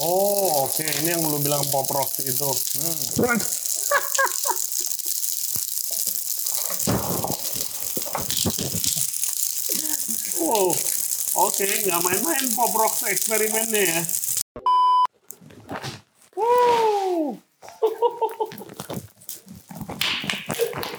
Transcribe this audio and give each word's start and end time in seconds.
Oh, 0.00 0.64
oke. 0.64 0.80
Ini 0.80 1.12
yang 1.12 1.20
lu 1.20 1.36
bilang 1.44 1.60
pop 1.68 1.84
rock 1.92 2.16
itu. 2.24 2.48
Hmm. 2.48 3.36
wow. 10.48 10.72
Oke, 11.44 11.68
nggak 11.68 12.00
main-main 12.00 12.46
pop 12.56 12.72
rock 12.72 13.04
eksperimennya 13.04 13.84
ya. 13.84 14.00
Wow. 16.40 17.36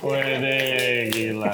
Wede, 0.05 1.09
gila. 1.09 1.49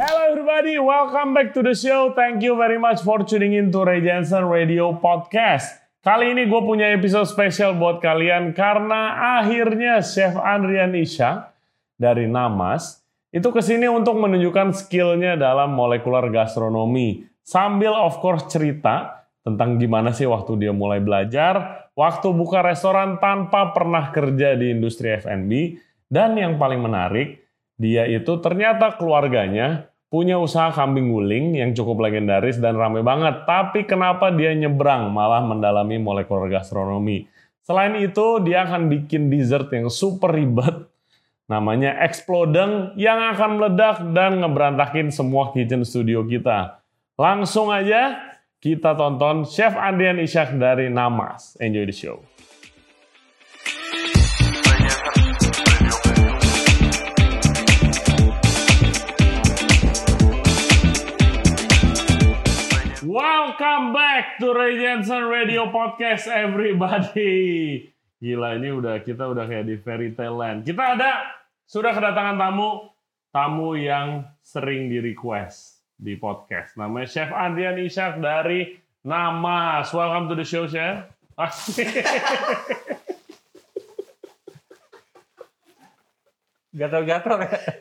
Hello 0.00 0.20
everybody, 0.32 0.80
welcome 0.80 1.36
back 1.36 1.52
to 1.52 1.60
the 1.60 1.76
show. 1.76 2.16
Thank 2.16 2.40
you 2.40 2.56
very 2.56 2.80
much 2.80 3.04
for 3.04 3.20
tuning 3.20 3.52
in 3.52 3.68
to 3.74 3.84
Ray 3.84 4.00
Jensen 4.00 4.48
Radio 4.48 4.96
Podcast. 4.96 5.79
Kali 6.00 6.32
ini 6.32 6.48
gue 6.48 6.62
punya 6.64 6.96
episode 6.96 7.28
spesial 7.28 7.76
buat 7.76 8.00
kalian 8.00 8.56
karena 8.56 9.36
akhirnya 9.36 10.00
Chef 10.00 10.32
Andrian 10.32 10.96
Isha 10.96 11.52
dari 12.00 12.24
Namas 12.24 13.04
itu 13.28 13.44
ke 13.52 13.60
sini 13.60 13.84
untuk 13.84 14.16
menunjukkan 14.16 14.72
skillnya 14.72 15.36
dalam 15.36 15.76
molekular 15.76 16.24
gastronomi. 16.32 17.28
Sambil 17.44 17.92
of 17.92 18.16
course 18.24 18.48
cerita 18.48 19.28
tentang 19.44 19.76
gimana 19.76 20.16
sih 20.16 20.24
waktu 20.24 20.56
dia 20.64 20.72
mulai 20.72 21.04
belajar, 21.04 21.84
waktu 21.92 22.32
buka 22.32 22.64
restoran 22.64 23.20
tanpa 23.20 23.76
pernah 23.76 24.08
kerja 24.08 24.56
di 24.56 24.72
industri 24.72 25.20
F&B, 25.20 25.76
dan 26.08 26.32
yang 26.32 26.56
paling 26.56 26.80
menarik, 26.80 27.44
dia 27.76 28.08
itu 28.08 28.40
ternyata 28.40 28.96
keluarganya 28.96 29.89
punya 30.10 30.36
usaha 30.36 30.74
kambing 30.74 31.14
guling 31.14 31.54
yang 31.56 31.70
cukup 31.70 32.02
legendaris 32.02 32.58
dan 32.58 32.74
ramai 32.74 33.00
banget. 33.00 33.46
Tapi 33.46 33.86
kenapa 33.86 34.34
dia 34.34 34.50
nyebrang 34.52 35.08
malah 35.14 35.40
mendalami 35.46 35.96
molekuler 36.02 36.50
gastronomi? 36.50 37.30
Selain 37.62 37.94
itu, 38.02 38.42
dia 38.42 38.66
akan 38.66 38.90
bikin 38.90 39.30
dessert 39.30 39.70
yang 39.70 39.86
super 39.86 40.34
ribet. 40.34 40.90
Namanya 41.46 41.98
Explodeng 42.06 42.94
yang 42.94 43.18
akan 43.34 43.58
meledak 43.58 44.02
dan 44.14 44.42
ngeberantakin 44.42 45.10
semua 45.10 45.50
kitchen 45.54 45.86
studio 45.86 46.26
kita. 46.26 46.82
Langsung 47.18 47.74
aja 47.74 48.18
kita 48.62 48.94
tonton 48.94 49.42
Chef 49.46 49.74
Andrian 49.74 50.22
Ishak 50.22 50.54
dari 50.58 50.86
Namas. 50.86 51.58
Enjoy 51.58 51.86
the 51.86 51.94
show. 51.94 52.22
Welcome 63.00 63.96
back 63.96 64.36
to 64.44 64.52
Ray 64.52 64.76
Jensen 64.76 65.24
Radio 65.24 65.72
Podcast 65.72 66.28
everybody. 66.28 67.88
Gila 68.20 68.60
ini 68.60 68.76
udah 68.76 69.00
kita 69.00 69.24
udah 69.24 69.48
kayak 69.48 69.72
di 69.72 69.80
fairy 69.80 70.12
tale 70.12 70.36
land. 70.36 70.68
Kita 70.68 71.00
ada 71.00 71.32
sudah 71.64 71.96
kedatangan 71.96 72.36
tamu 72.36 72.92
tamu 73.32 73.72
yang 73.80 74.28
sering 74.44 74.92
di 74.92 75.00
request 75.00 75.80
di 75.96 76.20
podcast. 76.20 76.76
Namanya 76.76 77.08
Chef 77.08 77.32
Andrian 77.32 77.80
Ishak 77.80 78.20
dari 78.20 78.76
Namas. 79.08 79.88
Welcome 79.96 80.28
to 80.28 80.36
the 80.36 80.44
show, 80.44 80.68
Chef. 80.68 81.08
Gatal-gatal 86.76 87.48
ya. 87.48 87.80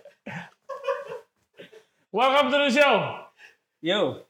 Welcome 2.07 2.55
to 2.55 2.57
the 2.63 2.71
show. 2.71 3.27
Yo, 3.83 4.28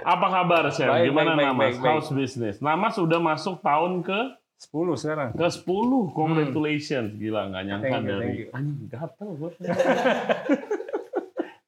Apa 0.00 0.26
kabar, 0.30 0.62
Chef? 0.70 0.88
Baik, 0.88 1.10
Gimana 1.10 1.34
baik, 1.34 1.46
Namas? 1.50 1.58
baik, 1.58 1.76
baik. 1.82 1.90
How's 1.90 2.08
business? 2.14 2.56
Namas 2.62 2.94
udah 2.96 3.20
masuk 3.20 3.60
tahun 3.60 4.00
ke 4.06 4.20
10 4.60 5.00
sekarang. 5.00 5.28
ke 5.34 5.46
10. 5.48 6.16
Congratulations. 6.16 7.08
Gila, 7.16 7.40
nggak 7.50 7.64
nyangka 7.66 7.88
Thank 7.90 8.04
you, 8.04 8.10
dari 8.10 8.30
anjing 8.54 8.88
gatel 8.88 9.28
gue. 9.36 9.50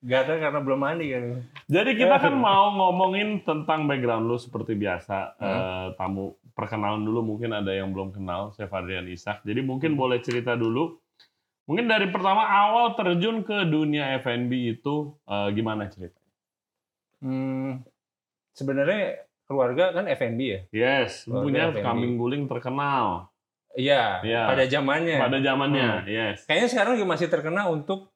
Gatal 0.03 0.43
karena 0.43 0.59
belum 0.59 0.81
mandi 0.83 1.15
kan. 1.15 1.47
Jadi 1.71 1.91
kita 1.95 2.19
kan 2.19 2.35
mau 2.47 2.75
ngomongin 2.75 3.47
tentang 3.47 3.87
background 3.87 4.27
lu 4.27 4.35
seperti 4.35 4.75
biasa. 4.75 5.39
Hmm. 5.39 5.47
Eh, 5.47 5.87
tamu 5.95 6.35
perkenalan 6.59 7.07
dulu 7.07 7.23
mungkin 7.23 7.55
ada 7.55 7.71
yang 7.71 7.95
belum 7.95 8.11
kenal 8.11 8.51
Chef 8.59 8.67
Adrian 8.75 9.07
Ishak. 9.07 9.47
Jadi 9.47 9.63
mungkin 9.63 9.95
boleh 9.95 10.19
cerita 10.19 10.59
dulu. 10.59 10.99
Mungkin 11.71 11.87
dari 11.87 12.11
pertama 12.11 12.43
awal 12.43 12.99
terjun 12.99 13.47
ke 13.47 13.63
dunia 13.71 14.19
F&B 14.19 14.51
itu 14.75 15.15
eh, 15.31 15.49
gimana 15.55 15.87
ceritanya? 15.87 16.21
Hmm, 17.23 17.87
sebenarnya 18.53 19.21
keluarga 19.45 19.93
kan 19.93 20.05
F&B 20.07 20.41
ya. 20.41 20.61
Yes, 20.71 21.25
Keluarga 21.29 21.73
punya 21.75 21.83
kambing 21.83 22.15
guling 22.17 22.45
terkenal 22.47 23.29
Iya, 23.73 24.21
Iya. 24.21 24.43
pada 24.53 24.65
zamannya. 24.69 25.17
pada 25.17 25.39
zamannya. 25.41 25.89
Hmm. 26.05 26.09
Yes. 26.09 26.45
Kayaknya 26.45 26.69
sekarang 26.69 26.93
juga 27.01 27.09
masih 27.09 27.29
terkenal 27.29 27.67
untuk 27.73 28.13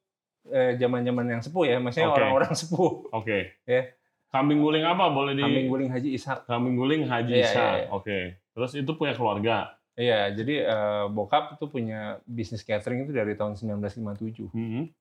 eh, 0.47 0.79
zaman-zaman 0.79 1.27
yang 1.27 1.43
sepuh 1.43 1.65
ya, 1.67 1.77
maksudnya 1.83 2.07
Oke. 2.07 2.23
orang-orang 2.23 2.53
sepuh. 2.55 2.93
Oke. 3.11 3.59
Ya. 3.67 3.83
Kambing 4.31 4.61
guling 4.61 4.85
apa 4.85 5.11
boleh 5.11 5.33
di 5.33 5.43
Kambing 5.43 5.67
guling 5.67 5.91
Haji 5.91 6.09
Ishak. 6.15 6.45
Kambing 6.47 6.77
guling 6.77 7.03
Haji 7.09 7.33
Iya, 7.35 7.43
Ishak. 7.43 7.57
iya, 7.67 7.79
iya. 7.83 7.87
Oke. 7.91 8.19
Terus 8.55 8.73
itu 8.77 8.91
punya 8.95 9.17
keluarga. 9.17 9.75
Iya, 9.97 10.31
jadi 10.37 10.55
eh, 10.69 11.05
bokap 11.09 11.57
itu 11.57 11.67
punya 11.67 12.21
bisnis 12.29 12.61
catering 12.63 13.09
itu 13.09 13.17
dari 13.17 13.33
tahun 13.35 13.57
1957. 13.57 14.53
Hmm. 14.53 14.93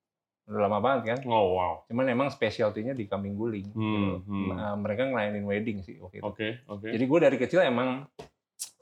Udah 0.46 0.70
lama 0.70 0.78
banget 0.78 1.02
kan. 1.16 1.20
Oh 1.26 1.58
wow. 1.58 1.74
Cuman 1.90 2.06
emang 2.06 2.30
specialty-nya 2.30 2.94
di 2.94 3.10
kambing 3.10 3.34
guling. 3.34 3.66
Hmm, 3.74 3.82
gitu. 3.82 4.14
hmm. 4.30 4.50
Eh, 4.54 4.76
mereka 4.78 5.02
ngelayanin 5.10 5.46
wedding 5.46 5.82
sih 5.82 5.98
waktu 5.98 6.22
itu. 6.22 6.26
Oke, 6.26 6.48
oke. 6.70 6.88
Jadi 6.94 7.04
gue 7.06 7.20
dari 7.20 7.38
kecil 7.42 7.66
emang 7.66 8.06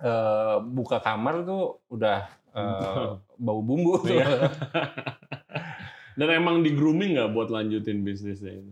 eh, 0.04 0.58
buka 0.60 1.00
kamar 1.00 1.48
tuh 1.48 1.80
udah 1.88 2.20
eh, 2.52 3.08
bau 3.46 3.62
bumbu 3.64 4.04
tuh. 4.04 4.12
Iya. 4.12 4.52
Dan 6.20 6.30
emang 6.30 6.62
di 6.62 6.76
grooming 6.78 7.18
nggak 7.18 7.32
buat 7.34 7.50
lanjutin 7.50 8.06
bisnisnya 8.06 8.54
ini? 8.54 8.72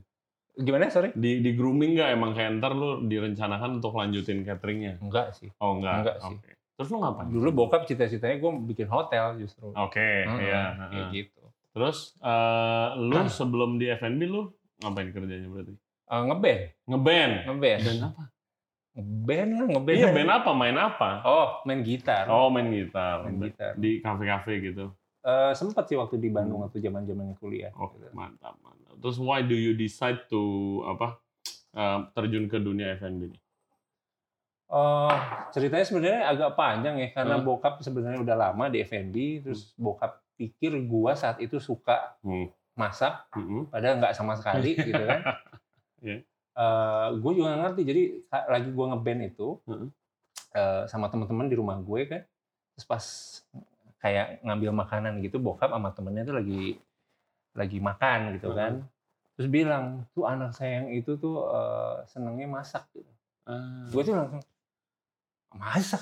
Gimana 0.62 0.92
sorry? 0.92 1.16
Di 1.16 1.40
di 1.40 1.56
grooming 1.56 1.98
nggak 1.98 2.10
emang 2.12 2.32
kayak 2.36 2.60
ntar 2.60 2.76
lu 2.76 3.08
direncanakan 3.08 3.80
untuk 3.82 3.96
lanjutin 3.98 4.44
cateringnya? 4.44 5.00
Enggak 5.00 5.34
sih. 5.40 5.50
Oh 5.64 5.80
enggak. 5.80 6.06
Enggak 6.06 6.18
sih. 6.22 6.36
Oke. 6.38 6.52
Terus 6.82 6.90
lu 6.92 6.98
ngapain? 6.98 7.30
Dulu 7.30 7.50
bokap 7.54 7.86
cita-citanya 7.86 8.42
gue 8.42 8.52
bikin 8.74 8.90
hotel 8.90 9.38
justru. 9.38 9.70
Oke, 9.78 10.26
Heeh, 10.26 10.50
iya. 10.50 10.74
kayak 10.90 11.08
gitu. 11.14 11.41
Terus 11.72 12.20
eh, 12.20 12.88
lu 12.98 13.16
sebelum 13.28 13.76
di 13.76 13.88
F&B 13.90 14.22
lu 14.24 14.52
ngapain 14.78 15.10
kerjanya 15.10 15.48
berarti? 15.48 15.74
Eh, 16.12 16.22
ngeband, 16.22 16.62
Ngeband. 16.86 17.34
ngeband. 17.48 17.80
Band 17.82 18.00
apa? 18.04 18.24
Ngeband 18.92 19.50
lah, 19.50 19.66
ngeband. 19.72 19.96
Iya, 19.96 20.08
band 20.12 20.32
apa? 20.34 20.50
Main 20.52 20.76
apa? 20.76 21.10
Oh, 21.24 21.48
main 21.64 21.80
gitar. 21.82 22.28
Oh, 22.28 22.52
main 22.52 22.68
gitar. 22.68 23.24
main 23.24 23.40
gitar. 23.42 23.72
Di 23.76 24.00
kafe-kafe 24.00 24.54
gitu. 24.62 24.92
Eh, 25.22 25.54
sempet 25.54 25.86
sih 25.86 25.96
waktu 25.96 26.18
di 26.18 26.28
Bandung 26.28 26.60
waktu 26.62 26.82
zaman-zamannya 26.82 27.38
kuliah. 27.38 27.72
Oh, 27.74 27.88
gitu. 27.94 28.10
mantap, 28.12 28.58
mantap. 28.60 28.98
Terus 28.98 29.16
why 29.16 29.40
do 29.40 29.54
you 29.54 29.72
decide 29.72 30.28
to 30.28 30.42
apa? 30.86 31.16
eh, 31.72 32.00
terjun 32.12 32.46
ke 32.46 32.60
dunia 32.60 32.98
F&B 32.98 33.32
ini? 33.32 33.40
Oh, 34.68 35.12
ceritanya 35.52 35.84
sebenarnya 35.84 36.22
agak 36.26 36.52
panjang 36.54 36.96
ya 36.98 37.12
karena 37.12 37.36
Hmm. 37.36 37.44
bokap 37.44 37.80
sebenarnya 37.80 38.20
udah 38.20 38.36
lama 38.38 38.68
di 38.68 38.80
F&B 38.82 39.16
terus 39.42 39.76
bokap 39.76 40.20
pikir 40.42 40.74
gua 40.84 41.14
saat 41.14 41.38
itu 41.38 41.62
suka 41.62 42.18
Hmm. 42.26 42.50
masak 42.74 43.30
Mm-mm. 43.32 43.70
padahal 43.70 44.00
nggak 44.00 44.16
sama 44.16 44.34
sekali 44.34 44.74
gitu 44.90 44.98
kan. 44.98 45.22
Iya. 46.02 46.18
gue 47.14 47.32
juga 47.32 47.48
nggak 47.48 47.62
ngerti 47.64 47.82
jadi 47.86 48.04
lagi 48.48 48.70
gue 48.70 48.86
ngeband 48.88 49.22
itu 49.24 49.48
Heeh. 49.66 49.88
eh, 50.52 50.84
sama 50.86 51.08
teman-teman 51.08 51.46
di 51.46 51.56
rumah 51.56 51.78
gue 51.78 52.02
kan 52.06 52.22
terus 52.74 52.86
pas 52.86 53.06
kayak 53.98 54.42
ngambil 54.42 54.74
makanan 54.74 55.22
gitu 55.22 55.38
bokap 55.38 55.70
sama 55.70 55.94
temennya 55.94 56.24
tuh 56.24 56.36
lagi 56.36 56.62
lagi 57.54 57.78
makan 57.78 58.34
gitu 58.36 58.50
kan 58.52 58.82
terus 59.36 59.48
bilang 59.48 60.04
tuh 60.12 60.26
anak 60.26 60.52
saya 60.52 60.82
yang 60.82 60.90
itu 60.92 61.16
tuh 61.16 61.46
eh, 61.48 61.96
senengnya 62.08 62.48
masak 62.48 62.84
gitu. 62.92 63.12
Ah. 63.46 63.88
gue 63.88 64.02
tuh 64.02 64.14
langsung 64.14 64.42
masak 65.54 66.02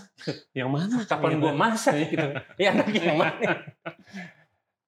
yang 0.51 0.69
mana? 0.69 1.01
kapan 1.11 1.31
Gitu. 1.31 1.41
gue 1.41 1.53
masak 1.55 1.93
gitu 2.05 2.27
ya 2.55 2.69
anak 2.71 2.87
yang 2.91 3.17
mana 3.17 3.51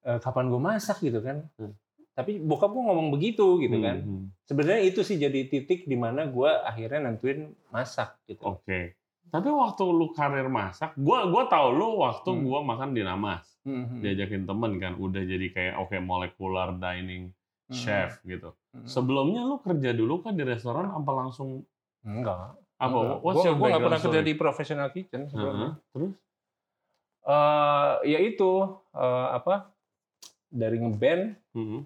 Eh, 0.01 0.17
kapan 0.17 0.49
gue 0.49 0.57
masak 0.57 0.97
gitu 0.99 1.21
kan 1.21 1.45
Hmm. 1.55 1.77
tapi 2.11 2.37
bokap 2.37 2.69
gue 2.69 2.81
ngomong 2.81 3.09
begitu 3.11 3.61
gitu 3.61 3.77
Hmm, 3.77 3.85
kan 3.85 3.97
hmm. 4.01 4.25
sebenarnya 4.43 4.81
itu 4.83 5.01
sih 5.01 5.15
jadi 5.15 5.45
titik 5.45 5.85
di 5.85 5.93
mana 5.93 6.25
gue 6.25 6.49
akhirnya 6.49 7.05
nentuin 7.05 7.53
masak 7.69 8.17
gitu 8.25 8.41
Oke. 8.47 8.97
Tapi 9.29 9.47
waktu 9.47 9.87
lu 9.87 10.11
karir 10.11 10.51
masak, 10.51 10.91
gua 10.97 11.23
gua 11.23 11.47
tahu 11.47 11.71
lu 11.71 12.03
waktu 12.03 12.27
Hmm. 12.27 12.43
gua 12.43 12.59
makan 12.61 12.91
di 12.91 12.99
Namas, 12.99 13.47
Hmm, 13.63 13.87
hmm, 13.87 13.99
diajakin 14.01 14.43
temen 14.43 14.75
kan, 14.75 14.93
udah 14.93 15.23
jadi 15.23 15.47
kayak 15.47 15.73
oke 15.79 15.95
molecular 16.03 16.75
dining 16.75 17.31
hmm, 17.31 17.71
chef 17.71 18.19
gitu. 18.23 18.51
hmm. 18.75 18.83
Sebelumnya 18.83 19.47
lu 19.47 19.55
kerja 19.57 19.93
dulu 19.93 20.19
kan 20.19 20.35
di 20.35 20.43
restoran 20.43 20.89
apa 20.89 21.11
langsung 21.15 21.63
enggak 22.03 22.59
apa? 22.81 22.99
What's 23.19 23.41
your 23.41 23.53
nggak 23.53 23.61
background 23.61 23.85
pernah 23.85 23.99
kerja 24.01 24.21
di 24.21 24.33
professional 24.33 24.89
kitchen 24.89 25.21
sebelumnya 25.27 25.69
Heeh. 25.71 25.89
Terus? 25.91 26.13
Eh, 27.21 27.91
ya 28.07 28.19
itu 28.19 28.51
eh, 28.91 29.27
apa 29.31 29.69
dari 30.47 30.77
ngeband 30.77 31.23
Mhm. 31.53 31.79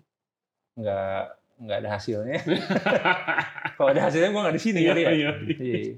nggak 0.76 1.22
nggak 1.58 1.78
ada 1.78 1.90
hasilnya 1.92 2.40
kalau 3.76 3.90
ada 3.90 4.02
hasilnya 4.04 4.28
gue 4.30 4.42
nggak 4.42 4.56
di 4.56 4.64
sini 4.64 4.80
Iya, 4.82 4.90
kali 4.90 5.02
ya 5.02 5.12
iya, 5.12 5.32
Iya. 5.56 5.94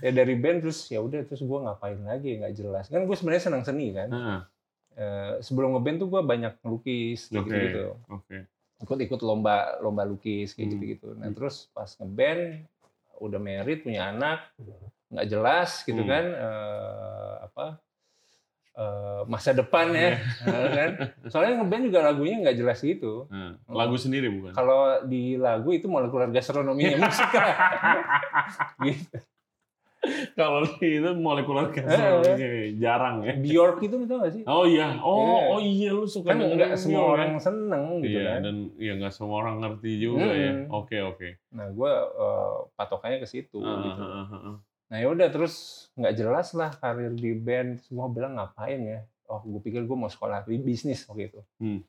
ya 0.00 0.10
dari 0.12 0.34
band 0.34 0.58
terus 0.60 0.86
ya 0.86 0.98
udah 0.98 1.22
terus 1.22 1.38
gue 1.38 1.58
ngapain 1.60 1.98
lagi 2.00 2.34
nggak 2.36 2.50
jelas 2.52 2.86
kan 2.86 3.02
gue 3.02 3.14
sebenarnya 3.14 3.44
senang 3.44 3.62
seni 3.62 3.90
kan 3.90 4.08
Heeh, 4.08 4.40
Eh, 4.96 5.34
sebelum 5.38 5.76
ngeband 5.76 6.00
tuh 6.00 6.08
gue 6.08 6.22
banyak 6.24 6.56
kayak 6.58 7.28
Oke. 7.28 7.36
gitu 7.36 7.52
gitu 7.52 7.84
Oke. 8.08 8.36
ikut-ikut 8.78 9.20
lomba 9.20 9.54
lomba 9.78 10.02
lukis 10.02 10.50
kayak 10.50 10.66
Hmm. 10.66 10.72
gitu 10.72 10.84
gitu 10.88 11.08
nah 11.14 11.28
terus 11.30 11.68
pas 11.70 11.90
ngeband 11.92 12.64
udah 13.18 13.38
married 13.38 13.80
punya 13.80 14.08
anak 14.08 14.50
nggak 15.06 15.26
jelas 15.26 15.82
gitu 15.82 15.98
Hmm. 15.98 16.08
kan 16.08 16.24
eh, 16.26 17.34
apa 17.42 17.66
eh, 18.74 19.20
masa 19.24 19.50
depan 19.52 19.86
ya 19.90 20.18
Iya. 20.42 20.68
kan 20.78 20.90
soalnya 21.26 21.52
ngeband 21.58 21.84
juga 21.84 21.98
lagunya 22.04 22.36
nggak 22.40 22.56
jelas 22.56 22.78
gitu 22.78 23.24
Heeh. 23.26 23.56
Lagu 23.66 23.96
sendiri 23.96 24.28
bukan? 24.28 24.52
kalau 24.52 24.80
di 25.02 25.36
lagu 25.36 25.70
itu 25.70 25.86
molekuler 25.86 26.28
gastronominya 26.28 26.98
musik 27.04 27.30
gitu. 28.82 29.16
Kalau 30.38 30.60
itu 30.78 31.10
molekular 31.12 31.68
gastronomi 31.68 32.36
jarang 32.76 33.22
ya. 33.22 33.34
Bjork 33.34 33.80
itu 33.80 33.94
tau 34.04 34.20
gak 34.20 34.32
sih 34.32 34.42
Oh 34.44 34.62
iya, 34.62 34.96
oh 34.98 35.16
Iya. 35.16 35.44
oh 35.48 35.60
iya 35.60 35.90
lu 35.90 36.04
suka 36.04 36.30
kan 36.30 36.38
dengerin 36.38 36.56
nggak 36.56 36.76
semua 36.76 36.92
Bjork, 37.00 37.12
orang 37.12 37.28
ya? 37.28 37.40
seneng 37.40 37.84
gitu 37.98 38.08
Iya 38.12 38.22
kan 38.26 38.40
dan 38.42 38.56
ya 38.76 38.92
nggak 38.94 39.12
semua 39.12 39.36
orang 39.38 39.56
ngerti 39.58 39.92
juga 39.96 40.28
ya. 40.28 40.52
Mm-mm. 40.52 40.70
Oke 40.72 40.96
oke. 41.00 41.28
nah 41.48 41.66
gue 41.68 41.92
patokannya 42.74 43.18
ke 43.18 43.26
situ 43.26 43.58
Heeh, 43.58 43.80
gitu 43.84 44.02
heeh, 44.02 44.26
heeh. 44.28 44.56
Nah 44.86 44.96
ya 44.96 45.08
udah 45.08 45.28
terus 45.28 45.54
nggak 45.94 46.14
jelas 46.14 46.48
lah 46.52 46.70
karir 46.72 47.10
di 47.10 47.34
band. 47.34 47.82
Semua 47.82 48.06
bilang 48.06 48.34
ngapain 48.34 48.78
ya? 48.78 49.00
Oh 49.26 49.42
gue 49.42 49.58
pikir 49.60 49.82
gue 49.82 49.96
mau 49.96 50.06
sekolah 50.06 50.44
di 50.44 50.56
bisnis 50.56 51.02
waktu 51.04 51.26
itu. 51.26 51.40
Hmm. 51.58 51.80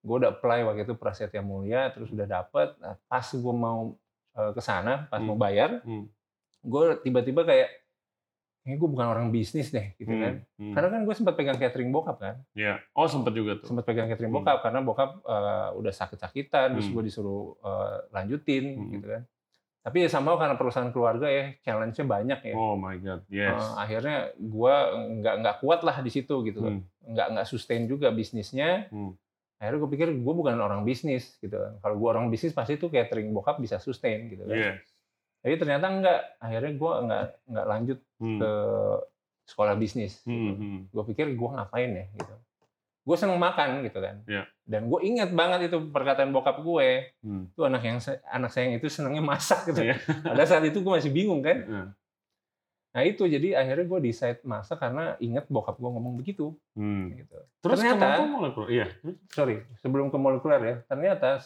Gue 0.00 0.16
udah 0.16 0.30
apply 0.30 0.62
waktu 0.62 0.84
itu 0.84 0.94
Prasetya 0.94 1.40
Mulia, 1.40 1.90
terus 1.90 2.08
udah 2.08 2.28
dapet. 2.28 2.76
Nah, 2.76 2.94
pas 3.02 3.24
gue 3.24 3.54
mau 3.56 3.96
eh, 4.32 4.50
ke 4.50 4.60
sana, 4.60 5.06
pas 5.08 5.16
Hmm. 5.16 5.26
mau 5.26 5.36
bayar, 5.36 5.80
Hmm. 5.80 6.06
Gue 6.64 6.84
tiba-tiba 6.98 7.42
kayak, 7.42 7.68
kayaknya 8.60 8.76
gue 8.76 8.88
bukan 8.88 9.06
orang 9.06 9.26
bisnis 9.28 9.68
deh, 9.68 9.92
gitu 9.94 10.08
Hmm, 10.08 10.18
kan. 10.18 10.34
hmm. 10.56 10.72
Karena 10.72 10.88
kan 10.90 11.00
gue 11.02 11.14
sempat 11.14 11.34
pegang 11.34 11.56
catering 11.56 11.90
bokap 11.90 12.16
kan, 12.16 12.36
Ya. 12.52 12.80
Oh 12.90 13.04
sempat 13.04 13.30
juga 13.30 13.56
tuh. 13.56 13.68
sempat 13.68 13.84
pegang 13.84 14.08
catering 14.08 14.28
Hmm. 14.28 14.40
bokap 14.40 14.58
karena 14.60 14.80
bokap 14.80 15.10
eh, 15.20 15.68
udah 15.74 15.92
sakit-sakitan, 15.92 16.72
terus 16.72 16.86
Hmm. 16.86 16.94
gue 16.94 17.02
disuruh 17.04 17.44
eh, 17.58 17.96
lanjutin, 18.10 18.64
Hmm. 18.74 18.90
gitu 18.90 19.06
kan. 19.06 19.22
Tapi 19.80 20.00
ya 20.00 20.08
sama 20.08 20.32
karena 20.34 20.56
perusahaan 20.56 20.88
keluarga 20.88 21.28
ya, 21.28 21.52
challenge-nya 21.60 22.06
banyak 22.06 22.40
ya. 22.42 22.54
Oh 22.54 22.72
my 22.72 22.96
god, 22.98 23.20
yes. 23.28 23.52
Eh, 23.52 23.72
akhirnya 23.76 24.16
gue 24.34 24.74
nggak 25.20 25.34
nggak 25.38 25.56
kuat 25.60 25.80
lah 25.80 26.00
di 26.00 26.08
situ 26.08 26.40
gitu 26.42 26.58
loh. 26.58 26.72
Hmm. 26.72 26.82
nggak 27.04 27.26
nggak 27.30 27.44
sustain 27.46 27.84
juga 27.84 28.08
bisnisnya 28.10 28.88
Hmm. 28.88 29.12
akhirnya 29.54 29.76
gue 29.78 29.90
pikir 29.90 30.08
gue 30.14 30.34
bukan 30.34 30.56
orang 30.56 30.82
bisnis 30.82 31.36
gitu 31.36 31.52
kan 31.52 31.76
kalau 31.78 31.96
gue 31.96 32.08
orang 32.08 32.26
bisnis 32.26 32.50
pasti 32.50 32.74
tuh 32.74 32.88
catering 32.88 33.28
bokap 33.30 33.56
bisa 33.58 33.76
sustain 33.76 34.24
gitu 34.26 34.40
kan 34.42 34.56
Yes. 34.56 34.80
Tapi 35.44 35.54
ternyata 35.54 35.86
enggak 35.86 36.20
akhirnya 36.38 36.72
gue 36.72 36.92
nggak 37.02 37.22
nggak 37.46 37.66
lanjut 37.68 37.98
Hmm. 38.16 38.40
ke 38.40 38.50
sekolah 39.44 39.76
bisnis 39.76 40.24
Hmm, 40.24 40.56
hmm. 40.56 40.78
gue 40.88 41.04
pikir 41.06 41.28
gue 41.30 41.48
ngapain 41.50 41.90
ya 41.92 42.06
gitu 42.10 42.34
gue 43.04 43.16
seneng 43.16 43.36
makan 43.36 43.84
gitu 43.84 44.00
kan 44.00 44.24
Iya. 44.24 44.48
dan 44.64 44.88
gue 44.88 45.00
ingat 45.04 45.28
banget 45.30 45.68
itu 45.68 45.76
perkataan 45.86 46.32
bokap 46.32 46.56
gue 46.58 47.12
Hmm. 47.20 47.44
itu 47.46 47.60
anak 47.60 47.82
yang 47.82 48.00
anak 48.26 48.48
saya 48.48 48.64
yang 48.66 48.80
itu 48.80 48.88
senengnya 48.88 49.20
masak 49.22 49.68
gitu 49.68 49.84
Iya. 49.84 50.00
pada 50.24 50.44
saat 50.44 50.64
itu 50.64 50.80
gue 50.80 50.88
masih 50.90 51.12
bingung 51.12 51.38
kan 51.38 51.58
Heeh. 51.60 51.88
nah 52.90 53.02
itu 53.02 53.26
jadi 53.26 53.58
akhirnya 53.58 53.84
gue 53.84 54.00
decide 54.02 54.40
masak 54.42 54.78
karena 54.78 55.18
ingat 55.18 55.44
bokap 55.46 55.76
gue 55.76 55.90
ngomong 55.90 56.16
begitu 56.16 56.56
Hmm. 56.72 57.12
gitu 57.12 57.36
Terus 57.60 57.76
Ternyata- 57.76 58.16
kenapa 58.16 58.24
molekular? 58.30 58.68
Iya. 58.70 58.86
sorry 59.28 59.60
sebelum 59.76 60.08
ke 60.08 60.16
molekuler 60.16 60.60
ya 60.62 60.74
ternyata 60.86 61.36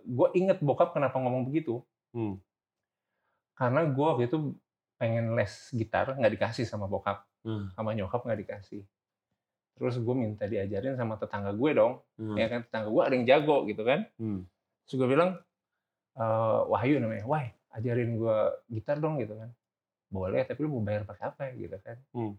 gue 0.00 0.28
inget 0.34 0.60
bokap 0.60 0.92
kenapa 0.92 1.18
ngomong 1.18 1.42
begitu 1.44 1.82
Hmm. 2.10 2.38
Karena 3.60 3.84
gue 3.84 4.00
waktu 4.02 4.24
itu 4.24 4.56
pengen 4.96 5.32
les 5.32 5.52
gitar 5.70 6.12
nggak 6.12 6.32
dikasih 6.34 6.64
sama 6.64 6.86
bokap 6.86 7.28
Hmm. 7.40 7.68
sama 7.70 7.92
nyokap 7.92 8.20
nggak 8.20 8.36
dikasih 8.38 8.84
terus 9.72 9.96
gue 9.96 10.12
minta 10.14 10.44
diajarin 10.44 10.92
sama 10.94 11.16
tetangga 11.16 11.52
gue 11.52 11.70
dong 11.72 12.00
Hmm. 12.16 12.36
ya 12.36 12.48
kan 12.48 12.60
tetangga 12.62 12.88
gue 12.88 13.02
ada 13.02 13.14
yang 13.14 13.26
jago 13.26 13.64
gitu 13.64 13.80
kan 13.80 14.04
Hmm. 14.16 14.44
terus 14.84 14.96
gue 14.96 15.08
bilang 15.08 15.36
"Eh, 16.14 16.60
Wahyu 16.66 16.98
namanya 16.98 17.24
Wah 17.24 17.44
ajarin 17.70 18.16
gue 18.16 18.36
gitar 18.70 18.96
dong 18.96 19.16
gitu 19.16 19.32
kan 19.34 19.48
boleh 20.08 20.42
tapi 20.42 20.58
lu 20.60 20.68
mau 20.70 20.82
bayar 20.82 21.04
pakai 21.04 21.24
apa 21.26 21.40
ya 21.48 21.52
gitu 21.58 21.76
kan 21.78 21.96
Hmm. 22.12 22.34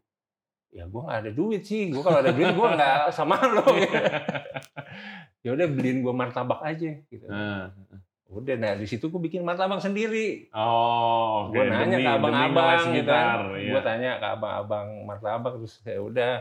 ya 0.69 0.85
gue 0.85 1.01
nggak 1.01 1.19
ada 1.19 1.31
duit 1.31 1.61
sih 1.63 1.89
gue 1.89 1.99
kalau 1.99 2.19
ada 2.19 2.29
duit 2.29 2.49
gue 2.49 2.67
nggak 2.67 3.09
sama 3.11 3.35
lo 3.47 3.65
gitu. 3.73 3.89
ya 5.43 5.49
udah 5.51 5.67
beliin 5.67 5.99
gue 5.99 6.13
martabak 6.13 6.61
aja 6.61 6.91
gitu 7.03 7.25
Nah. 7.25 7.73
Udah 8.31 8.55
nah 8.55 8.73
di 8.73 8.85
situ 8.85 9.05
gue 9.05 9.21
bikin 9.21 9.41
martabak 9.41 9.77
sendiri 9.77 10.47
Oh, 10.51 11.45
oke. 11.45 11.53
gue 11.53 11.67
nanya 11.67 11.83
Demi- 11.93 12.01
ke 12.01 12.11
abang-abang 12.13 12.79
gitu 12.89 13.05
kan 13.05 13.37
iya. 13.53 13.69
gue 13.69 13.81
tanya 13.81 14.11
ke 14.15 14.27
abang-abang 14.31 14.87
martabak 15.03 15.53
terus 15.57 15.75
ya 15.81 15.99
udah 15.99 16.33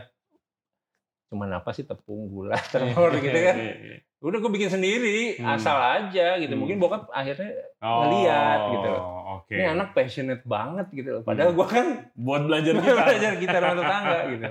cuman 1.27 1.49
apa 1.53 1.69
sih 1.71 1.83
tepung 1.83 2.27
gula 2.27 2.55
telur 2.71 3.11
gitu 3.13 3.35
kan 3.35 3.55
Iya, 3.57 3.75
iya. 3.77 3.97
udah 4.21 4.37
gue 4.37 4.51
bikin 4.51 4.69
sendiri 4.69 5.35
Hmm. 5.37 5.51
asal 5.51 5.75
aja 5.75 6.35
gitu 6.37 6.47
Hmm. 6.49 6.59
mungkin 6.59 6.77
bokap 6.77 7.07
akhirnya 7.09 7.51
Oh, 7.81 8.05
Ngeliat 8.05 8.59
gitu 8.69 8.87
loh. 8.87 9.03
Oke. 9.33 9.53
ini 9.53 9.65
anak 9.65 9.91
passionate 9.91 10.43
banget 10.45 10.87
gitu 10.91 11.09
loh 11.11 11.21
padahal 11.21 11.51
Hmm. 11.51 11.57
gue 11.57 11.67
kan 11.67 11.87
buat 12.13 12.41
belajar 12.41 12.71
gitar. 12.73 12.95
belajar 13.01 13.31
gitar 13.35 13.61
tetangga 13.69 14.19
gitu 14.31 14.47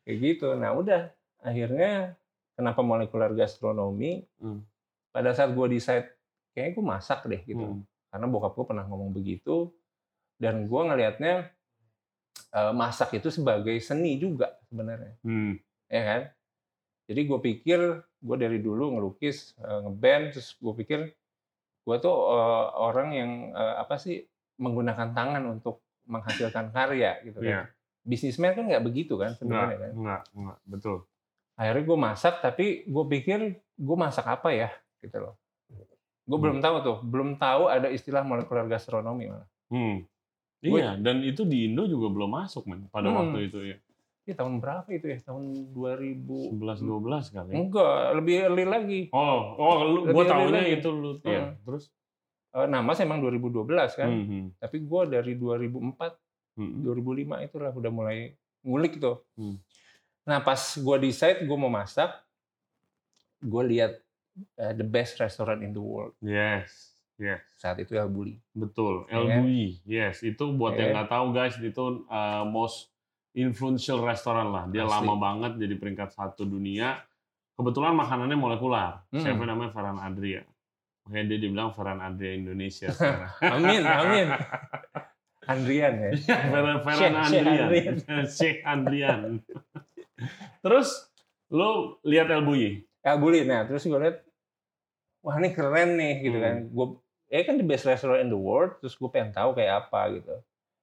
kayak 0.00 0.18
gitu 0.20 0.48
nah 0.54 0.70
udah 0.72 1.02
akhirnya 1.38 2.18
kenapa 2.52 2.80
molekular 2.80 3.30
gastronomi 3.32 4.26
Hmm. 4.36 4.66
pada 5.10 5.30
saat 5.30 5.50
gue 5.50 5.66
decide 5.68 6.17
kayaknya 6.58 6.74
gue 6.74 6.86
masak 6.86 7.20
deh 7.24 7.40
gitu 7.44 7.62
Hmm. 7.62 7.82
karena 8.08 8.26
bokap 8.26 8.52
gue 8.52 8.66
pernah 8.66 8.84
ngomong 8.84 9.10
begitu 9.10 9.70
dan 10.36 10.64
gue 10.64 10.80
ngelihatnya 10.82 11.34
eh, 12.50 12.72
masak 12.72 13.14
itu 13.14 13.28
sebagai 13.28 13.78
seni 13.78 14.16
juga 14.16 14.58
sebenarnya 14.64 15.14
Hmm. 15.20 15.54
ya 15.86 16.02
kan 16.02 16.22
jadi 17.06 17.20
gue 17.24 17.38
pikir 17.40 17.80
gue 18.18 18.36
dari 18.36 18.58
dulu 18.58 18.92
ngelukis 18.92 19.54
eh, 19.56 19.78
ngeband 19.80 20.34
terus 20.34 20.56
gue 20.56 20.74
pikir 20.76 21.00
gue 21.84 21.96
tuh 21.98 22.16
eh, 22.28 22.66
orang 22.76 23.08
yang 23.12 23.30
eh, 23.52 23.74
apa 23.78 23.96
sih 23.96 24.24
menggunakan 24.56 25.12
tangan 25.12 25.44
untuk 25.48 25.80
menghasilkan 26.04 26.68
karya 26.68 27.20
gitu 27.22 27.38
Iya. 27.38 27.68
kan 27.68 27.76
bisnismen 28.02 28.52
kan 28.52 28.64
nggak 28.64 28.80
begitu 28.82 29.14
kan 29.14 29.36
sebenarnya 29.36 29.76
kan 29.78 29.90
enggak, 29.92 30.22
enggak, 30.32 30.58
betul. 30.64 30.96
akhirnya 31.54 31.84
gue 31.84 31.98
masak 32.00 32.34
tapi 32.38 32.66
gue 32.84 33.04
pikir 33.10 33.38
gue 33.76 33.96
masak 33.98 34.24
apa 34.24 34.48
ya 34.50 34.70
gitu 34.98 35.18
loh 35.20 35.34
gue 36.28 36.36
Hmm. 36.36 36.44
belum 36.44 36.58
tahu 36.60 36.76
tuh 36.78 36.98
belum 37.02 37.30
tahu 37.36 37.62
ada 37.66 37.88
istilah 37.88 38.20
molekular 38.20 38.68
gastronomi 38.68 39.26
malah 39.26 39.48
Hmm. 39.68 40.04
Iya, 40.58 40.96
dan 40.96 41.22
itu 41.22 41.42
di 41.42 41.64
Indo 41.64 41.86
juga 41.86 42.10
belum 42.10 42.34
masuk, 42.34 42.66
man, 42.66 42.84
pada 42.88 43.08
Hmm. 43.08 43.16
waktu 43.24 43.48
itu 43.48 43.58
ya. 43.64 43.76
ini 44.20 44.36
tahun 44.36 44.60
berapa 44.60 44.84
itu 44.90 45.08
ya 45.08 45.18
tahun 45.22 45.72
2000 45.72 46.52
11 46.52 46.84
12 46.84 47.24
kali. 47.30 47.52
enggak 47.54 47.88
lebih 48.12 48.34
early 48.42 48.64
lagi 48.64 49.00
Oh, 49.08 49.56
oh 49.56 49.76
lu 49.82 50.00
Lebih 50.02 50.12
gua 50.12 50.24
tahunya 50.26 50.62
lagi. 50.62 50.72
itu 50.74 50.88
lu. 50.90 51.10
Hmm. 51.16 51.24
Iya, 51.24 51.44
terus 51.58 51.84
Eh, 52.50 52.64
nama 52.64 52.90
saya 52.90 53.04
emang 53.04 53.20
2012 53.20 53.92
kan 53.94 54.08
Hmm, 54.08 54.24
hmm, 54.24 54.44
tapi 54.58 54.80
gue 54.80 55.02
dari 55.06 55.32
2004 55.32 56.16
hmm. 56.56 56.80
2005 56.82 57.04
itulah 57.40 57.70
udah 57.70 57.88
mulai 57.90 58.32
ngulik 58.62 58.96
tuh. 58.96 59.20
Hmm. 59.32 59.60
Nah 60.24 60.40
pas 60.40 60.56
gue 60.58 60.96
decide 60.98 61.40
gue 61.40 61.56
mau 61.56 61.68
masak, 61.68 62.08
gue 63.38 63.62
lihat 63.66 64.00
eh, 64.54 64.72
the 64.72 64.82
best 64.82 65.16
restaurant 65.16 65.60
in 65.60 65.70
the 65.70 65.80
world 65.80 66.14
Yes. 66.18 66.94
Yes, 67.14 67.42
saat 67.58 67.74
itu 67.78 67.92
El 67.92 68.06
Bulli. 68.06 68.38
betul. 68.52 69.02
El 69.10 69.26
kan? 69.26 69.42
Bulli. 69.42 69.82
Yes, 69.82 70.22
itu 70.22 70.54
buat 70.54 70.72
Iya. 70.72 70.78
yang 70.78 70.90
nggak 70.94 71.10
tahu 71.10 71.26
guys, 71.32 71.58
itu 71.58 71.82
uh, 72.06 72.46
most 72.46 72.94
influential 73.34 73.98
restoran 74.00 74.48
lah. 74.48 74.64
Dia 74.66 74.86
Asli. 74.86 74.94
lama 75.02 75.14
banget 75.18 75.58
jadi 75.58 75.74
peringkat 75.74 76.14
satu 76.14 76.42
dunia. 76.42 77.02
Kebetulan 77.54 77.90
makanannya 77.92 78.34
molekular. 78.34 79.02
Hmm. 79.10 79.18
Chefnya 79.18 79.50
namanya 79.50 79.70
Ferran 79.70 79.98
Adria. 79.98 80.46
Makanya 81.02 81.24
dia 81.26 81.38
dibilang 81.40 81.74
Ferran 81.74 81.98
Adria 81.98 82.32
Indonesia 82.32 82.86
sekarang. 82.94 83.34
Amin, 83.42 83.82
amin. 83.82 84.26
Andrian 85.42 85.94
ya. 85.98 86.10
Sheikh- 86.14 86.38
Sheikh 86.86 87.14
Andrian. 87.16 87.68
Sheikh 88.38 88.58
Andrian. 88.62 89.20
Terus 90.60 90.88
lu 91.48 91.96
lihat 92.04 92.28
El 92.28 92.44
Bulli. 92.44 92.84
El 93.00 93.16
Bulli. 93.16 93.42
Nah 93.42 93.64
terus 93.64 93.82
gue 93.82 93.96
lihat, 93.96 94.22
wah 95.20 95.34
ini 95.36 95.50
keren 95.50 95.94
nih 95.94 96.14
gitu 96.20 96.36
Hmm. 96.36 96.44
kan. 96.44 96.56
Gue, 96.68 96.86
ya 97.28 97.42
kan 97.42 97.54
the 97.54 97.64
best 97.64 97.84
restaurant 97.84 98.20
in 98.20 98.28
the 98.28 98.38
world. 98.38 98.78
Terus 98.78 98.94
gue 98.94 99.08
pengen 99.08 99.30
tahu 99.30 99.52
kayak 99.52 99.86
apa 99.86 100.00
gitu. 100.12 100.34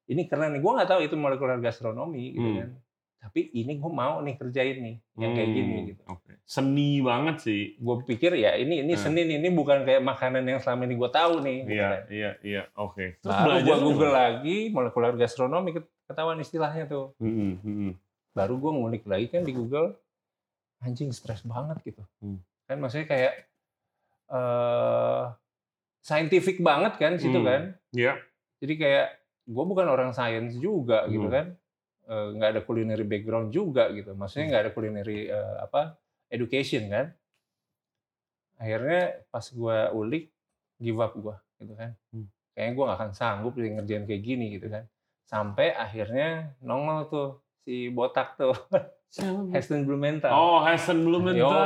Ini 0.08 0.22
keren 0.26 0.52
nih. 0.52 0.60
Gue 0.60 0.72
nggak 0.72 0.88
tahu 0.88 1.02
itu 1.02 1.16
molekular 1.16 1.58
gastronomi 1.58 2.32
gitu 2.32 2.46
Hmm. 2.48 2.60
kan. 2.60 2.70
Tapi 3.18 3.50
ini 3.54 3.74
gue 3.76 3.90
mau 3.92 4.22
nih 4.22 4.36
kerjain 4.36 4.78
nih 4.80 4.96
yang 5.18 5.34
kayak 5.34 5.48
Hmm, 5.48 5.58
gini 5.58 5.78
gitu. 5.88 6.02
Oke. 6.08 6.32
Seni 6.46 7.02
banget 7.02 7.42
sih. 7.42 7.74
gue 7.76 7.96
pikir 8.06 8.32
ya 8.36 8.54
ini 8.54 8.80
ini 8.80 8.94
Hmm. 8.94 9.02
Senin 9.02 9.28
ini 9.32 9.50
bukan 9.50 9.82
kayak 9.82 10.00
makanan 10.00 10.46
yang 10.46 10.60
selama 10.60 10.86
ini 10.86 10.94
gue 10.94 11.10
tahu 11.10 11.34
nih. 11.40 11.58
gitu 11.60 11.74
Iya, 11.74 11.88
kan. 11.88 12.02
iya, 12.08 12.32
iya. 12.44 12.62
Oke. 12.76 13.18
Baru 13.20 13.58
gue 13.60 13.78
Google 13.82 14.14
lagi 14.14 14.70
molekular 14.70 15.14
gastronomi 15.16 15.74
ket- 15.74 15.90
ketahuan 16.06 16.38
istilahnya 16.38 16.86
tuh. 16.86 17.18
Hmm, 17.18 17.58
hmm, 17.58 17.92
Baru 18.32 18.60
gue 18.60 18.70
ngulik 18.70 19.04
lagi 19.06 19.26
kan 19.28 19.42
di 19.42 19.52
Google, 19.52 19.98
anjing 20.80 21.10
stres 21.10 21.42
banget 21.42 21.82
gitu. 21.84 22.06
Hmm. 22.20 22.38
Kan 22.64 22.78
maksudnya 22.78 23.08
kayak 23.08 23.34
eh 24.28 25.24
scientific 26.00 26.60
banget 26.60 26.98
kan 26.98 27.18
situ 27.18 27.38
Hmm. 27.38 27.46
kan. 27.46 27.62
Iya. 27.92 28.14
Jadi 28.62 28.74
kayak 28.76 29.08
gue 29.46 29.64
bukan 29.64 29.86
orang 29.86 30.10
sains 30.12 30.58
juga 30.58 31.06
gitu 31.08 31.28
Hmm. 31.28 31.36
kan 31.36 31.48
Eh, 32.06 32.28
nggak 32.38 32.50
ada 32.54 32.62
culinary 32.62 33.02
background 33.02 33.50
juga 33.50 33.90
gitu 33.90 34.14
maksudnya 34.14 34.46
nggak 34.46 34.62
ada 34.62 34.72
culinary 34.72 35.26
eh, 35.26 35.56
apa 35.58 35.98
education 36.30 36.86
kan 36.86 37.10
akhirnya 38.56 39.26
pas 39.28 39.42
gue 39.44 39.78
ulik 39.92 40.30
give 40.78 41.02
up 41.02 41.18
gue 41.18 41.34
gitu 41.60 41.74
kan 41.74 41.98
Hmm. 42.14 42.30
kayaknya 42.54 42.72
gue 42.72 42.84
nggak 42.86 43.00
akan 43.02 43.12
sanggup 43.12 43.54
ngerjain 43.58 44.06
kayak 44.06 44.22
gini 44.22 44.54
gitu 44.54 44.70
kan 44.70 44.86
sampai 45.26 45.74
akhirnya 45.74 46.54
nongol 46.62 47.10
tuh 47.10 47.30
si 47.66 47.90
botak 47.90 48.38
tuh 48.38 48.54
Heston 49.50 49.84
Blumenthal 49.84 50.30
Oh, 50.30 50.60
Hasan 50.60 51.02
Blumenthal. 51.02 51.66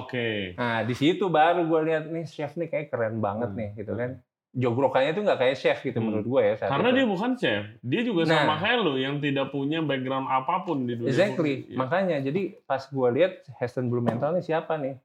Oke. 0.00 0.54
Nah, 0.54 0.80
di 0.80 0.94
situ 0.94 1.26
baru 1.26 1.62
gue 1.62 1.80
lihat 1.84 2.04
nih 2.06 2.24
chef 2.24 2.54
nih 2.54 2.66
kayak 2.66 2.86
keren 2.88 3.18
banget 3.18 3.50
Hmm. 3.50 3.58
nih 3.58 3.70
gitu 3.76 3.92
kan. 3.92 4.10
Jogrokannya 4.50 5.12
tuh 5.12 5.22
nggak 5.22 5.36
kayak 5.36 5.56
chef 5.56 5.78
gitu 5.82 5.98
Hmm. 5.98 6.06
menurut 6.08 6.26
gue 6.26 6.42
ya 6.42 6.54
saat 6.56 6.70
Karena 6.70 6.88
itu. 6.88 6.96
dia 6.96 7.06
bukan 7.06 7.30
chef, 7.34 7.64
dia 7.82 8.00
juga 8.00 8.22
Nah. 8.24 8.32
sama 8.38 8.54
kayak 8.56 8.78
lu 8.80 8.94
yang 8.96 9.18
tidak 9.18 9.46
punya 9.50 9.78
background 9.80 10.26
apa 10.26 10.54
pun 10.62 10.78
di 10.82 10.94
dunia. 10.94 11.10
Exactly. 11.10 11.54
Iya. 11.66 11.76
Makanya 11.76 12.16
jadi 12.22 12.40
pas 12.62 12.82
gue 12.82 13.08
lihat 13.12 13.32
Heston 13.54 13.86
Blumenthal 13.86 14.32
nih 14.32 14.44
siapa 14.46 14.78
nih? 14.78 14.96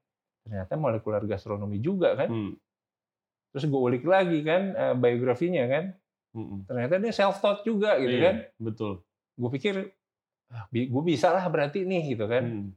Ternyata 0.41 0.73
molekuler 0.75 1.23
gastronomi 1.25 1.77
juga 1.77 2.15
kan. 2.15 2.29
Hmm. 2.29 2.53
Terus 3.51 3.67
gue 3.67 3.81
ulik 3.81 4.05
lagi 4.05 4.39
kan 4.39 4.61
eh, 4.71 4.95
biografinya 4.95 5.67
kan. 5.67 5.83
Mm-mm. 6.31 6.63
Ternyata 6.63 6.95
dia 6.95 7.11
self 7.11 7.37
taught 7.37 7.59
juga 7.61 7.97
gitu 7.97 8.07
Iya, 8.13 8.23
kan. 8.23 8.35
Betul. 8.55 9.03
Gue 9.35 9.49
pikir 9.51 9.75
gue 10.71 11.03
bisa 11.03 11.31
lah 11.31 11.45
berarti 11.47 11.87
nih 11.87 12.15
gitu 12.15 12.25
kan. 12.27 12.43
Hmm. 12.43 12.67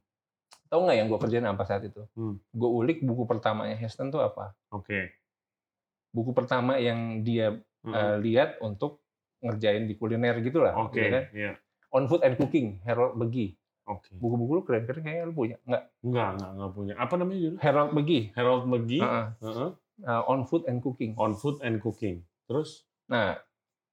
Tahu 0.70 0.80
nggak 0.86 0.96
yang 0.96 1.08
gue 1.10 1.18
kerjain 1.20 1.46
apa 1.46 1.62
saat 1.66 1.82
itu? 1.86 2.02
Hmm. 2.14 2.38
Gue 2.54 2.70
ulik 2.70 2.98
buku 3.02 3.26
pertamanya 3.26 3.76
Heston 3.78 4.10
tuh 4.10 4.22
apa? 4.22 4.54
Oke. 4.70 5.14
Buku 6.14 6.30
pertama 6.30 6.78
yang 6.78 7.26
dia 7.26 7.58
Mm-mm. 7.82 7.94
eh, 7.94 8.16
lihat 8.22 8.62
untuk 8.62 9.02
ngerjain 9.42 9.84
di 9.84 9.94
kuliner 9.98 10.40
gitu 10.40 10.62
lah. 10.62 10.72
Oke. 10.78 10.98
gitu 10.98 11.10
kan. 11.10 11.24
Iya. 11.34 11.52
On 11.94 12.04
Food 12.10 12.22
and 12.26 12.34
Cooking, 12.40 12.82
Harold 12.82 13.14
Beggy. 13.18 13.54
Oke. 13.84 14.16
Buku-buku 14.16 14.52
lu 14.56 14.62
keren-keren 14.64 15.04
kayaknya 15.04 15.24
lu 15.28 15.34
punya. 15.36 15.56
Enggak, 15.68 15.82
Enggak, 16.00 16.28
enggak, 16.34 16.50
enggak 16.56 16.72
punya. 16.72 16.92
Apa 16.96 17.14
namanya 17.20 17.38
judul? 17.38 17.58
Harold 17.60 17.92
Beggy. 17.92 18.20
Harold 18.32 18.64
McGee. 18.64 19.02
Heeh. 19.04 19.26
Heeh. 19.44 19.70
Uh, 20.02 20.22
On 20.26 20.40
Food 20.48 20.64
and 20.66 20.78
Cooking. 20.80 21.12
On 21.20 21.32
Food 21.36 21.60
and 21.60 21.78
Cooking. 21.84 22.24
Terus? 22.48 22.88
Nah, 23.06 23.36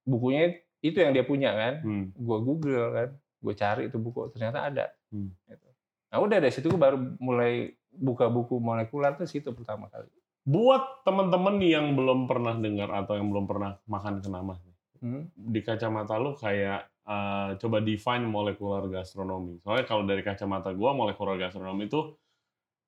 bukunya 0.08 0.56
itu 0.82 0.98
yang 0.98 1.12
dia 1.12 1.28
punya 1.28 1.52
kan. 1.54 1.74
Hmm. 1.84 2.06
Gue 2.16 2.38
Google 2.42 2.88
kan. 2.96 3.10
Gue 3.42 3.58
cari 3.58 3.90
itu 3.90 3.98
buku, 3.98 4.30
ternyata 4.32 4.70
ada. 4.70 4.86
Hmm. 5.10 5.34
Gitu. 5.50 5.68
Nah 6.14 6.18
udah 6.22 6.38
dari 6.38 6.54
situ 6.54 6.70
gue 6.70 6.78
baru 6.78 6.98
mulai 7.18 7.74
buka 7.92 8.30
buku 8.30 8.62
molekuler 8.62 9.18
tuh 9.18 9.26
situ 9.28 9.52
pertama 9.52 9.90
kali. 9.90 10.08
Buat 10.42 11.06
teman-teman 11.06 11.58
yang 11.62 11.94
belum 11.94 12.26
pernah 12.26 12.56
dengar 12.56 12.90
atau 12.94 13.18
yang 13.18 13.30
belum 13.30 13.46
pernah 13.46 13.78
makan 13.86 14.22
kenamas, 14.22 14.62
Hmm. 15.02 15.34
di 15.34 15.66
kacamata 15.66 16.14
lu 16.22 16.38
kayak 16.38 16.86
eh, 17.02 17.50
coba 17.58 17.82
define 17.82 18.22
molekular 18.30 18.86
gastronomi. 18.86 19.58
Soalnya 19.66 19.90
kalau 19.90 20.06
dari 20.06 20.22
kacamata 20.22 20.70
gua 20.78 20.94
molekular 20.94 21.34
gastronomi 21.42 21.90
itu 21.90 22.14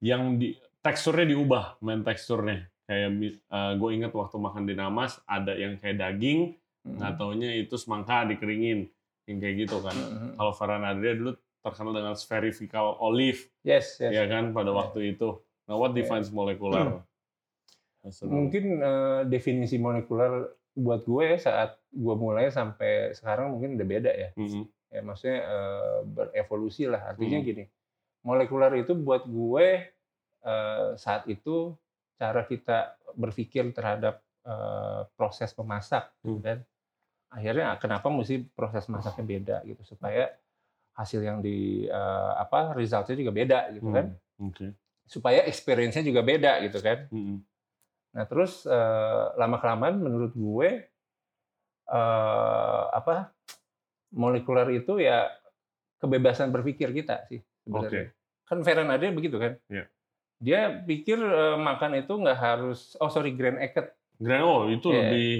yang 0.05 0.37
di 0.37 0.53
teksturnya 0.85 1.33
diubah, 1.33 1.81
main 1.81 2.05
teksturnya. 2.05 2.69
Kayak 2.85 3.09
gue 3.79 3.89
inget 3.95 4.11
waktu 4.11 4.35
makan 4.37 4.67
di 4.67 4.75
Namas 4.75 5.17
ada 5.25 5.55
yang 5.55 5.79
kayak 5.81 5.97
daging, 5.97 6.53
Hmm. 6.83 6.99
nggak 6.99 7.13
taunya 7.15 7.49
itu 7.55 7.79
semangka 7.79 8.27
dikeringin, 8.27 8.91
yang 9.25 9.37
kayak 9.37 9.55
gitu 9.61 9.77
kan. 9.79 9.95
Hmm. 9.95 10.33
Kalau 10.35 10.51
Ferran 10.51 10.83
Adria 10.83 11.13
dulu 11.13 11.31
terkenal 11.59 11.93
dengan 11.93 12.13
spherical 12.13 12.99
olive, 12.99 13.39
Yes, 13.61 13.95
yes. 13.97 14.11
ya 14.11 14.25
kan 14.25 14.51
pada 14.51 14.69
Ya. 14.69 14.75
waktu 14.75 14.99
itu. 15.11 15.39
Nah, 15.63 15.75
what 15.75 15.91
defines 15.91 16.27
molekular? 16.27 16.99
gastronomy? 18.03 18.35
Mungkin 18.35 18.63
eh, 18.77 19.21
definisi 19.25 19.77
molekuler 19.77 20.43
buat 20.73 21.03
gue 21.03 21.37
saat 21.37 21.79
gue 21.87 22.15
mulai 22.15 22.49
sampai 22.49 23.13
sekarang 23.13 23.53
mungkin 23.53 23.77
udah 23.77 23.87
beda 23.87 24.11
ya. 24.11 24.29
Mm-mm. 24.35 24.65
ya 24.89 25.01
maksudnya 25.01 25.39
eh, 25.39 25.97
berevolusi 26.03 26.85
lah 26.85 27.01
artinya 27.07 27.37
Hmm. 27.37 27.47
gini 27.47 27.63
molekuler 28.21 28.73
itu 28.75 28.93
buat 28.93 29.23
gue 29.23 29.67
eh, 30.43 30.87
saat 30.95 31.25
itu 31.25 31.73
cara 32.13 32.43
kita 32.43 32.77
berpikir 33.13 33.69
terhadap 33.71 34.21
eh, 34.43 35.01
proses 35.13 35.49
memasak 35.53 36.09
Hmm. 36.21 36.41
kan 36.41 36.57
akhirnya 37.33 37.73
kenapa 37.75 38.07
mesti 38.07 38.45
proses 38.47 38.85
masaknya 38.85 39.25
beda 39.27 39.57
gitu 39.63 39.81
supaya 39.83 40.29
hasil 40.93 41.19
yang 41.19 41.39
di 41.39 41.57
eh, 41.85 42.31
apa 42.35 42.71
resultnya 42.71 43.17
juga 43.17 43.33
beda 43.33 43.59
gitu 43.71 43.89
kan 43.89 44.13
Hmm. 44.33 44.49
Oke. 44.49 44.73
supaya 45.03 45.43
experience-nya 45.43 46.01
juga 46.03 46.21
beda 46.21 46.61
gitu 46.61 46.77
kan 46.79 47.05
Mm-mm. 47.09 47.37
Nah 48.13 48.25
terus 48.25 48.61
lama 49.33 49.57
kelamaan 49.57 49.97
menurut 49.97 50.31
gue 50.31 50.69
eh, 51.85 52.83
apa 52.89 53.33
molekuler 54.11 54.69
itu 54.75 54.97
ya 54.97 55.29
kebebasan 55.97 56.49
berpikir 56.49 56.91
kita 56.91 57.25
sih 57.25 57.41
sebenarnya. 57.63 58.11
Kan 58.43 58.61
Ferran 58.61 58.91
Adria 58.91 59.09
begitu 59.09 59.39
kan? 59.39 59.55
Iya. 59.65 59.85
Dia 60.37 60.59
pikir 60.79 61.17
eh, 61.17 61.57
makan 61.57 61.97
itu 61.97 62.13
nggak 62.13 62.37
harus 62.37 62.93
oh 62.97 63.07
sorry 63.07 63.33
Grand 63.33 63.57
Eket. 63.57 63.95
Grand 64.19 64.43
oh 64.43 64.67
itu 64.67 64.87
Iya. 64.87 64.97
lebih 64.99 65.31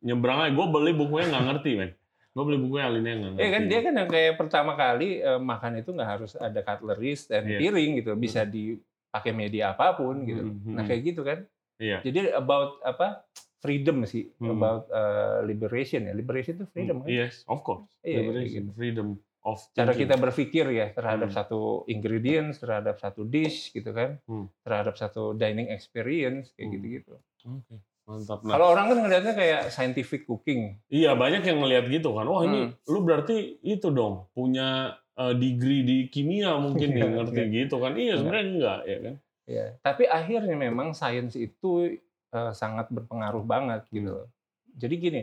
nyebrang 0.00 0.38
aja. 0.40 0.52
Gue 0.52 0.66
beli 0.66 0.92
bukunya 0.92 1.26
nggak 1.28 1.44
ngerti, 1.46 1.70
men. 1.74 1.90
Gue 2.30 2.44
beli 2.44 2.58
bukunya 2.58 2.84
Alina 2.86 3.10
nggak 3.10 3.30
ngerti. 3.30 3.40
Iya 3.40 3.48
kan 3.50 3.62
dia 3.66 3.80
kan 3.80 3.94
yang 3.94 4.08
kayak 4.08 4.34
pertama 4.36 4.72
kali 4.74 5.08
eh, 5.18 5.40
makan 5.40 5.72
itu 5.76 5.90
nggak 5.90 6.10
harus 6.10 6.32
ada 6.34 6.60
cutleries 6.60 7.26
dan 7.26 7.42
Iya. 7.44 7.58
piring 7.58 7.90
gitu, 7.98 8.10
bisa 8.14 8.42
dipakai 8.42 9.32
media 9.32 9.72
apa 9.72 9.92
pun 9.92 10.22
gitu. 10.22 10.42
Hmm, 10.42 10.72
Nah 10.72 10.82
hmm. 10.82 10.88
kayak 10.88 11.02
gitu 11.04 11.20
kan? 11.22 11.38
Iya. 11.76 11.98
Jadi 12.00 12.30
about 12.30 12.78
apa 12.82 13.24
freedom 13.58 14.04
sih, 14.04 14.30
Hmm. 14.36 14.54
about 14.54 14.88
eh, 14.88 15.38
liberation 15.44 16.00
ya. 16.02 16.12
Liberation 16.12 16.56
itu 16.56 16.66
freedom 16.66 17.02
kan? 17.02 17.08
Yes, 17.10 17.44
of 17.44 17.60
course. 17.60 17.88
Iya, 18.00 18.20
Liberation, 18.22 18.62
gitu. 18.64 18.72
freedom 18.72 19.08
of 19.40 19.56
cara 19.72 19.90
thinking. 19.90 20.00
kita 20.04 20.14
berpikir 20.16 20.64
ya 20.68 20.86
terhadap 20.90 21.28
Hmm. 21.28 21.36
satu 21.36 21.60
ingredients, 21.86 22.56
terhadap 22.56 22.96
satu 22.96 23.24
dish 23.24 23.68
gitu 23.70 23.90
kan, 23.90 24.20
Hmm. 24.24 24.46
terhadap 24.62 24.94
satu 24.94 25.32
dining 25.32 25.68
experience 25.68 26.52
kayak 26.54 26.66
Hmm. 26.66 26.74
gitu-gitu. 26.76 27.12
Oke, 27.42 27.74
mantap. 28.10 28.42
Nah, 28.42 28.52
Kalau 28.52 28.66
orang 28.68 28.84
kan 28.88 28.98
ngelihatnya 28.98 29.32
kayak 29.32 29.60
scientific 29.68 30.26
cooking. 30.26 30.82
iya 30.88 31.14
banyak 31.14 31.40
yang 31.40 31.58
ngelihat 31.58 31.86
gitu 31.86 32.10
kan. 32.10 32.26
Wah 32.26 32.42
ini 32.42 32.60
Hmm. 32.66 32.74
lu 32.86 32.98
berarti 33.00 33.36
itu 33.60 33.88
dong 33.88 34.26
punya 34.30 34.92
uh, 35.14 35.30
degree 35.32 35.80
di 35.80 35.98
kimia 36.06 36.56
mungkin 36.56 36.90
nih 36.90 37.00
Iya, 37.00 37.10
ngerti 37.14 37.42
gitu 37.56 37.76
kan? 37.78 37.92
Iya 37.92 38.02
Iya. 38.02 38.14
sebenarnya 38.16 38.46
enggak 38.48 38.80
ya 38.84 38.98
kan? 39.00 39.14
Ya, 39.46 39.66
tapi 39.80 40.02
akhirnya 40.04 40.56
memang 40.56 40.90
sains 40.90 41.34
itu 41.34 41.98
eh, 42.30 42.52
sangat 42.52 42.86
berpengaruh 42.88 43.42
banget 43.42 43.82
gitu. 43.88 44.10
Hmm. 44.10 44.22
loh. 44.22 44.28
Jadi 44.72 44.94
gini, 44.96 45.22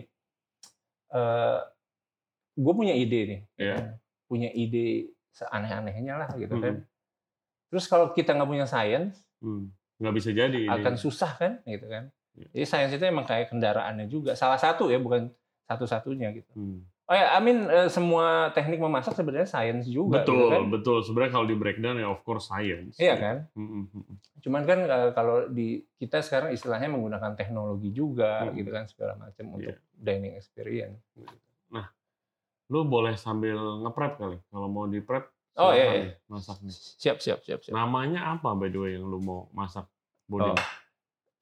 gue 2.53 2.73
punya 2.73 2.93
ide 2.93 3.19
nih, 3.23 3.39
ya 3.53 3.63
Iya. 3.63 3.75
kan? 3.75 3.85
punya 4.27 4.49
ide 4.51 4.87
seaneh-anehnya 5.31 6.13
lah 6.17 6.29
gitu 6.35 6.51
Hmm. 6.51 6.61
kan. 6.61 6.75
Terus 7.69 7.85
kalau 7.85 8.11
kita 8.11 8.31
nggak 8.31 8.49
punya 8.49 8.65
sains, 8.65 9.15
Hmm. 9.39 9.71
Nggak 9.97 10.13
bisa 10.13 10.29
jadi. 10.31 10.59
ini. 10.59 10.69
akan 10.69 10.93
susah 10.93 11.31
kan, 11.33 11.51
gitu 11.63 11.87
kan. 11.87 12.11
Iya. 12.37 12.47
Jadi 12.53 12.65
sains 12.65 12.93
itu 12.93 13.01
emang 13.01 13.25
kayak 13.25 13.49
kendaraannya 13.49 14.05
juga, 14.05 14.37
salah 14.37 14.55
satu 14.55 14.87
ya, 14.87 15.01
bukan 15.01 15.33
satu-satunya 15.65 16.31
gitu. 16.31 16.51
Hmm. 16.53 16.85
Oh 17.07 17.15
ya, 17.15 17.33
I 17.33 17.39
mean 17.39 17.65
eh, 17.65 17.87
semua 17.87 18.51
teknik 18.51 18.77
memasak 18.77 19.15
sebenarnya 19.15 19.47
sains 19.47 19.87
juga, 19.87 20.21
Betul, 20.21 20.35
gitu 20.37 20.51
kan. 20.51 20.61
betul. 20.69 20.97
Sebenarnya 21.01 21.31
kalau 21.33 21.47
di 21.47 21.55
breakdown 21.55 21.95
ya 21.97 22.07
of 22.07 22.19
course 22.21 22.45
science. 22.45 22.99
Iya 22.99 23.15
kan. 23.15 23.37
Hmm, 23.55 23.87
hmm. 23.87 24.15
Cuman 24.43 24.61
kan 24.63 24.79
eh, 24.83 25.09
kalau 25.11 25.47
di 25.47 25.81
kita 25.95 26.19
sekarang 26.19 26.51
istilahnya 26.51 26.87
menggunakan 26.87 27.33
teknologi 27.33 27.89
juga, 27.89 28.43
Hmm. 28.43 28.53
gitu 28.53 28.69
kan 28.69 28.85
segala 28.85 29.15
macam 29.15 29.55
untuk 29.55 29.71
Iya. 29.71 29.79
dining 29.95 30.35
experience. 30.35 30.99
Lu 32.67 32.83
boleh 32.83 33.15
sambil 33.15 33.55
nge-prep 33.55 34.19
kali. 34.19 34.37
Kalau 34.45 34.67
mau 34.67 34.83
di 34.83 34.99
prep. 34.99 35.31
Oh, 35.55 35.71
iya, 35.71 35.85
iya. 35.95 36.11
Masak 36.27 36.59
nih. 36.59 36.75
Siap, 36.75 37.17
siap, 37.17 37.39
siap, 37.41 37.63
siap. 37.63 37.71
Namanya 37.71 38.29
apa 38.29 38.51
by 38.53 38.67
the 38.67 38.75
way 38.75 38.91
yang 38.93 39.07
lu 39.07 39.17
mau 39.17 39.47
masak? 39.49 39.87
Bodin? 40.27 40.51
Oh. 40.51 40.59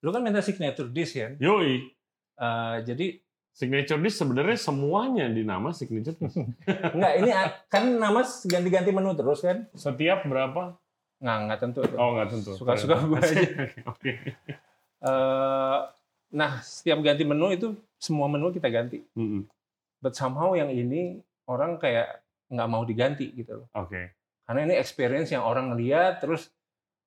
Lu 0.06 0.14
kan 0.14 0.22
minta 0.22 0.38
signature 0.38 0.86
dish 0.86 1.18
kan. 1.18 1.34
Yoi. 1.42 1.90
Eh, 2.38 2.76
jadi 2.86 3.18
Signature 3.56 3.96
dish 4.04 4.20
sebenarnya 4.20 4.60
semuanya 4.60 5.26
di 5.32 5.40
nama 5.40 5.72
signature 5.72 6.14
dish. 6.14 6.36
enggak 6.94 7.12
ini 7.24 7.30
kan 7.72 7.88
nama 7.96 8.20
ganti-ganti 8.22 8.92
menu 8.92 9.16
terus 9.16 9.40
kan? 9.42 9.66
Setiap 9.74 10.28
berapa? 10.28 10.76
Nggak, 11.24 11.38
nggak 11.48 11.58
tentu. 11.64 11.80
Oh 11.96 12.14
nggak 12.14 12.28
tentu. 12.36 12.52
Suka-suka 12.52 13.00
gue 13.02 13.18
aja. 13.24 13.50
Oke. 13.88 14.12
Eh, 15.00 15.78
nah, 16.36 16.52
setiap 16.60 17.00
ganti 17.00 17.24
menu 17.24 17.48
itu 17.48 17.72
semua 17.96 18.28
menu 18.28 18.52
kita 18.52 18.68
ganti. 18.68 19.00
Mm-mm. 19.16 19.48
But 20.04 20.12
somehow 20.14 20.52
yang 20.52 20.68
ini 20.68 21.24
orang 21.48 21.80
kayak 21.80 22.20
nggak 22.52 22.68
mau 22.68 22.84
diganti 22.84 23.32
gitu 23.32 23.64
loh. 23.64 23.68
Oke. 23.72 24.12
Karena 24.44 24.68
ini 24.68 24.74
experience 24.78 25.32
yang 25.32 25.42
orang 25.42 25.74
lihat 25.74 26.20
terus 26.20 26.52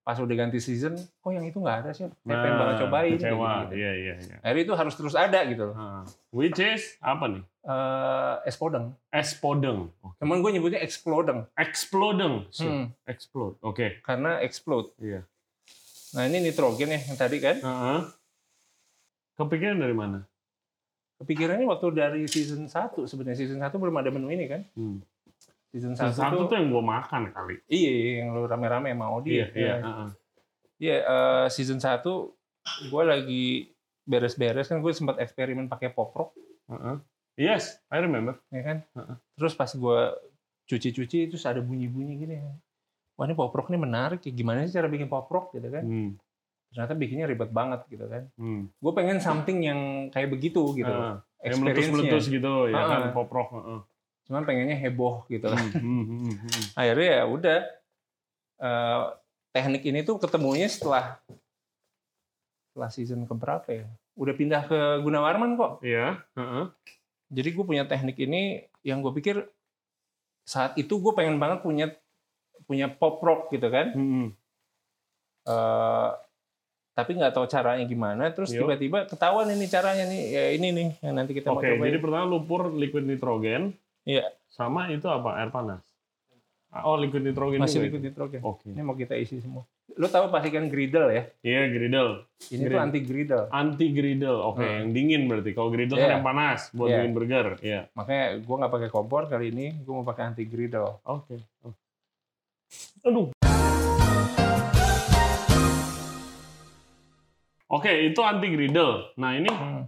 pas 0.10 0.18
udah 0.18 0.34
ganti 0.34 0.58
season, 0.58 0.98
oh 1.22 1.30
yang 1.30 1.46
itu 1.46 1.62
nggak 1.62 1.86
ada 1.86 1.90
sih. 1.94 2.10
Saya 2.10 2.38
pengen 2.42 2.58
banget 2.58 2.76
cobain. 2.82 3.14
Kecewa. 3.14 3.30
gitu-gitu. 3.70 3.74
Iya 3.78 3.92
iya 3.94 4.14
iya. 4.18 4.36
Akhirnya 4.42 4.64
itu 4.66 4.74
harus 4.74 4.94
terus 4.98 5.14
ada 5.14 5.40
gitu 5.46 5.70
loh. 5.70 5.76
Ah. 5.78 6.02
Which 6.34 6.58
is 6.58 6.98
apa 6.98 7.30
nih? 7.30 7.44
Eh, 7.46 8.36
es 8.50 8.58
podeng. 8.58 8.98
Es 9.14 9.38
podeng. 9.38 9.94
Oke. 10.02 10.18
Temen 10.18 10.42
gue 10.42 10.50
nyebutnya 10.58 10.82
explodeng. 10.82 11.46
Explodeng. 11.54 12.50
Shit. 12.50 12.66
Hmm, 12.66 12.90
Explode. 13.06 13.62
Oke. 13.62 14.02
karena 14.02 14.42
explode. 14.42 14.90
Iya. 14.98 15.30
Nah 16.18 16.26
ini 16.26 16.42
nitrogen 16.42 16.90
ya 16.90 17.00
yang 17.06 17.18
tadi 17.22 17.38
kan. 17.38 17.62
Heeh. 17.62 18.00
Kepikiran 19.38 19.78
dari 19.78 19.94
mana? 19.94 20.26
kepikirannya 21.20 21.68
waktu 21.68 21.88
dari 21.92 22.24
season 22.32 22.72
1 22.72 22.96
sebenarnya 23.04 23.36
season 23.36 23.60
1 23.60 23.76
belum 23.76 23.92
ada 24.00 24.08
menu 24.10 24.32
ini 24.32 24.48
kan. 24.48 24.64
Hmm. 24.74 25.04
Season 25.70 25.94
1 25.94 26.02
Salah 26.02 26.16
satu 26.18 26.36
tuh, 26.46 26.46
tuh 26.50 26.56
yang 26.58 26.68
gue 26.74 26.84
makan 26.84 27.22
kali. 27.30 27.56
iya 27.70 27.92
iya, 27.94 28.12
yang 28.26 28.34
lu 28.34 28.50
rame-rame 28.50 28.90
sama 28.90 29.06
Odi. 29.14 29.38
Iya, 29.38 29.46
ya. 29.46 29.50
iya. 29.54 29.76
heeh. 29.86 30.10
Iya, 30.80 30.98
eh, 31.06 31.46
season 31.54 31.78
1 31.78 32.02
gue 32.90 33.04
lagi 33.06 33.46
beres-beres 34.10 34.66
kan 34.66 34.82
gue 34.82 34.94
sempat 34.94 35.22
eksperimen 35.22 35.70
pakai 35.70 35.94
pop 35.94 36.10
rock 36.18 36.34
Heeh. 36.70 36.98
Yes, 37.40 37.80
I 37.90 38.02
remember. 38.04 38.38
ya 38.52 38.62
kan. 38.66 38.78
Heeh. 38.98 39.16
Terus 39.38 39.54
pas 39.58 39.70
gue 39.70 40.00
cuci-cuci 40.70 41.30
terus 41.34 41.46
ada 41.50 41.62
bunyi-bunyi 41.62 42.14
gini. 42.20 42.36
Wah 43.18 43.26
ini 43.26 43.34
pop 43.34 43.54
rock 43.54 43.74
ini 43.74 43.80
menarik 43.82 44.22
ya. 44.26 44.32
Gimana 44.34 44.66
sih 44.70 44.76
cara 44.78 44.86
bikin 44.86 45.10
pop 45.10 45.26
rock 45.30 45.56
gitu 45.58 45.66
kan. 45.70 45.82
Hmm. 45.82 46.10
Ternyata 46.70 46.94
bikinnya 46.94 47.26
ribet 47.26 47.50
banget 47.50 47.86
gitu 47.90 48.06
kan. 48.06 48.30
Hmm. 48.38 48.70
Gue 48.78 48.92
pengen 48.94 49.18
something 49.18 49.66
yang 49.66 49.80
kayak 50.14 50.30
begitu 50.30 50.62
gitu. 50.78 50.90
Heeh. 50.90 51.16
Yang 51.40 51.58
meletus-meletus 51.64 52.26
gitu, 52.28 52.54
ya 52.70 52.76
Heeh. 52.76 52.90
kan, 52.92 53.16
pop 53.16 53.32
rock. 53.32 53.50
heeh. 53.56 53.80
Cuman 54.30 54.46
pengennya 54.46 54.78
heboh 54.78 55.26
gitu. 55.26 55.50
Hmm, 55.50 55.74
hmm, 55.74 56.06
hmm, 56.06 56.34
hmm. 56.38 56.64
Akhirnya 56.78 57.10
ya 57.10 57.24
udah. 57.26 57.60
eh, 58.60 59.02
teknik 59.50 59.82
ini 59.84 60.06
tuh 60.06 60.22
ketemunya 60.22 60.70
setelah 60.70 61.18
setelah 62.70 62.90
season 62.94 63.26
keberapa 63.26 63.66
ya. 63.66 63.86
Udah 64.14 64.36
pindah 64.36 64.62
ke 64.64 64.80
Gunawarman 65.02 65.58
kok. 65.58 65.82
Iya. 65.82 66.22
heeh. 66.36 66.66
Jadi 67.30 67.50
gue 67.50 67.66
punya 67.66 67.84
teknik 67.84 68.18
ini 68.20 68.62
yang 68.82 69.02
gue 69.02 69.10
pikir 69.12 69.42
saat 70.44 70.78
itu 70.78 70.98
gue 70.98 71.14
pengen 71.14 71.38
banget 71.38 71.62
punya 71.62 71.90
punya 72.66 72.86
pop 72.86 73.18
rock 73.20 73.50
gitu 73.50 73.66
kan. 73.68 73.90
Hmm, 73.92 74.28
Eh, 75.50 76.10
tapi 76.94 77.16
nggak 77.16 77.32
tahu 77.32 77.48
caranya 77.48 77.82
gimana. 77.82 78.30
Terus 78.30 78.52
tiba-tiba 78.62 79.08
ketahuan 79.08 79.50
ini 79.50 79.66
caranya 79.66 80.06
nih. 80.06 80.24
Ya 80.30 80.44
ini 80.54 80.68
nih 80.70 80.90
yang 81.02 81.16
nanti 81.16 81.32
kita 81.34 81.50
mau 81.50 81.58
Oke, 81.58 81.74
jadi 81.80 81.98
pertama 81.98 82.26
lumpur 82.28 82.70
liquid 82.70 83.08
nitrogen. 83.08 83.74
Iya. 84.10 84.26
Sama 84.50 84.90
itu 84.90 85.06
apa? 85.06 85.38
Air 85.38 85.54
panas. 85.54 85.86
Oh, 86.82 86.98
liquid 86.98 87.22
nitrogen 87.22 87.58
masih 87.58 87.82
liquid 87.82 87.98
itu? 88.00 88.10
nitrogen. 88.10 88.42
Oke. 88.42 88.70
Ini 88.70 88.82
mau 88.82 88.94
kita 88.94 89.14
isi 89.14 89.38
semua. 89.38 89.66
Lo 89.98 90.06
tahu 90.06 90.30
pasti 90.30 90.50
kan 90.50 90.70
griddle 90.70 91.10
ya? 91.10 91.24
Iya, 91.42 91.62
griddle. 91.68 92.30
Ini 92.46 92.62
tuh 92.62 92.66
Griddle. 92.70 92.78
anti 92.80 93.00
griddle. 93.02 93.46
Anti 93.50 93.88
griddle. 93.90 94.40
Oke, 94.40 94.62
Hmm. 94.62 94.78
yang 94.80 94.90
dingin 94.94 95.22
berarti. 95.26 95.52
Kalau 95.52 95.70
griddle 95.70 95.98
Iya. 95.98 96.04
kan 96.04 96.14
yang 96.16 96.26
panas 96.26 96.62
buat 96.72 96.88
Iya. 96.88 96.98
bikin 97.00 97.12
burger. 97.12 97.48
Iya. 97.60 97.82
Makanya 97.94 98.26
gue 98.38 98.56
nggak 98.56 98.74
pakai 98.74 98.90
kompor 98.90 99.26
kali 99.26 99.50
ini. 99.50 99.82
Gue 99.82 99.94
mau 99.94 100.06
pakai 100.06 100.30
anti 100.30 100.46
griddle. 100.46 101.02
Oke. 101.04 101.42
Oh. 101.62 101.74
Aduh. 103.04 103.28
Oke, 107.68 107.92
itu 108.04 108.22
anti 108.22 108.48
griddle. 108.48 109.14
Nah, 109.16 109.34
ini 109.34 109.50
Hmm. 109.50 109.86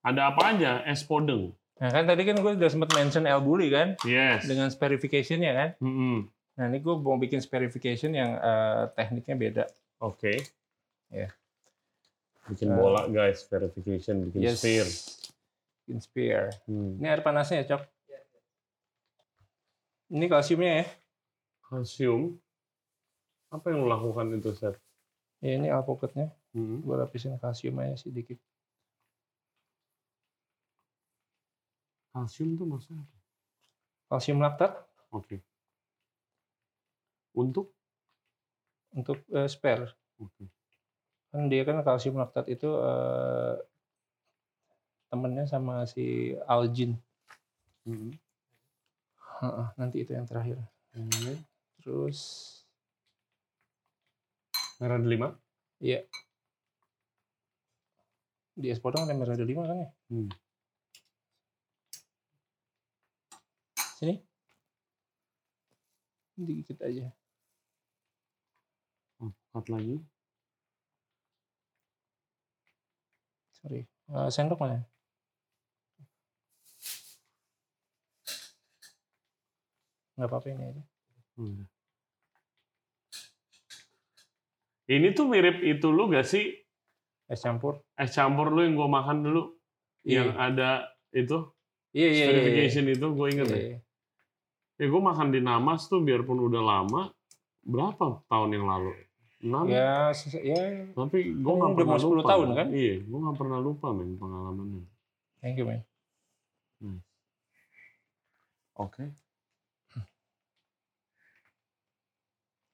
ada 0.00 0.28
apa 0.28 0.52
aja? 0.52 0.84
Es 0.84 1.00
podeng. 1.00 1.52
Nah 1.84 1.92
kan 1.92 2.08
tadi 2.08 2.24
kan 2.24 2.40
gue 2.40 2.56
udah 2.56 2.70
sempat 2.72 2.96
mention 2.96 3.28
El 3.28 3.44
Bulli 3.44 3.68
kan 3.68 3.92
Yes. 4.08 4.48
dengan 4.48 4.72
sperification-nya 4.72 5.52
kan. 5.52 5.70
Mm-mm. 5.84 6.24
Nah 6.56 6.64
ini 6.72 6.80
gue 6.80 6.94
mau 6.96 7.20
bikin 7.20 7.44
sperification 7.44 8.16
yang 8.16 8.40
eh, 8.40 8.88
tekniknya 8.96 9.36
beda. 9.36 9.64
Oke. 10.00 10.32
Ya. 11.12 11.28
Bikin 12.48 12.72
Eh. 12.72 12.76
bola 12.80 13.04
guys, 13.04 13.44
verification, 13.44 14.32
bikin 14.32 14.40
Yes. 14.40 14.64
sphere. 14.64 14.88
Bikin 15.84 15.98
spear. 16.00 16.42
Hmm. 16.64 16.96
Ini 16.96 17.06
air 17.12 17.20
panasnya 17.20 17.60
ya, 17.60 17.76
Cok. 17.76 17.82
Ini 20.08 20.24
kalsiumnya 20.24 20.72
ya. 20.80 20.86
Kalsium. 21.68 22.40
Apa 23.52 23.68
yang 23.68 23.84
lo 23.84 23.92
lakukan 23.92 24.32
itu, 24.32 24.56
Seth? 24.56 24.80
Ya, 25.44 25.60
ini 25.60 25.68
alpukatnya. 25.68 26.32
Hmm. 26.56 26.80
Gue 26.80 26.96
lapisin 26.96 27.36
kalsium 27.36 27.76
aja 27.76 28.00
sedikit. 28.00 28.40
Kalsium 32.14 32.54
tuh 32.54 32.66
maksudnya 32.70 33.02
apa? 33.02 33.16
Kalsium 34.06 34.38
laktat 34.38 34.72
Oke. 35.10 35.42
Untuk? 37.34 37.74
untuk 38.94 39.18
eh, 39.34 39.50
spare. 39.50 39.90
Oke. 40.22 40.46
Kan 41.34 41.50
dia 41.50 41.66
kan 41.66 41.82
kalsium 41.82 42.14
laktat 42.16 42.46
itu 42.46 42.70
eh, 42.70 43.58
temennya 45.10 45.50
sama 45.50 45.82
si 45.90 46.32
algin. 46.46 46.94
Mm-mm. 47.84 48.14
Heeh, 49.42 49.66
nanti 49.74 50.06
itu 50.06 50.14
yang 50.14 50.30
terakhir. 50.30 50.62
Oke. 50.94 51.34
Terus 51.82 52.18
Merah 54.82 54.98
delima? 54.98 55.28
Iya. 55.78 56.02
Di 58.54 58.70
es 58.70 58.78
podong 58.82 59.06
ada 59.06 59.14
merah 59.14 59.38
delima 59.38 59.66
kan 59.66 59.86
ya? 59.86 59.88
Hmm. 60.10 60.30
Sini. 64.04 64.20
Dikit 66.36 66.76
aja. 66.84 67.08
Oh, 69.24 69.32
cut 69.48 69.64
lagi. 69.72 69.96
Sorry. 73.56 73.88
Eh, 73.88 74.28
sendok 74.28 74.60
mana? 74.60 74.84
Nggak 80.20 80.28
apa-apa 80.28 80.46
ini 80.52 80.64
aja. 80.68 80.82
Hmm. 81.40 81.64
Ini 84.84 85.16
tuh 85.16 85.32
mirip 85.32 85.64
itu 85.64 85.88
lu 85.88 86.12
gak 86.12 86.28
sih? 86.28 86.60
Es 87.24 87.40
campur. 87.40 87.80
Es 87.96 88.12
campur 88.12 88.52
lu 88.52 88.68
yang 88.68 88.76
gua 88.76 89.00
makan 89.00 89.24
dulu. 89.24 89.56
Yang 90.04 90.36
Iya. 90.36 90.44
ada 90.44 90.70
itu, 91.16 91.38
Iya, 91.96 92.04
iya, 92.04 92.12
iya. 92.12 92.12
iya. 92.12 92.26
verification 92.28 92.84
itu, 92.92 93.06
gue 93.16 93.26
inget 93.32 93.46
Iya, 93.48 93.54
deh. 93.56 93.83
Ya 94.74 94.86
gue 94.90 95.02
makan 95.02 95.30
di 95.30 95.38
Namas 95.38 95.86
tuh 95.86 96.02
biarpun 96.02 96.50
udah 96.50 96.62
lama, 96.62 97.02
berapa 97.62 98.26
tahun 98.26 98.50
yang 98.58 98.66
lalu? 98.66 98.90
6? 99.44 99.70
Ya, 99.70 100.10
ya, 100.40 100.62
Tapi 100.96 101.18
gue 101.36 101.52
nggak 101.54 101.70
udah 101.70 101.78
pernah 101.78 101.94
mau 101.94 102.02
10 102.02 102.18
lupa. 102.18 102.30
tahun, 102.34 102.48
kan? 102.58 102.66
Iya, 102.74 102.96
gue 103.06 103.18
nggak 103.22 103.36
pernah 103.38 103.58
lupa 103.62 103.86
men 103.94 104.10
pengalamannya. 104.18 104.82
thank 105.38 105.60
you, 105.60 105.66
man. 105.68 105.84
Oke. 108.74 109.14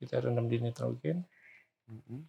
Kita 0.00 0.16
rendam 0.24 0.48
di 0.48 0.56
nitrogen. 0.56 1.28
Mm-mm. 1.84 2.24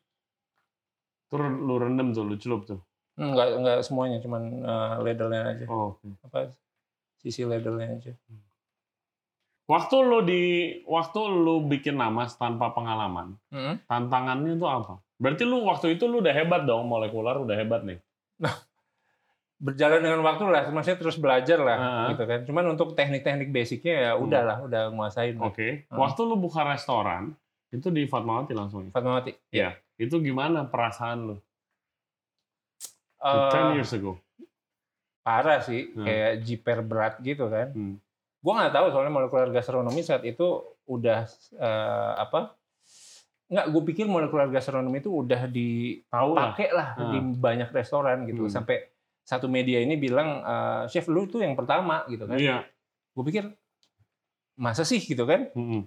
Terus 1.31 1.47
lu 1.55 1.75
rendam 1.79 2.11
tuh, 2.11 2.27
lu 2.27 2.35
celup 2.35 2.67
tuh. 2.67 2.83
Enggak, 3.15 3.55
enggak 3.55 3.79
semuanya, 3.87 4.19
cuman 4.19 4.43
eh, 4.59 4.93
ladle-nya 4.99 5.41
aja. 5.47 5.65
Oh, 5.71 5.95
oke. 5.95 6.03
Apa 6.27 6.51
sisi 7.23 7.47
ladle-nya 7.47 7.95
aja. 7.95 8.11
Waktu 9.71 9.95
lu 10.01 10.19
di 10.21 10.41
waktu 10.83 11.19
lu 11.23 11.63
bikin 11.63 11.95
namas 11.95 12.35
tanpa 12.35 12.69
pengalaman, 12.69 13.39
Mm-mm. 13.47 13.79
tantangannya 13.87 14.51
itu 14.53 14.67
apa? 14.67 14.99
Berarti 15.15 15.43
lu 15.43 15.63
waktu 15.63 15.95
itu 15.95 16.05
lu 16.05 16.19
udah 16.19 16.33
hebat 16.33 16.65
dong, 16.65 16.83
molekular 16.85 17.39
udah 17.39 17.55
hebat 17.55 17.81
nih. 17.81 17.99
berjalan 19.61 20.01
dengan 20.01 20.25
waktu 20.25 20.41
lah, 20.43 20.65
maksudnya 20.67 20.97
terus 20.97 21.15
belajar 21.15 21.61
lah, 21.61 21.77
Ah. 21.77 22.05
gitu 22.09 22.25
kan. 22.25 22.41
Cuman 22.41 22.65
untuk 22.67 22.97
teknik-teknik 22.97 23.53
basicnya 23.53 23.93
ya 23.93 24.11
Hmm. 24.11 24.25
udah 24.25 24.41
lah, 24.41 24.57
udah 24.59 24.81
nguasain. 24.89 25.37
Oke. 25.37 25.85
Hmm. 25.85 26.01
Waktu 26.01 26.21
lu 26.25 26.35
buka 26.35 26.65
restoran, 26.65 27.37
itu 27.69 27.87
di 27.87 28.03
Fatmawati 28.03 28.51
langsung. 28.51 28.81
ya? 28.83 28.91
Fatmawati. 28.91 29.31
Iya. 29.53 29.77
Itu 29.95 30.17
gimana 30.17 30.65
perasaan 30.65 31.19
lu? 31.23 31.35
Eh, 33.21 33.49
10 33.53 33.77
years 33.77 33.93
ago. 33.93 34.17
parah 35.21 35.61
sih, 35.61 35.93
Hmm. 35.93 36.01
kayak 36.01 36.41
jiper 36.41 36.81
berat 36.81 37.21
gitu 37.21 37.45
kan. 37.45 37.69
Hmm. 37.69 38.01
Gua 38.41 38.53
nggak 38.57 38.73
tahu 38.73 38.85
soalnya 38.89 39.13
molekular 39.13 39.53
gastronomi 39.53 40.01
saat 40.01 40.25
itu 40.25 40.45
udah 40.89 41.29
eh, 41.55 42.13
apa? 42.17 42.57
Nggak, 43.51 43.65
gue 43.67 43.83
pikir 43.83 44.05
molekular 44.07 44.47
gastronomi 44.47 45.03
itu 45.03 45.11
udah 45.11 45.43
lah. 45.43 45.51
dipakai 45.51 46.71
lah 46.71 46.95
Hmm. 46.95 47.11
di 47.11 47.19
banyak 47.35 47.69
restoran 47.69 48.23
gitu. 48.23 48.47
Hmm. 48.47 48.53
Sampai 48.53 48.87
satu 49.21 49.51
media 49.51 49.83
ini 49.83 49.99
bilang, 49.99 50.39
eh, 50.39 50.83
chef 50.87 51.11
lu 51.11 51.27
tuh 51.27 51.43
yang 51.43 51.53
pertama 51.53 52.07
gitu 52.07 52.23
kan. 52.25 52.39
Iya. 52.39 52.63
Gue 53.11 53.23
pikir 53.27 53.51
masa 54.55 54.87
sih 54.87 55.03
gitu 55.03 55.27
kan? 55.27 55.51
Mm-mm. 55.51 55.83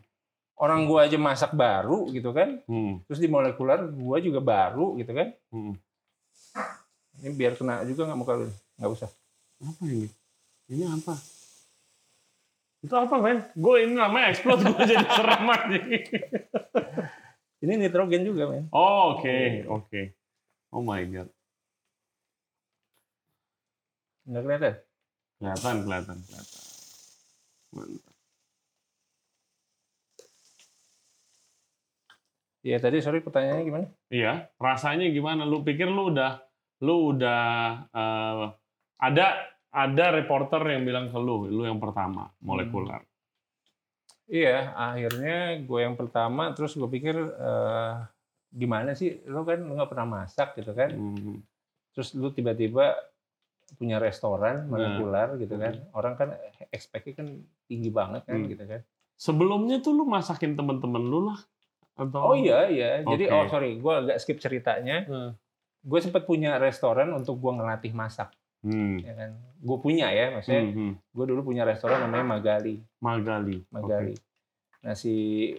Orang 0.55 0.87
gua 0.87 1.09
aja 1.09 1.19
masak 1.19 1.51
baru 1.51 2.07
gitu 2.13 2.31
kan. 2.31 2.63
Mm. 2.71 3.03
Terus 3.09 3.19
di 3.19 3.27
molekular 3.27 3.83
gua 3.91 4.23
juga 4.23 4.39
baru 4.39 4.95
gitu 5.01 5.11
kan. 5.11 5.35
Mm. 5.51 5.75
Ini 7.23 7.29
biar 7.35 7.53
kena 7.55 7.83
juga 7.83 8.07
nggak 8.07 8.19
muka 8.19 8.33
lu? 8.39 8.47
Nggak 8.79 8.91
usah. 8.93 9.11
Apa 9.63 9.83
ini? 9.89 10.07
Ini 10.71 10.85
apa? 10.87 11.15
Itu 12.85 12.95
apa, 13.01 13.17
men? 13.17 13.41
Gue 13.57 13.89
ini 13.89 13.97
namanya 13.97 14.29
explode, 14.29 14.61
gue 14.61 14.85
jadi 14.85 15.09
serem 15.09 15.49
aja. 15.49 15.79
Ini 17.65 17.73
nitrogen 17.81 18.29
juga, 18.29 18.45
men. 18.53 18.69
Oh, 18.77 19.17
oke, 19.17 19.65
oke. 19.73 20.01
Oh 20.69 20.85
my 20.85 21.01
god. 21.09 21.33
Nggak 24.29 24.43
kelihatan? 24.45 24.75
Kelihatan, 25.41 25.75
kelihatan, 25.89 26.17
kelihatan. 26.29 26.63
Mantap. 27.73 28.15
Iya 32.65 32.81
tadi 32.81 32.97
sorry 33.05 33.21
pertanyaannya 33.21 33.65
gimana? 33.69 33.87
Iya, 34.09 34.49
rasanya 34.57 35.13
gimana? 35.13 35.45
Lu 35.45 35.61
pikir 35.61 35.85
lu 35.85 36.09
udah 36.09 36.41
lu 36.81 37.13
udah 37.13 37.45
eh, 37.93 38.45
ada 39.05 39.27
ada 39.75 40.15
reporter 40.15 40.63
yang 40.71 40.87
bilang 40.87 41.11
ke 41.11 41.19
lu, 41.19 41.51
lu 41.51 41.67
yang 41.67 41.83
pertama 41.83 42.31
molekuler. 42.39 43.03
Iya, 44.25 44.73
akhirnya 44.73 45.61
gue 45.61 45.81
yang 45.85 45.99
pertama, 45.99 46.55
terus 46.57 46.73
gue 46.73 46.89
pikir 46.89 47.13
eh, 47.19 47.95
gimana 48.49 48.95
sih, 48.97 49.21
lo 49.29 49.45
kan 49.45 49.61
lo 49.61 49.75
nggak 49.77 49.91
pernah 49.91 50.23
masak 50.23 50.57
gitu 50.57 50.73
kan, 50.73 50.95
Hmm. 50.95 51.43
terus 51.93 52.15
lu 52.15 52.31
tiba-tiba 52.31 52.95
punya 53.77 53.99
restoran 53.99 54.65
Nah. 54.65 54.69
molekuler 54.71 55.29
gitu 55.43 55.59
kan, 55.59 55.75
orang 55.93 56.15
kan 56.15 56.29
expect-nya 56.71 57.15
kan 57.19 57.29
tinggi 57.67 57.91
banget 57.91 58.23
kan 58.25 58.39
Hmm. 58.41 58.49
gitu 58.49 58.65
kan. 58.65 58.81
Sebelumnya 59.19 59.83
tuh 59.83 59.93
lu 59.93 60.07
masakin 60.07 60.55
temen-temen 60.55 61.03
lu 61.03 61.29
lah 61.29 61.41
atau? 61.95 62.33
Oh 62.33 62.37
iya 62.39 62.71
iya, 62.71 63.03
jadi 63.03 63.25
Oke. 63.29 63.35
oh 63.35 63.45
sorry, 63.51 63.71
gue 63.77 63.93
agak 63.93 64.17
skip 64.23 64.39
ceritanya. 64.39 65.05
Hmm. 65.05 65.31
Gue 65.85 66.01
sempat 66.01 66.25
punya 66.25 66.57
restoran 66.57 67.13
untuk 67.13 67.37
gue 67.37 67.53
ngelatih 67.53 67.93
masak, 67.93 68.33
Hmm. 68.65 68.97
ya 68.99 69.13
kan. 69.13 69.31
Gue 69.61 69.79
punya 69.79 70.09
ya, 70.09 70.29
maksudnya 70.31 70.63
Hmm, 70.63 70.73
hmm. 70.75 70.93
gue 71.11 71.25
dulu 71.27 71.41
punya 71.45 71.63
restoran 71.63 72.01
namanya 72.01 72.25
Magali. 72.27 72.81
Magali. 72.99 73.61
Magali. 73.69 74.17
Nah 74.81 74.93
si 74.93 75.13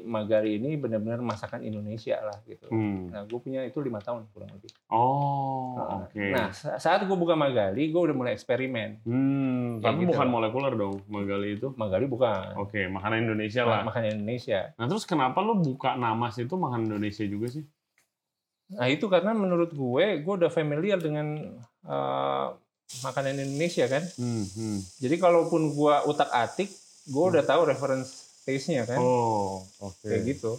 Magali 0.04 0.58
ini 0.58 0.74
benar-benar 0.76 1.18
masakan 1.18 1.62
Indonesia 1.62 2.14
lah 2.20 2.38
gitu. 2.44 2.66
Hmm. 2.68 3.10
Nah 3.10 3.24
gue 3.24 3.40
punya 3.40 3.62
itu 3.62 3.78
lima 3.80 3.98
tahun 3.98 4.30
kurang 4.30 4.50
lebih. 4.52 4.70
Oh, 4.88 5.74
Nah, 5.76 6.06
oke. 6.06 6.22
Nah 6.30 6.48
sa- 6.52 6.78
saat 6.78 7.02
gue 7.02 7.14
buka 7.16 7.34
Magali, 7.36 7.90
gue 7.90 7.98
udah 8.00 8.14
mulai 8.14 8.32
eksperimen. 8.32 9.02
Hmm, 9.02 9.82
tapi 9.82 10.02
gitu 10.02 10.14
bukan 10.14 10.24
lah. 10.24 10.34
molekuler 10.36 10.74
dong, 10.74 11.02
Magali 11.08 11.56
itu. 11.56 11.74
Magali 11.74 12.06
bukan, 12.06 12.54
Oke, 12.56 12.86
makanan 12.88 13.22
Indonesia 13.24 13.62
lah. 13.62 13.82
makanan 13.82 14.10
Indonesia. 14.16 14.74
Nah, 14.76 14.86
terus 14.86 15.04
kenapa 15.04 15.42
lu 15.42 15.58
buka 15.58 15.94
Namas 15.96 16.38
itu 16.38 16.54
makanan 16.54 16.86
Indonesia 16.88 17.22
juga 17.24 17.50
sih? 17.50 17.66
Nah 18.68 18.88
itu 18.88 19.06
karena 19.06 19.30
menurut 19.32 19.70
gue, 19.72 20.06
gue 20.20 20.34
udah 20.36 20.50
familiar 20.50 20.98
dengan 20.98 21.58
eh, 21.84 22.48
makanan 23.02 23.40
Indonesia 23.40 23.86
kan. 23.86 24.04
Hmm, 24.16 24.46
hmm. 24.46 24.78
Jadi 25.00 25.16
kalaupun 25.18 25.74
gue 25.74 25.96
utak 26.06 26.30
atik, 26.30 26.70
gue 27.06 27.24
udah 27.26 27.42
tahu 27.42 27.66
reference 27.66 28.10
taste-nya 28.46 28.86
kan. 28.86 28.98
Oh, 28.98 29.66
oke. 29.82 30.06
Kayak 30.06 30.38
gitu. 30.38 30.54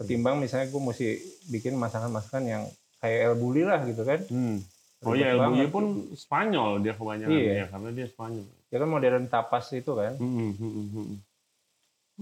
Ketimbang 0.00 0.40
misalnya 0.40 0.70
gue 0.70 0.80
mesti 0.80 1.20
bikin 1.50 1.76
masakan-masakan 1.76 2.44
yang 2.46 2.62
kayak 2.96 3.18
El 3.28 3.34
Bulli 3.36 3.62
lah 3.66 3.82
gitu 3.84 4.02
kan. 4.02 4.22
Hmm. 4.30 4.58
Oh 5.04 5.12
iya, 5.12 5.36
El 5.36 5.42
Bulli 5.42 5.68
pun 5.68 5.84
Spanyol 6.16 6.80
dia 6.80 6.96
kebanyakan 6.96 7.36
Iya. 7.36 7.52
ya, 7.52 7.64
karena 7.68 7.88
dia 7.92 8.06
Spanyol. 8.08 8.46
Ya 8.72 8.76
kan 8.80 8.88
modern 8.88 9.26
tapas 9.28 9.68
itu 9.70 9.92
kan. 9.92 10.16
Hmm, 10.16 10.56
hmm, 10.56 10.72
hmm, 10.72 10.88
hmm. 10.94 11.16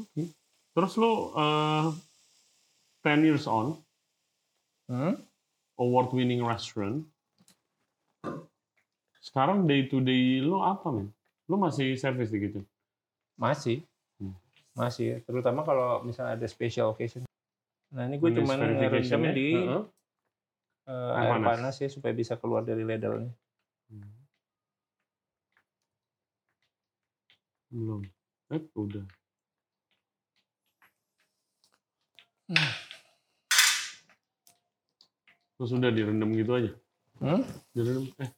Oke. 0.03 0.23
Terus 0.75 0.93
lu 0.99 1.13
eh 1.33 1.87
10 3.07 3.23
years 3.23 3.47
on, 3.47 3.79
Hmm? 4.85 5.17
award-winning 5.81 6.45
restaurant. 6.45 7.09
Sekarang 9.25 9.65
day 9.65 9.89
to 9.89 10.05
day 10.05 10.45
lu 10.45 10.61
apa, 10.61 10.93
men? 10.93 11.09
Lu 11.49 11.57
masih 11.57 11.97
service 11.97 12.29
di 12.29 12.45
gitu? 12.45 12.61
Masih. 13.41 13.81
Hmm. 14.21 14.37
Masih. 14.77 15.25
Terutama 15.25 15.65
kalau 15.65 16.05
misalnya 16.05 16.37
ada 16.37 16.45
special 16.45 16.93
occasion. 16.93 17.25
Nah 17.89 18.05
ini 18.05 18.21
gue 18.21 18.31
cuman 18.37 18.59
ngerendam 18.77 19.25
di 19.33 19.49
Heeh. 19.57 19.83
eh, 20.85 20.93
Air 20.93 21.25
air 21.25 21.31
panas. 21.41 21.49
panas. 21.49 21.75
ya 21.81 21.89
supaya 21.89 22.13
bisa 22.13 22.37
keluar 22.37 22.69
dari 22.69 22.85
ladle-nya. 22.85 23.33
Belum. 27.73 28.05
Eh, 28.53 28.61
udah. 28.77 29.05
Terus 35.57 35.71
udah 35.71 35.91
direndam 35.95 36.31
gitu 36.35 36.53
aja. 36.59 36.71
Hmm? 37.23 37.43
Direndam. 37.73 38.11
Eh. 38.21 38.31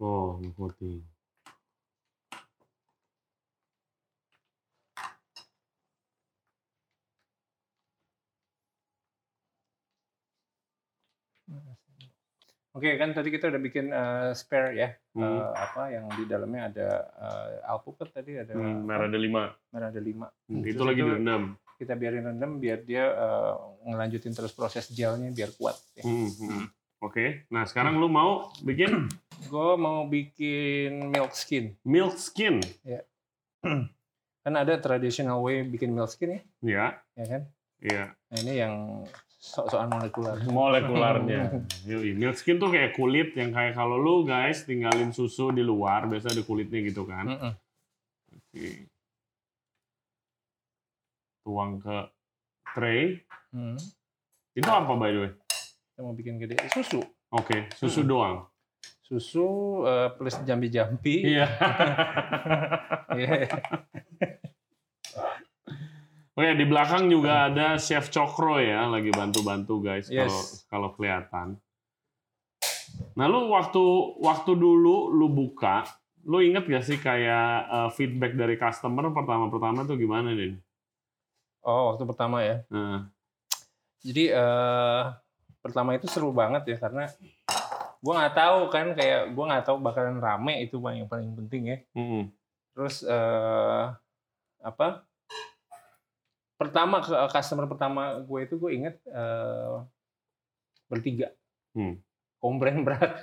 Oh. 0.00 0.40
Oke 12.70 12.94
kan 12.96 13.10
tadi 13.10 13.34
kita 13.34 13.50
udah 13.50 13.60
bikin 13.60 13.90
eh, 13.90 14.30
spare 14.32 14.70
ya. 14.78 14.88
Hmm. 15.18 15.26
Eh, 15.26 15.50
apa 15.58 15.82
yang 15.90 16.06
di 16.14 16.24
dalamnya 16.24 16.70
ada 16.70 16.88
eh, 17.18 17.70
alpukat 17.70 18.14
tadi 18.14 18.38
ada 18.38 18.54
Hmm, 18.54 18.86
merah 18.86 19.10
ada 19.10 19.18
lima. 19.18 19.50
merah 19.74 19.90
ada 19.90 19.98
lima. 19.98 20.30
Hmm, 20.46 20.62
itu 20.62 20.82
lagi 20.86 21.02
itu- 21.02 21.08
direndam. 21.10 21.58
Kita 21.80 21.96
biarin 21.96 22.28
rendam 22.28 22.60
biar 22.60 22.84
dia 22.84 23.08
eh, 23.08 23.54
ngelanjutin 23.88 24.36
terus 24.36 24.52
proses 24.52 24.92
gelnya 24.92 25.32
biar 25.32 25.48
kuat. 25.56 25.80
Ya. 25.96 26.04
Hmm, 26.04 26.28
hmm. 26.28 26.64
Oke. 27.00 27.48
Nah, 27.48 27.64
sekarang 27.64 27.96
lu 27.96 28.12
mau 28.12 28.52
bikin 28.60 29.08
Gue 29.48 29.72
mau 29.74 30.04
bikin 30.04 31.08
milk 31.08 31.32
skin. 31.32 31.72
milk 31.80 32.20
skin. 32.20 32.60
Kan 34.44 34.54
ada 34.56 34.76
traditional 34.76 35.40
way 35.40 35.64
bikin 35.64 35.92
milk 35.92 36.08
skin 36.08 36.36
ya, 36.36 36.40
Ya, 36.60 36.86
ya 37.16 37.24
kan? 37.26 37.42
iya. 37.80 38.04
Nah 38.28 38.36
ini 38.40 38.52
yang 38.56 38.74
sok-sokan 39.36 39.88
molekuler. 39.88 40.36
molekularnya. 40.52 41.42
Yoi. 41.88 42.12
Milk 42.12 42.36
skin 42.36 42.56
tuh 42.56 42.68
kayak 42.68 42.92
kulit 42.92 43.32
yang 43.32 43.52
kayak 43.52 43.72
kalau 43.72 43.96
lu 43.96 44.24
guys 44.24 44.64
tinggalin 44.64 45.12
susu 45.12 45.48
di 45.50 45.60
luar, 45.60 46.04
biasa 46.04 46.32
ada 46.32 46.44
kulitnya 46.44 46.84
gitu 46.84 47.04
kan. 47.04 47.24
Mm-mm. 47.24 47.52
Oke. 48.36 48.84
Tuang 51.40 51.78
ke 51.78 51.96
tray. 52.72 53.18
Hmm. 53.50 53.76
Itu 54.52 54.66
apa 54.66 54.92
by 54.92 55.10
the 55.10 55.20
way? 55.20 55.32
Kita 55.90 56.00
mau 56.00 56.12
bikin 56.12 56.36
gede 56.36 56.56
susu. 56.70 57.00
Oke, 57.30 57.70
susu 57.72 58.02
doang. 58.02 58.46
Susu 59.00 59.46
eh, 59.84 60.08
plus 60.14 60.38
jambi-jambi. 60.42 61.16
Iya. 61.26 61.46
Iya. 63.10 63.50
Oke, 66.30 66.50
di 66.54 66.62
belakang 66.62 67.10
juga 67.10 67.50
ada 67.50 67.74
Chef 67.76 68.06
Cokro 68.08 68.62
ya, 68.62 68.86
lagi 68.86 69.10
bantu-bantu 69.10 69.82
guys 69.82 70.06
kalau 70.06 70.30
Yes. 70.30 70.62
kalau 70.70 70.88
kelihatan. 70.94 71.58
Nah, 73.18 73.26
lu 73.26 73.50
waktu 73.50 73.82
waktu 74.22 74.54
dulu 74.54 75.10
lu 75.10 75.26
buka, 75.26 75.84
lu 76.22 76.38
inget 76.38 76.64
gak 76.64 76.86
sih 76.86 76.96
kayak 76.96 77.48
eh, 77.66 77.90
feedback 77.92 78.38
dari 78.38 78.54
customer 78.54 79.10
pertama-pertama 79.10 79.82
tuh 79.84 79.98
gimana, 79.98 80.32
Din? 80.32 80.54
Oh 81.60 81.92
waktu 81.92 82.04
pertama 82.08 82.40
ya. 82.40 82.64
Nah, 82.72 83.08
Jadi 84.00 84.32
eh, 84.32 85.02
pertama 85.60 85.92
itu 85.92 86.08
seru 86.08 86.32
banget 86.32 86.64
ya 86.72 86.76
karena 86.80 87.04
gua 88.00 88.12
nggak 88.24 88.36
tahu 88.36 88.58
kan 88.72 88.86
kayak 88.96 89.36
gua 89.36 89.44
nggak 89.52 89.66
tahu 89.68 89.76
bakalan 89.76 90.16
rame 90.16 90.64
itu 90.64 90.80
Bang, 90.80 90.96
yang 90.96 91.08
paling 91.08 91.36
penting 91.36 91.62
ya. 91.68 91.78
mm-mm. 91.92 92.32
Terus 92.72 93.04
eh, 93.04 93.84
apa? 94.64 95.04
Pertama 96.56 97.00
ke 97.00 97.12
customer 97.32 97.64
pertama 97.64 98.20
gue 98.20 98.40
itu 98.44 98.60
gue 98.60 98.70
inget 98.76 98.96
eh, 99.08 99.76
bertiga. 100.92 101.28
Hmm. 101.72 101.96
Komplain 102.40 102.84
berat. 102.88 103.20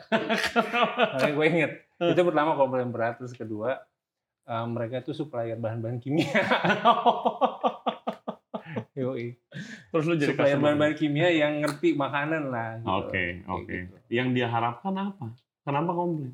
Gue 1.38 1.45
inget. 1.50 1.89
Itu 1.97 2.21
pertama 2.21 2.54
komplain 2.54 2.93
berat. 2.93 3.17
Terus 3.17 3.34
kedua 3.34 3.82
eh, 4.45 4.65
mereka 4.69 5.02
itu 5.02 5.13
supplier 5.13 5.58
bahan-bahan 5.58 5.97
kimia. 6.02 6.30
Yoi. 8.97 9.38
Terus 9.88 10.03
lu 10.03 10.15
jadi 10.15 10.33
Supplier 10.33 10.57
bahan-bahan 10.57 10.93
kimia 10.93 11.29
yang 11.29 11.62
ngerti 11.62 11.93
makanan 11.93 12.49
lah. 12.49 12.69
gitu. 12.77 12.89
Oke, 12.89 13.23
Kayak 13.38 13.45
oke. 13.47 13.69
gitu. 13.71 13.95
Yang 14.10 14.27
dia 14.33 14.47
harapkan 14.47 14.93
apa? 14.93 15.25
Kenapa 15.62 15.91
komplain? 15.91 16.33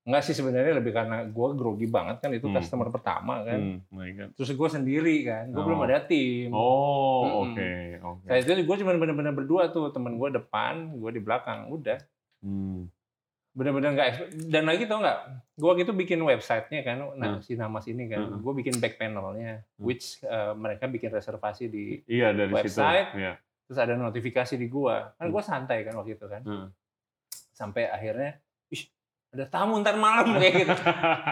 Enggak 0.00 0.24
sih 0.24 0.32
sebenarnya 0.32 0.74
lebih 0.74 0.90
karena 0.90 1.22
gue 1.22 1.48
grogi 1.52 1.84
banget 1.84 2.18
kan 2.18 2.32
itu 2.32 2.48
Hmm. 2.48 2.56
customer 2.56 2.88
pertama 2.88 3.44
kan. 3.44 3.60
Hmm, 3.60 3.78
my 3.90 4.08
God. 4.10 4.30
Terus 4.32 4.50
gue 4.50 4.68
sendiri 4.70 5.16
kan, 5.22 5.44
gue 5.46 5.60
Oh. 5.60 5.66
belum 5.66 5.84
ada 5.84 6.00
tim. 6.02 6.48
Oh, 6.50 7.44
oke, 7.44 7.72
oke. 8.00 8.24
Nah 8.24 8.36
itu 8.38 8.48
gue 8.48 8.76
cuma 8.78 8.96
bener-bener 8.96 9.30
berdua 9.30 9.68
tuh, 9.68 9.92
temen 9.92 10.16
gue 10.16 10.32
depan, 10.32 10.96
gue 10.96 11.10
di 11.12 11.20
belakang, 11.20 11.68
udah. 11.68 12.00
Hmm. 12.40 12.88
Bener-bener 13.50 13.90
nggak 13.90 14.08
dan 14.46 14.62
lagi 14.62 14.86
tau 14.86 14.98
nggak, 14.98 15.18
gue 15.54 15.66
waktu 15.66 15.82
itu 15.82 15.90
bikin 15.92 16.20
websitenya 16.20 16.80
kan, 16.80 17.02
nah 17.14 17.30
Hmm. 17.32 17.42
si 17.42 17.54
Namas 17.54 17.82
ini 17.84 18.06
kan, 18.06 18.22
Hmm. 18.22 18.38
gue 18.38 18.52
bikin 18.56 18.78
back 18.78 18.94
panelnya, 18.94 19.66
Hmm. 19.74 19.82
which 19.82 20.22
eh, 20.22 20.54
mereka 20.54 20.86
bikin 20.86 21.10
reservasi 21.10 21.66
di, 21.66 21.98
Iya 22.06 22.30
dari 22.30 22.46
Website. 22.48 23.10
situ. 23.10 23.20
Iya. 23.20 23.34
terus 23.66 23.78
ada 23.80 23.94
notifikasi 23.94 24.54
di 24.56 24.66
gue, 24.66 24.96
kan 25.12 25.24
Hmm. 25.24 25.30
gue 25.30 25.42
santai 25.44 25.82
kan 25.82 25.94
waktu 25.94 26.14
itu 26.14 26.26
kan, 26.26 26.42
Hmm. 26.42 26.66
sampai 27.52 27.86
akhirnya, 27.86 28.38
ih 28.68 28.82
ada 29.30 29.46
tamu 29.46 29.78
ntar 29.78 29.94
malam 29.94 30.26
kayak 30.36 30.54
gitu. 30.56 30.74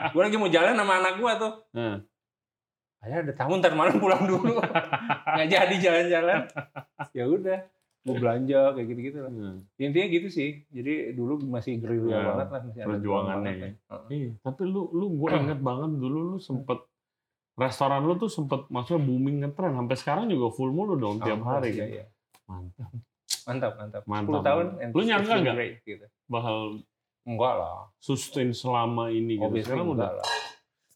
gue 0.09 0.22
lagi 0.22 0.37
mau 0.37 0.46
jalan 0.48 0.74
sama 0.74 0.98
anak 0.98 1.14
gue 1.16 1.33
tuh, 1.37 1.52
Hmm. 1.72 1.96
Ada 2.98 3.31
tamu 3.33 3.54
ntar 3.57 3.72
malam 3.72 3.94
pulang 3.96 4.22
dulu, 4.22 4.59
nggak 5.35 5.48
jadi 5.48 5.74
jalan-jalan. 5.78 6.50
Ya 7.12 7.24
udah, 7.26 7.59
gue 8.09 8.16
belanja 8.16 8.61
kayak 8.73 8.87
gitu-gitu 8.87 9.18
lah. 9.21 9.31
Hmm. 9.31 9.59
Intinya 9.77 10.09
gitu 10.09 10.29
sih. 10.29 10.51
Jadi 10.68 10.92
dulu 11.12 11.44
masih 11.44 11.77
gerilya 11.77 12.11
Ya, 12.11 12.21
banget 12.27 12.49
lah, 12.49 12.61
masih 12.62 12.83
perjuangannya 12.83 13.53
ya. 13.53 13.68
Heeh. 13.68 14.09
Iya, 14.11 14.31
tapi 14.40 14.62
lu 14.64 14.88
lu 14.90 15.07
gue 15.14 15.29
inget 15.31 15.61
banget 15.61 15.90
dulu 15.94 16.18
lu 16.27 16.38
sempet 16.38 16.79
restoran 17.55 18.01
lu 18.01 18.14
tuh 18.14 18.29
sempet 18.29 18.66
maksudnya 18.68 19.01
booming 19.01 19.37
ngetren 19.40 19.75
sampai 19.75 19.97
sekarang 19.97 20.25
juga 20.27 20.47
full 20.49 20.71
mulu 20.71 20.94
dong 20.94 21.18
tiap 21.18 21.38
Oh, 21.38 21.47
hari 21.49 21.71
iya, 21.71 21.77
kan. 21.77 21.88
iya. 21.88 22.05
Mantap. 22.47 22.90
Mantap, 23.44 23.73
mantap. 23.75 24.03
Mantap, 24.05 24.33
10 24.35 24.47
tahun. 24.47 24.66
Lu 24.90 25.03
nyangka 25.03 25.35
nggak? 25.37 25.57
Gitu. 25.83 26.05
Bakal 26.27 26.57
Enggak 27.23 27.55
lah. 27.55 27.92
sustain 27.99 28.51
selama 28.51 29.11
ini 29.11 29.37
gitu. 29.37 29.44
Obviously 29.44 29.68
Sekarang 29.68 29.92
udah 29.92 30.11
lah. 30.14 30.27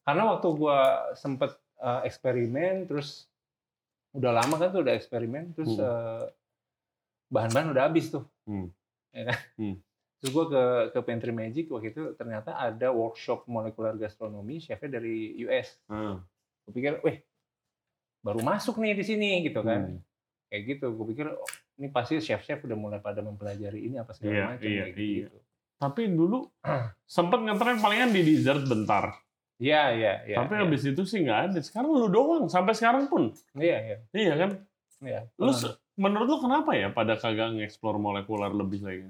Karena 0.02 0.22
waktu 0.28 0.48
gua 0.52 0.78
sempet 1.12 1.50
eh, 1.76 2.00
eksperimen, 2.06 2.86
terus 2.86 3.26
udah 4.12 4.30
lama 4.30 4.54
kan 4.54 4.70
tuh 4.70 4.80
udah 4.80 4.94
eksperimen, 4.94 5.50
terus 5.52 5.72
Hmm. 5.72 5.82
eh, 5.82 6.24
bahan-bahan 7.32 7.72
udah 7.72 7.82
habis 7.88 8.12
tuh. 8.12 8.28
Hmm. 8.44 8.68
Ya 9.16 9.32
kan? 9.32 9.38
Hmm. 9.56 9.76
Terus 10.20 10.30
gua 10.30 10.44
ke 10.46 10.62
ke 10.94 10.98
Pantry 11.02 11.32
Magic 11.34 11.66
waktu 11.72 11.90
itu 11.90 12.14
ternyata 12.14 12.54
ada 12.54 12.92
workshop 12.92 13.48
molekular 13.48 13.96
gastronomi 13.96 14.60
chefnya 14.60 15.00
dari 15.00 15.34
US. 15.48 15.80
Ah, 15.88 16.20
Gue 16.62 16.78
pikir, 16.78 17.02
weh, 17.02 17.18
baru 18.22 18.38
masuk 18.38 18.78
nih 18.78 18.94
di 18.94 19.02
sini 19.02 19.42
gitu 19.42 19.66
kan. 19.66 19.98
hmm. 19.98 19.98
Kayak 20.52 20.62
gitu. 20.76 20.86
Gue 20.94 21.06
pikir, 21.10 21.26
oh, 21.26 21.50
ini 21.80 21.90
pasti 21.90 22.22
chef-chef 22.22 22.62
udah 22.62 22.78
mulai 22.78 23.00
pada 23.02 23.18
mempelajari 23.18 23.82
ini 23.90 23.98
apa 23.98 24.14
segala 24.14 24.54
macam 24.54 24.62
iya, 24.62 24.86
kayak 24.86 24.94
iya. 24.94 25.26
gitu. 25.26 25.38
Tapi 25.82 26.02
dulu 26.14 26.46
sempet 27.18 27.40
ngetren 27.42 27.82
palingan 27.82 28.14
di 28.14 28.22
dessert 28.22 28.62
bentar. 28.62 29.18
Iya, 29.58 29.82
iya, 29.94 30.12
iya. 30.26 30.36
Tapi 30.38 30.54
iya. 30.54 30.62
habis 30.62 30.82
itu 30.86 31.02
sih 31.02 31.26
nggak 31.26 31.40
ada. 31.50 31.58
Sekarang 31.58 31.90
lu 31.90 32.06
doang. 32.06 32.46
Sampai 32.46 32.78
sekarang 32.78 33.10
pun. 33.10 33.34
Iya, 33.58 33.76
iya. 33.82 33.96
Iya 34.14 34.32
kan? 34.38 34.50
iya. 35.02 35.20
Lu 35.34 35.50
menurut 35.98 36.28
lu 36.28 36.38
kenapa 36.40 36.72
ya 36.72 36.88
pada 36.88 37.16
kagak 37.16 37.56
nge-explore 37.58 38.00
molekuler 38.00 38.52
lebih 38.52 38.80
lagi? 38.80 39.08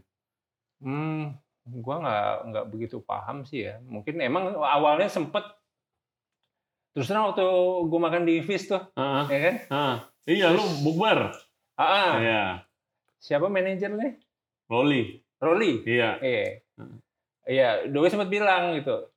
Hmm, 0.82 1.38
gua 1.62 2.02
nggak 2.02 2.26
nggak 2.50 2.64
begitu 2.74 2.96
paham 3.02 3.46
sih 3.46 3.70
ya. 3.70 3.78
Mungkin 3.86 4.18
emang 4.18 4.56
awalnya 4.58 5.06
sempet 5.06 5.46
terus 6.92 7.08
terang 7.08 7.30
waktu 7.32 7.42
gua 7.88 8.00
makan 8.10 8.26
di 8.28 8.42
Fish 8.44 8.68
tuh, 8.68 8.82
Ah, 8.98 9.24
ya 9.30 9.38
kan? 9.40 9.56
ah. 9.70 9.96
Iya, 10.22 10.54
lu 10.54 10.62
bukber. 10.86 11.34
Ah, 11.74 11.82
ah. 11.82 12.12
Iya. 12.22 12.42
siapa 13.22 13.46
manajernya? 13.46 14.18
Loli. 14.70 15.18
Rolly. 15.38 15.82
Iya. 15.86 16.18
Iya. 16.22 16.42
Iya, 17.42 17.68
Doi 17.90 18.10
sempat 18.10 18.30
bilang 18.30 18.74
gitu. 18.78 19.11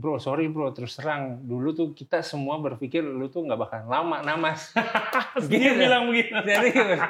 Bro, 0.00 0.16
sorry 0.16 0.48
bro, 0.48 0.72
terus 0.72 0.96
terang. 0.96 1.44
Dulu 1.44 1.68
tuh 1.70 1.88
kita 1.92 2.20
semua 2.20 2.56
berpikir 2.56 3.00
lu 3.00 3.28
tuh 3.28 3.44
nggak 3.44 3.60
bakal 3.60 3.80
lama 3.84 4.18
namas. 4.20 4.72
Dia 5.44 5.70
Gitu. 5.70 5.76
bilang 5.76 6.08
begitu. 6.08 6.32
Serius. 6.34 7.00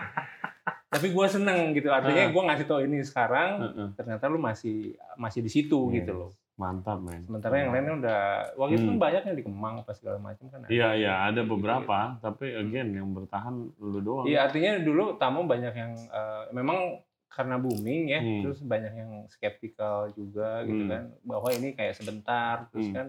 Tapi 0.90 1.06
gue 1.08 1.26
seneng 1.30 1.70
gitu. 1.70 1.86
Artinya 1.88 2.26
Ah. 2.26 2.30
gue 2.30 2.42
ngasih 2.42 2.66
tau 2.66 2.82
ini 2.82 2.98
sekarang, 3.00 3.50
ternyata 3.94 4.26
lu 4.26 4.36
masih 4.36 4.98
masih 5.14 5.38
di 5.38 5.48
situ 5.48 5.78
Yes. 5.88 6.02
gitu 6.02 6.12
loh. 6.12 6.30
Mantap, 6.56 7.00
men. 7.00 7.24
Sementara 7.24 7.56
yang 7.56 7.72
lainnya 7.72 7.94
udah, 7.96 8.20
waktu 8.54 8.74
itu 8.74 8.84
kan 8.84 8.92
Hmm. 8.92 9.00
banyak 9.00 9.22
yang 9.24 9.36
di 9.38 9.44
Kemang 9.46 9.74
apa 9.80 9.92
segala 9.94 10.20
macam 10.20 10.44
kan. 10.44 10.60
Iya, 10.68 10.92
iya, 10.92 11.12
ada 11.24 11.40
beberapa, 11.40 12.20
tapi 12.20 12.52
again 12.52 12.92
yang 12.92 13.08
bertahan 13.10 13.54
lu 13.80 13.98
doang. 13.98 14.28
Iya, 14.28 14.44
artinya 14.44 14.76
dulu 14.76 15.16
tamu 15.16 15.46
banyak 15.46 15.72
yang 15.72 15.94
eh, 15.96 16.42
memang 16.52 17.00
karena 17.30 17.56
booming 17.56 18.10
ya, 18.10 18.18
Hmm. 18.18 18.42
terus 18.42 18.58
banyak 18.60 18.92
yang 18.92 19.10
skeptikal 19.26 20.10
juga 20.10 20.66
gitu 20.66 20.82
Hmm. 20.82 20.90
kan, 20.90 21.02
bahwa 21.22 21.48
ini 21.50 21.72
kayak 21.72 21.94
sebentar, 21.94 22.66
terus 22.68 22.90
Hmm. 22.90 22.94
kan 22.94 23.06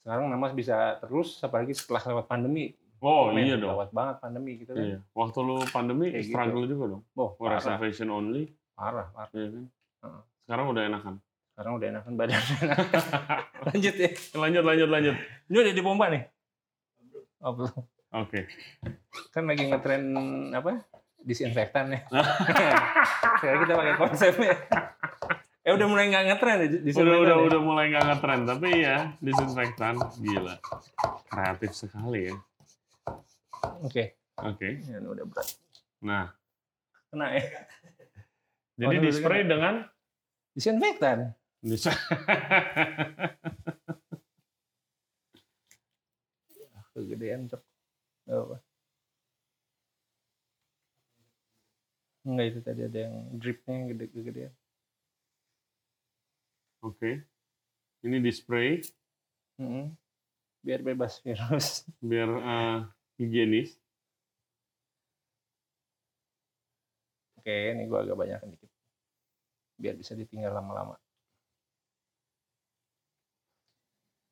sekarang 0.00 0.28
Namas 0.28 0.52
bisa 0.52 0.76
terus, 0.98 1.34
apalagi 1.40 1.72
setelah 1.72 2.00
lewat 2.06 2.26
pandemi. 2.26 2.78
Oh, 3.00 3.28
Men, 3.28 3.44
iya 3.44 3.56
dong. 3.56 3.74
Lewat 3.74 3.90
banget 3.90 4.16
pandemi 4.18 4.56
gitu 4.56 4.72
kan. 4.72 4.80
Iya. 4.80 4.98
Waktu 5.12 5.38
lu 5.40 5.56
pandemi 5.68 6.08
Kayak 6.08 6.24
gitu. 6.24 6.32
struggle 6.32 6.64
juga 6.64 6.84
dong. 6.88 7.02
Oh, 7.12 7.30
parah, 7.34 7.58
reservation 7.58 8.08
only, 8.08 8.48
parah, 8.72 9.10
parah. 9.10 9.28
iya 9.32 9.48
kan? 9.50 9.64
Heeh. 10.00 10.22
Sekarang 10.40 10.66
udah 10.70 10.82
enakan. 10.86 11.14
Sekarang 11.52 11.72
udah 11.76 11.86
enakan 11.90 12.12
badannya. 12.14 12.56
Lanjut 13.68 13.94
ya. 13.94 14.10
Lanjut, 14.34 14.62
lanjut, 14.62 14.88
lanjut. 14.88 15.16
Ini 15.46 15.56
udah 15.58 15.74
dipompa 15.74 16.06
nih? 16.08 16.22
Oh, 17.40 17.52
belum. 17.52 17.76
Oke. 18.14 18.40
Kan 19.30 19.44
lagi 19.44 19.66
ngetren 19.66 20.04
apa? 20.50 20.80
Disinfektan 21.24 21.88
ya. 21.88 22.00
Sekarang 23.40 23.60
kita 23.64 23.72
pakai 23.74 23.94
konsepnya. 23.96 24.54
Eh 25.64 25.72
udah 25.72 25.88
mulai 25.88 26.12
nggak 26.12 26.24
ngetren 26.28 26.60
ya 26.60 26.68
Udah, 26.68 26.84
disinfektan 26.84 27.24
udah, 27.24 27.36
ya? 27.40 27.44
udah 27.48 27.60
mulai 27.64 27.84
nggak 27.88 28.04
ngetren, 28.04 28.40
tapi 28.44 28.68
ya 28.84 29.16
disinfektan, 29.18 29.94
gila. 30.20 30.60
Kreatif 31.24 31.72
sekali 31.72 32.28
ya. 32.28 32.36
Oke. 33.80 34.20
Oke. 34.44 34.68
Ya, 34.84 35.00
ini 35.00 35.08
udah 35.08 35.24
berat. 35.24 35.48
Nah, 36.04 36.28
Kena 37.08 37.32
ya. 37.32 37.40
jadi 38.76 38.92
ini 38.92 39.00
di 39.00 39.08
udah 39.08 39.16
spray 39.16 39.42
dengan 39.48 39.74
Disinfektan. 40.52 41.32
bisa. 41.64 41.88
Kegedean 46.94 47.48
cok. 47.48 47.62
Nggak 48.28 48.38
apa. 48.38 48.56
Enggak 52.24 52.46
itu 52.50 52.60
tadi 52.64 52.80
ada 52.88 52.98
yang 53.04 53.16
dripnya 53.36 53.72
yang 53.76 53.86
gede 53.92 54.06
kegedean. 54.08 54.52
Oke. 56.80 57.24
Ini 58.04 58.16
di 58.20 58.32
spray 58.32 58.80
Mm-mm. 59.60 59.94
Biar 60.64 60.80
bebas 60.80 61.20
virus. 61.20 61.84
biar 62.10 62.28
eh, 62.28 62.78
higienis. 63.20 63.76
Oke, 67.38 67.76
ini 67.76 67.84
gua 67.84 68.08
agak 68.08 68.16
banyak 68.16 68.40
dikit. 68.56 68.70
Biar 69.76 69.94
bisa 70.00 70.16
ditinggal 70.16 70.56
lama-lama. 70.56 70.96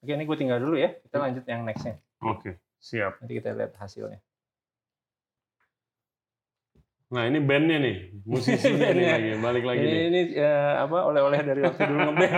Oke, 0.03 0.19
ini 0.19 0.27
gue 0.27 0.35
tinggal 0.35 0.59
dulu 0.59 0.75
ya. 0.75 0.91
Kita 0.99 1.21
lanjut 1.23 1.45
yang 1.47 1.63
nextnya. 1.63 1.95
Oke, 2.27 2.59
siap. 2.83 3.23
Nanti 3.23 3.39
kita 3.39 3.55
lihat 3.55 3.79
hasilnya. 3.79 4.19
Nah, 7.13 7.29
ini 7.29 7.39
bandnya 7.45 7.77
nih, 7.77 7.97
musisinya 8.25 8.73
nih 8.73 9.05
Bandnya. 9.05 9.13
lagi, 9.13 9.31
balik 9.45 9.65
lagi 9.69 9.85
ini 9.85 9.93
nih. 9.93 10.05
ini 10.09 10.21
eh, 10.41 10.75
apa 10.81 10.99
oleh-oleh 11.05 11.41
dari 11.45 11.61
waktu 11.61 11.81
dulu 11.85 11.99
ngeband. 12.09 12.35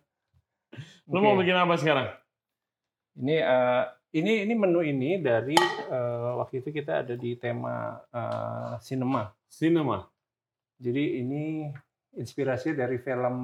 Lu 1.12 1.18
mau 1.18 1.34
bikin 1.34 1.58
apa 1.58 1.74
sekarang? 1.74 2.08
Ini 3.18 3.36
eh, 3.42 3.82
ini 4.22 4.46
ini 4.46 4.54
menu 4.54 4.86
ini 4.86 5.18
dari 5.18 5.58
eh, 5.90 6.30
waktu 6.38 6.62
itu 6.62 6.70
kita 6.70 7.02
ada 7.02 7.18
di 7.18 7.34
tema 7.34 7.98
eh, 8.14 8.78
cinema. 8.86 9.34
Cinema. 9.50 10.06
Jadi 10.78 11.18
ini 11.18 11.66
inspirasi 12.14 12.78
dari 12.78 13.02
film 13.02 13.36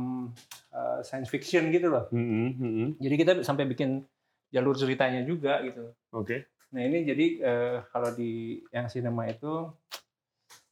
eh, 0.71 1.01
science 1.03 1.35
fiction 1.35 1.67
gitu 1.75 1.91
loh. 1.91 2.07
Mm-mm, 2.15 2.49
mm-mm. 2.63 2.89
Jadi 3.03 3.15
kita 3.19 3.33
sampai 3.43 3.67
bikin 3.67 4.07
jalur 4.55 4.79
ceritanya 4.79 5.27
juga 5.27 5.59
gitu. 5.67 5.99
Oke. 6.15 6.47
Nah 6.71 6.87
ini 6.87 7.03
jadi 7.03 7.27
eh, 7.43 7.77
kalau 7.91 8.15
di 8.15 8.63
yang 8.71 8.87
cinema 8.87 9.27
itu 9.27 9.67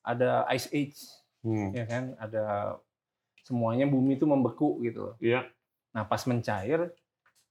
ada 0.06 0.46
ice 0.48 0.70
age 0.70 1.00
Hmm. 1.42 1.70
ya 1.70 1.84
kan, 1.84 2.14
ada 2.16 2.74
semuanya 3.40 3.86
bumi 3.86 4.14
itu 4.14 4.24
membeku 4.24 4.82
gitu 4.82 4.98
loh. 5.04 5.14
Iya. 5.18 5.46
Nah 5.90 6.02
pas 6.02 6.18
mencair 6.22 6.90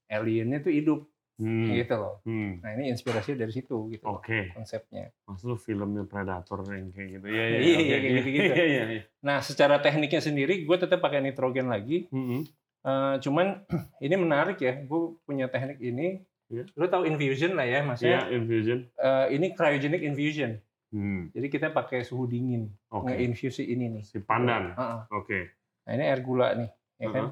aliennya 0.06 0.60
tuh 0.60 0.68
hidup 0.70 1.00
Hmm. 1.36 1.68
gitu 1.68 1.92
loh. 1.92 2.16
Hmm. 2.24 2.60
Nah 2.60 2.72
ini 2.72 2.88
inspirasi 2.88 3.36
dari 3.36 3.52
situ 3.52 3.88
gitu 3.88 4.04
Oke. 4.04 4.52
konsepnya. 4.52 5.12
Maksud 5.24 5.46
lu 5.46 5.56
filmnya 5.56 6.04
Predator 6.04 6.64
yang 6.66 6.88
kayak 6.90 7.08
gitu. 7.10 7.24
Iya, 7.28 7.44
Iya, 7.44 7.56
iya. 7.56 7.60
iya, 7.60 7.76
oke, 7.76 7.84
kayak 7.92 8.12
gitu-gitu. 8.16 8.52
Iya, 8.56 8.64
iya. 8.66 9.02
Nah 9.20 9.38
secara 9.40 9.76
tekniknya 9.78 10.20
sendiri 10.22 10.54
gue 10.60 10.76
tetap 10.76 10.96
pakai 10.98 11.20
nitrogen 11.20 11.68
lagi. 11.68 12.08
Mm-mm. 12.08 12.40
Eh, 12.82 13.14
cuman 13.20 13.64
ini 14.04 14.14
menarik 14.14 14.56
ya, 14.58 14.76
gue 14.78 15.00
punya 15.22 15.48
teknik 15.48 15.76
ini. 15.78 16.24
Iya. 16.48 16.64
Lu 16.72 16.86
tahu 16.86 17.04
infusion 17.04 17.52
lah 17.52 17.64
ya, 17.64 17.80
Iya, 17.80 17.80
maksudnya 17.82 18.20
infusion. 18.30 18.78
eh, 18.94 19.26
ini 19.32 19.46
cryogenic 19.52 20.00
infusion. 20.02 20.56
Hmm. 20.96 21.28
Jadi 21.28 21.46
kita 21.52 21.68
pakai 21.70 22.00
suhu 22.00 22.24
dingin 22.24 22.72
Oke. 22.88 23.12
nge-infuse 23.12 23.60
ini 23.60 23.92
nih. 23.92 24.04
Si 24.08 24.16
pandan. 24.18 24.72
Heeh. 24.72 25.00
Oke. 25.12 25.40
Nah 25.84 25.92
ini 25.92 26.04
air 26.08 26.24
gula 26.24 26.56
nih, 26.56 26.70
ya 26.96 27.08
kan? 27.12 27.24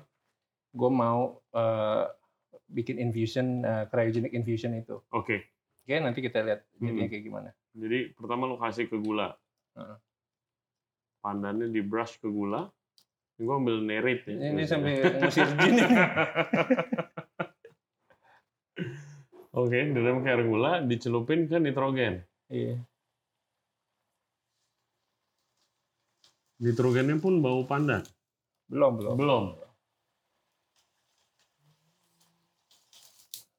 Gue 0.69 0.91
mau 0.93 1.41
eh, 1.49 2.05
bikin 2.69 3.01
infusion, 3.01 3.65
eh, 3.65 3.89
cryogenic 3.89 4.37
infusion 4.37 4.77
itu. 4.77 5.01
Oke. 5.11 5.49
Oke, 5.81 5.97
nanti 5.97 6.21
kita 6.21 6.45
lihat 6.45 6.61
jadinya 6.77 7.05
Hmm. 7.05 7.13
kayak 7.13 7.25
gimana. 7.25 7.49
Jadi 7.73 8.13
pertama 8.13 8.45
lu 8.45 8.61
kasih 8.61 8.85
ke 8.85 9.01
gula. 9.01 9.33
Heeh. 9.75 9.97
Pandannya 11.19 11.73
di 11.73 11.81
brush 11.81 12.21
ke 12.21 12.29
gula. 12.29 12.69
Ini 13.35 13.43
gua 13.43 13.57
ambil 13.57 13.81
nerit 13.81 14.29
ya. 14.29 14.37
Ini 14.53 14.63
sampai 14.63 14.93
ngusir 15.19 15.49
jin 15.57 15.75
ini. 15.75 15.97
Oke, 19.55 19.79
di 19.87 19.95
dalam 19.95 20.21
air 20.21 20.43
gula 20.43 20.83
dicelupin 20.83 21.47
ke 21.47 21.57
nitrogen. 21.57 22.21
Iya. 22.51 22.83
Nitrogennya 26.65 27.21
pun 27.21 27.45
bau 27.45 27.61
pandan. 27.69 28.01
Belum, 28.73 28.97
belum. 28.97 29.15
Belum. 29.21 29.45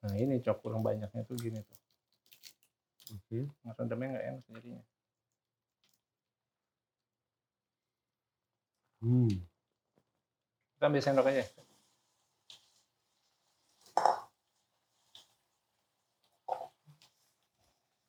Nah 0.02 0.14
ini 0.18 0.42
cok 0.42 0.58
kurang 0.66 0.82
banyaknya 0.82 1.22
tuh 1.22 1.38
gini 1.38 1.62
tuh. 1.62 1.78
Oke. 3.14 3.46
Ngerendamnya 3.62 4.08
nggak 4.10 4.26
enak 4.26 4.44
jadinya. 4.50 4.82
Hmm. 9.06 9.30
Kita 10.74 10.86
ambil 10.90 11.02
sendok 11.06 11.30
aja. 11.30 11.46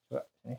Coba, 0.08 0.24
sini. 0.40 0.56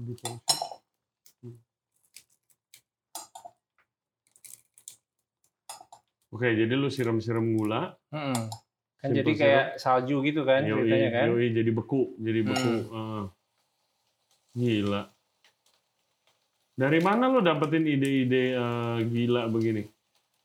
Gitu. 0.00 0.24
Hmm. 1.44 1.56
Oke, 6.30 6.48
jadi 6.56 6.72
lu 6.72 6.88
siram-siram 6.88 7.44
gula, 7.58 7.92
Mm-mm. 8.14 8.48
Kan 9.00 9.16
jadi 9.16 9.32
kayak 9.32 9.66
salju 9.80 10.20
gitu 10.20 10.44
kan 10.44 10.60
yoi, 10.60 10.84
ceritanya 10.84 11.08
kan. 11.12 11.26
yoi, 11.32 11.46
jadi 11.56 11.70
beku, 11.72 12.16
jadi 12.20 12.40
beku. 12.44 12.72
Hmm. 12.88 12.96
Ah. 12.96 13.24
Gila. 14.52 15.02
Dari 16.76 17.00
mana 17.04 17.28
lu 17.28 17.44
dapetin 17.44 17.84
ide-ide 17.84 18.56
eh, 18.56 18.98
gila 19.04 19.48
begini? 19.52 19.84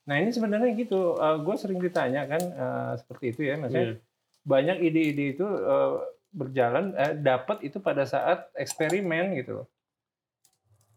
Nah 0.07 0.15
ini 0.19 0.29
sebenarnya 0.35 0.71
gitu, 0.75 1.15
gue 1.15 1.55
sering 1.55 1.79
ditanya 1.79 2.27
kan 2.27 2.41
eh, 2.43 2.91
seperti 2.99 3.25
itu 3.31 3.41
ya, 3.47 3.55
maksudnya 3.55 3.95
Iya. 3.95 3.95
banyak 4.43 4.77
ide-ide 4.83 5.25
itu 5.35 5.45
eh, 5.47 5.93
berjalan, 6.35 6.91
eh, 6.99 7.15
dapat 7.15 7.63
itu 7.63 7.79
pada 7.79 8.03
saat 8.03 8.51
eksperimen 8.59 9.39
gitu 9.39 9.63
loh. 9.63 9.67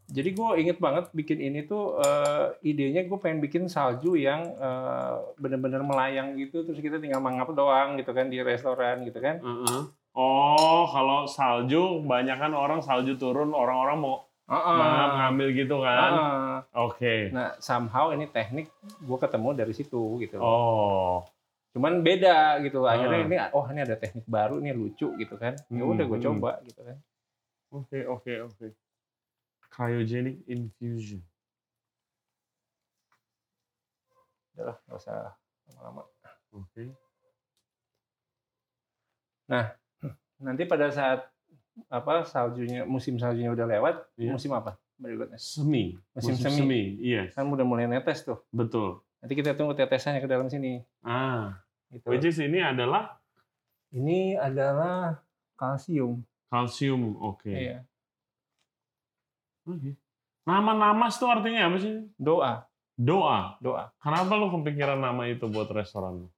Jadi 0.09 0.33
gue 0.33 0.51
inget 0.57 0.81
banget 0.81 1.13
bikin 1.13 1.39
ini 1.39 1.69
tuh 1.69 2.01
eh, 2.01 2.57
idenya 2.65 3.05
gue 3.05 3.19
pengen 3.21 3.39
bikin 3.45 3.71
salju 3.71 4.19
yang 4.19 4.41
eh, 4.57 5.15
bener-bener 5.39 5.85
melayang 5.87 6.35
gitu, 6.35 6.67
terus 6.67 6.83
kita 6.83 6.99
tinggal 6.99 7.23
mangap 7.23 7.55
doang 7.55 7.95
gitu 8.01 8.11
kan 8.11 8.27
di 8.27 8.43
restoran 8.43 9.07
gitu 9.07 9.23
kan. 9.23 9.39
Heeh. 9.39 9.81
Oh, 10.19 10.83
kalau 10.91 11.31
salju, 11.31 12.03
banyak 12.03 12.43
kan 12.43 12.51
orang 12.51 12.83
salju 12.83 13.15
turun, 13.15 13.55
orang-orang 13.55 14.03
mau 14.03 14.27
Heeh. 14.49 14.77
mangap 14.81 15.11
ngambil 15.15 15.49
gitu 15.55 15.77
kan? 15.85 16.11
Heeh. 16.11 16.57
Oke. 16.75 17.15
Nah 17.31 17.55
somehow 17.61 18.11
ini 18.11 18.27
teknik 18.27 18.73
gue 18.81 19.19
ketemu 19.21 19.49
dari 19.55 19.77
situ 19.77 20.19
gitu. 20.25 20.41
Oh. 20.41 21.23
Cuman 21.71 22.01
beda 22.01 22.59
gitu. 22.61 22.83
Akhirnya 22.85 23.19
Ah. 23.19 23.27
ini 23.27 23.37
oh 23.53 23.65
ini 23.67 23.81
ada 23.83 23.95
teknik 23.95 24.25
baru 24.25 24.59
ini 24.59 24.73
lucu 24.73 25.13
gitu 25.15 25.35
kan. 25.35 25.55
Ya 25.69 25.85
udah 25.85 26.05
gue 26.05 26.19
Hmm, 26.19 26.27
coba 26.33 26.51
gitu 26.63 26.81
kan. 26.81 26.97
Oke, 27.69 27.99
oke, 28.03 28.33
oke. 28.45 28.67
Cryogenic 29.69 30.41
infusion. 30.47 31.21
Udah 34.53 34.65
lah, 34.65 34.77
nggak 34.85 34.99
usah 34.99 35.17
lama-lama. 35.71 36.03
Oke. 36.51 36.83
Nanti 40.39 40.63
pada 40.65 40.89
saat 40.89 41.29
apa 41.87 42.25
saljunya 42.25 42.83
musim 42.85 43.17
saljunya 43.17 43.51
udah 43.51 43.67
lewat, 43.69 43.95
Iya. 44.17 44.35
musim 44.35 44.51
apa 44.51 44.75
berikutnya? 44.97 45.39
Semi. 45.39 45.95
Musim 46.11 46.35
semi. 46.37 46.99
Iya, 46.99 47.31
Kan 47.31 47.47
udah 47.49 47.63
mulai 47.63 47.87
netes 47.87 48.25
tuh. 48.25 48.43
betul. 48.51 48.99
Nanti 49.19 49.35
kita 49.35 49.53
tunggu 49.53 49.75
tetesannya 49.75 50.21
ke 50.21 50.27
dalam 50.27 50.47
sini. 50.47 50.79
Ah, 51.01 51.59
Gitu. 51.89 52.05
which 52.05 52.23
is 52.23 52.37
ini 52.37 52.61
adalah 52.61 53.17
Ini 53.89 54.37
adalah 54.37 55.17
kalsium. 55.55 56.21
kalsium. 56.47 57.17
Oke. 57.19 57.49
Iya. 57.49 57.81
Oke. 59.65 59.97
Nama 60.45 60.73
namas 60.73 61.17
tuh 61.17 61.27
artinya 61.27 61.69
apa 61.69 61.77
sih? 61.79 62.05
Doa, 62.15 62.69
Doa. 62.95 63.57
doa. 63.59 63.89
Kenapa 63.99 64.33
lu 64.35 64.49
kepikiran 64.51 64.97
nama 64.97 65.25
itu 65.25 65.45
buat 65.47 65.69
restoran? 65.69 66.29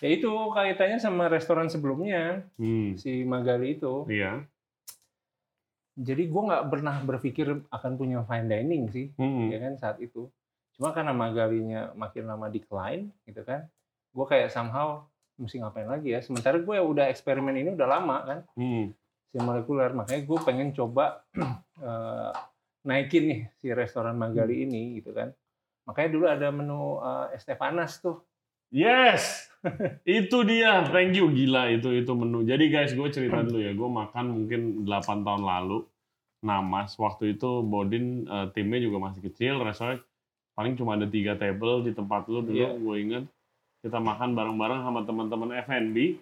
Ya 0.00 0.08
itu 0.10 0.28
kaitannya 0.28 0.96
sama 0.96 1.24
restoran 1.26 1.68
sebelumnya 1.68 2.44
Hmm. 2.56 2.96
si 2.96 3.24
Magali 3.24 3.76
itu. 3.76 4.04
Iya. 4.06 4.44
Jadi 5.96 6.28
gue 6.28 6.42
nggak 6.42 6.68
pernah 6.68 7.00
berpikir 7.00 7.64
akan 7.66 7.92
punya 7.94 8.20
fine 8.22 8.44
dining 8.46 8.84
sih. 8.86 9.12
Hmm. 9.14 9.48
ya 9.48 9.56
kan 9.58 9.76
saat 9.76 9.96
itu. 9.98 10.28
Cuma 10.76 10.92
karena 10.92 11.16
Magalinya 11.16 11.90
makin 11.96 12.28
lama 12.28 12.52
decline 12.52 13.08
gitu 13.24 13.40
kan, 13.42 13.64
gue 14.12 14.26
kayak 14.28 14.52
somehow 14.52 15.08
mesti 15.36 15.60
ngapain 15.60 15.88
lagi 15.88 16.12
ya. 16.12 16.20
Sementara 16.20 16.60
gue 16.60 16.76
udah 16.76 17.08
eksperimen 17.08 17.56
ini 17.56 17.72
udah 17.72 17.88
lama 17.88 18.16
kan, 18.24 18.38
Hmm. 18.56 18.92
si 19.32 19.36
molekuler. 19.40 19.92
Makanya 19.92 20.22
gue 20.24 20.38
pengen 20.44 20.76
coba 20.76 21.24
eh, 21.80 22.30
naikin 22.84 23.24
nih 23.28 23.40
si 23.56 23.72
restoran 23.72 24.16
Magali 24.16 24.64
ini 24.64 25.00
gitu 25.00 25.16
kan. 25.16 25.32
Makanya 25.88 26.08
dulu 26.12 26.24
ada 26.26 26.48
menu 26.50 27.00
es 27.32 27.42
teh 27.46 27.56
panas 27.56 27.98
tuh. 28.00 28.20
Yes, 28.74 29.46
itu 30.02 30.42
dia. 30.42 30.82
Thank 30.90 31.14
you, 31.14 31.30
gila 31.30 31.70
itu 31.70 31.94
itu 31.94 32.12
menu. 32.18 32.42
Jadi 32.42 32.66
guys, 32.66 32.92
gue 32.92 33.08
cerita 33.14 33.38
dulu 33.40 33.62
ya. 33.62 33.70
Gue 33.72 33.86
makan 33.86 34.24
mungkin 34.34 34.82
8 34.82 35.22
tahun 35.22 35.42
lalu. 35.46 35.86
Namas 36.42 36.94
waktu 37.00 37.38
itu 37.38 37.62
Bodin 37.62 38.26
eh, 38.26 38.46
timnya 38.52 38.82
juga 38.82 38.98
masih 38.98 39.22
kecil. 39.30 39.62
Restoran 39.62 40.02
paling 40.56 40.72
cuma 40.74 40.96
ada 40.96 41.04
tiga 41.04 41.36
table 41.36 41.84
di 41.84 41.92
tempat 41.92 42.24
lu 42.26 42.40
dulu. 42.40 42.56
Iya. 42.56 42.72
Gue 42.80 42.96
inget 43.04 43.24
kita 43.84 44.02
makan 44.02 44.34
bareng-bareng 44.34 44.80
sama 44.82 45.00
teman-teman 45.06 45.54
F&B. 45.62 46.18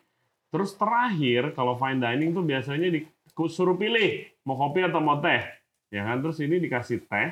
Terus 0.52 0.76
terakhir 0.76 1.56
kalau 1.56 1.80
fine 1.80 1.96
dining 2.02 2.36
tuh 2.36 2.44
biasanya 2.44 2.92
disuruh 2.92 3.74
pilih 3.78 4.28
mau 4.44 4.60
kopi 4.60 4.84
atau 4.84 5.00
mau 5.00 5.18
teh, 5.18 5.40
ya 5.88 6.04
kan? 6.04 6.20
Terus 6.20 6.38
ini 6.44 6.60
dikasih 6.60 7.08
teh, 7.08 7.30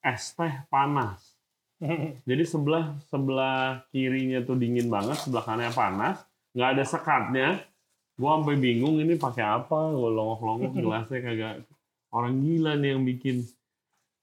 es 0.00 0.32
teh 0.32 0.54
panas. 0.70 1.36
Jadi 2.28 2.44
sebelah 2.46 2.96
sebelah 3.10 3.84
kirinya 3.92 4.40
tuh 4.40 4.56
dingin 4.56 4.88
banget, 4.88 5.20
sebelah 5.20 5.44
kanannya 5.44 5.74
panas, 5.74 6.16
nggak 6.56 6.70
ada 6.78 6.84
sekatnya. 6.86 7.48
Gua 8.16 8.40
sampai 8.40 8.56
bingung 8.56 8.96
ini 8.96 9.20
pakai 9.20 9.44
apa, 9.44 9.92
gue 9.92 10.10
longok-longok 10.16 10.72
gelasnya 10.80 11.20
kagak. 11.20 11.54
Orang 12.08 12.40
gila 12.40 12.78
nih 12.80 12.96
yang 12.96 13.04
bikin. 13.04 13.44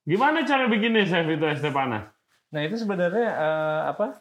Gimana 0.03 0.43
cara 0.43 0.67
bikinnya 0.67 1.07
chef 1.07 1.23
itu 1.25 1.45
es 1.47 1.63
teh 1.63 1.71
panas? 1.71 2.03
Nah 2.51 2.61
itu 2.61 2.75
sebenarnya 2.75 3.29
eh, 3.33 3.81
apa 3.89 4.19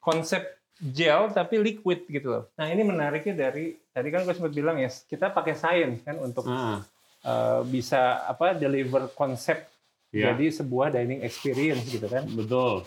konsep 0.00 0.40
gel 0.80 1.28
tapi 1.34 1.60
liquid 1.60 2.08
gitu 2.08 2.28
loh. 2.30 2.44
Nah 2.56 2.70
ini 2.70 2.80
menariknya 2.80 3.50
dari 3.50 3.76
tadi 3.92 4.08
kan 4.08 4.24
gue 4.24 4.32
sempat 4.32 4.54
bilang 4.54 4.80
ya 4.80 4.88
kita 4.88 5.28
pakai 5.28 5.52
sains 5.52 6.00
kan 6.00 6.16
untuk 6.16 6.46
Ah, 6.48 6.80
eh, 7.20 7.60
bisa 7.68 8.24
apa 8.24 8.56
deliver 8.56 9.10
konsep 9.12 9.60
ya, 10.08 10.32
jadi 10.32 10.48
sebuah 10.54 10.94
dining 10.94 11.20
experience 11.20 11.84
gitu 11.84 12.06
kan. 12.08 12.24
betul. 12.30 12.86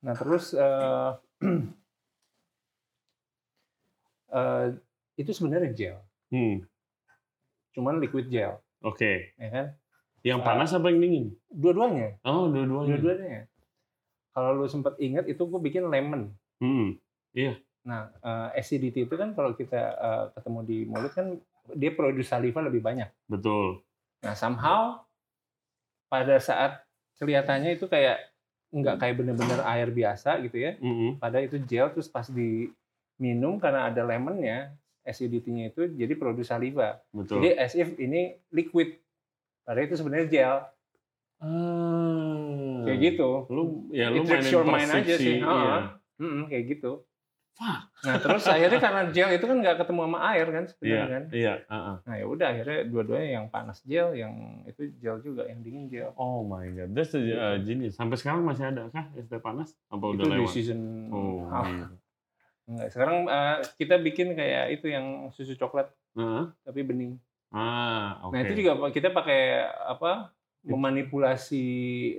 Nah 0.00 0.14
terus 0.14 0.54
eh, 0.54 1.10
eh, 4.32 4.66
itu 5.18 5.30
sebenarnya 5.34 5.70
gel, 5.74 5.98
Hmm, 6.30 6.62
cuman 7.74 7.98
liquid 7.98 8.30
gel, 8.30 8.62
oke. 8.80 9.34
ya 9.34 9.48
kan? 9.50 9.66
Yang 10.20 10.40
Ah. 10.40 10.46
panas 10.46 10.70
apa 10.72 10.86
yang 10.88 10.98
dingin? 10.98 11.26
Dua-duanya, 11.48 12.18
Oh, 12.22 12.48
dua-duanya. 12.48 12.96
dua-duanya. 12.96 13.40
Kalau 14.30 14.50
lu 14.54 14.66
sempat 14.66 14.94
ingat 14.98 15.26
itu 15.26 15.40
gue 15.40 15.60
bikin 15.60 15.86
lemon. 15.86 16.30
Hmm, 16.58 16.98
Nah, 17.80 18.10
eh, 18.12 18.58
acidity 18.58 19.06
itu 19.06 19.14
kan 19.14 19.32
kalau 19.32 19.54
kita 19.54 19.78
eh, 19.78 20.24
ketemu 20.32 20.58
di 20.62 20.78
mulut 20.84 21.10
kan 21.10 21.38
dia 21.70 21.90
produce 21.90 22.28
saliva 22.28 22.60
lebih 22.60 22.80
banyak. 22.80 23.08
betul. 23.26 23.80
Nah, 24.20 24.34
somehow 24.34 25.00
pada 26.06 26.36
saat 26.38 26.82
kelihatannya 27.16 27.74
itu 27.74 27.86
kayak 27.86 28.18
nggak 28.68 28.96
kayak 28.98 29.14
bener-bener 29.16 29.60
air 29.64 29.88
biasa 29.88 30.42
gitu 30.42 30.58
ya. 30.58 30.76
Mm-mm, 30.76 31.16
Padahal 31.16 31.46
itu 31.46 31.56
gel 31.62 31.88
terus 31.88 32.06
pas 32.06 32.28
diminum 32.28 33.56
karena 33.56 33.88
ada 33.88 34.02
lemonnya, 34.02 34.74
acidity-nya 35.02 35.70
itu 35.70 35.88
jadi 35.88 36.12
produce 36.14 36.48
saliva. 36.48 37.00
betul. 37.08 37.40
Jadi 37.40 37.48
as 37.56 37.72
if 37.72 37.96
ini 37.96 38.36
liquid. 38.50 38.98
Padahal 39.68 39.84
itu 39.84 39.96
sebenarnya 40.00 40.26
gel. 40.32 40.54
ah, 41.44 42.80
Kayak 42.88 42.98
gitu. 43.04 43.28
Lu 43.52 43.62
ya 43.92 44.08
lu 44.08 44.24
It 44.24 44.32
mainin 44.32 44.48
your 44.48 44.64
mind 44.64 44.88
aja 44.88 45.14
sih. 45.14 45.36
iya. 45.38 45.44
Heeh. 45.44 45.80
Mm-mm, 46.18 46.44
kayak 46.48 46.64
gitu. 46.72 47.04
Fuck. 47.52 47.80
Nah, 48.06 48.16
terus 48.22 48.46
akhirnya 48.46 48.78
karena 48.78 49.02
gel 49.10 49.34
itu 49.34 49.44
kan 49.44 49.56
nggak 49.58 49.76
ketemu 49.82 50.00
sama 50.06 50.18
air 50.30 50.46
kan 50.46 50.64
sebenarnya 50.70 51.06
kan. 51.10 51.24
iya, 51.34 51.54
ah, 51.66 51.74
ah. 51.74 51.96
Nah 52.06 52.14
ya 52.14 52.26
udah 52.30 52.46
akhirnya 52.54 52.80
dua-duanya 52.86 53.30
yang 53.42 53.46
panas 53.50 53.82
gel, 53.82 54.14
yang 54.14 54.32
itu 54.64 54.94
gel 55.02 55.18
juga, 55.20 55.42
yang 55.44 55.60
dingin 55.60 55.90
gel. 55.90 56.14
Oh 56.14 56.46
my 56.46 56.64
god, 56.70 56.94
that's 56.94 57.12
a 57.12 57.20
uh, 57.20 57.58
genius. 57.58 57.98
Sampai 57.98 58.14
sekarang 58.14 58.46
masih 58.46 58.70
ada 58.70 58.86
kah 58.88 59.10
es 59.18 59.26
teh 59.26 59.42
panas? 59.42 59.74
Apa 59.90 60.14
udah 60.14 60.22
itu 60.22 60.30
di 60.30 60.34
lewat? 60.38 60.52
season 60.54 60.80
Oh, 61.10 61.50
half. 61.50 61.66
Enggak, 62.64 62.88
sekarang 62.94 63.16
eh, 63.26 63.56
kita 63.74 63.94
bikin 63.98 64.38
kayak 64.38 64.78
itu 64.78 64.86
yang 64.88 65.28
susu 65.34 65.58
coklat 65.58 65.90
Heeh. 66.14 66.54
tapi 66.62 66.80
bening. 66.86 67.18
Ah, 67.48 68.20
oke. 68.22 68.32
Nah 68.32 68.40
itu 68.42 68.52
juga 68.56 68.72
kita 68.88 69.08
pakai 69.08 69.40
apa 69.86 70.32
memanipulasi 70.62 71.64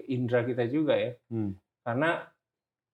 indera 0.08 0.42
kita 0.42 0.66
juga 0.66 0.98
ya. 0.98 1.12
Hmm. 1.30 1.54
Karena 1.82 2.26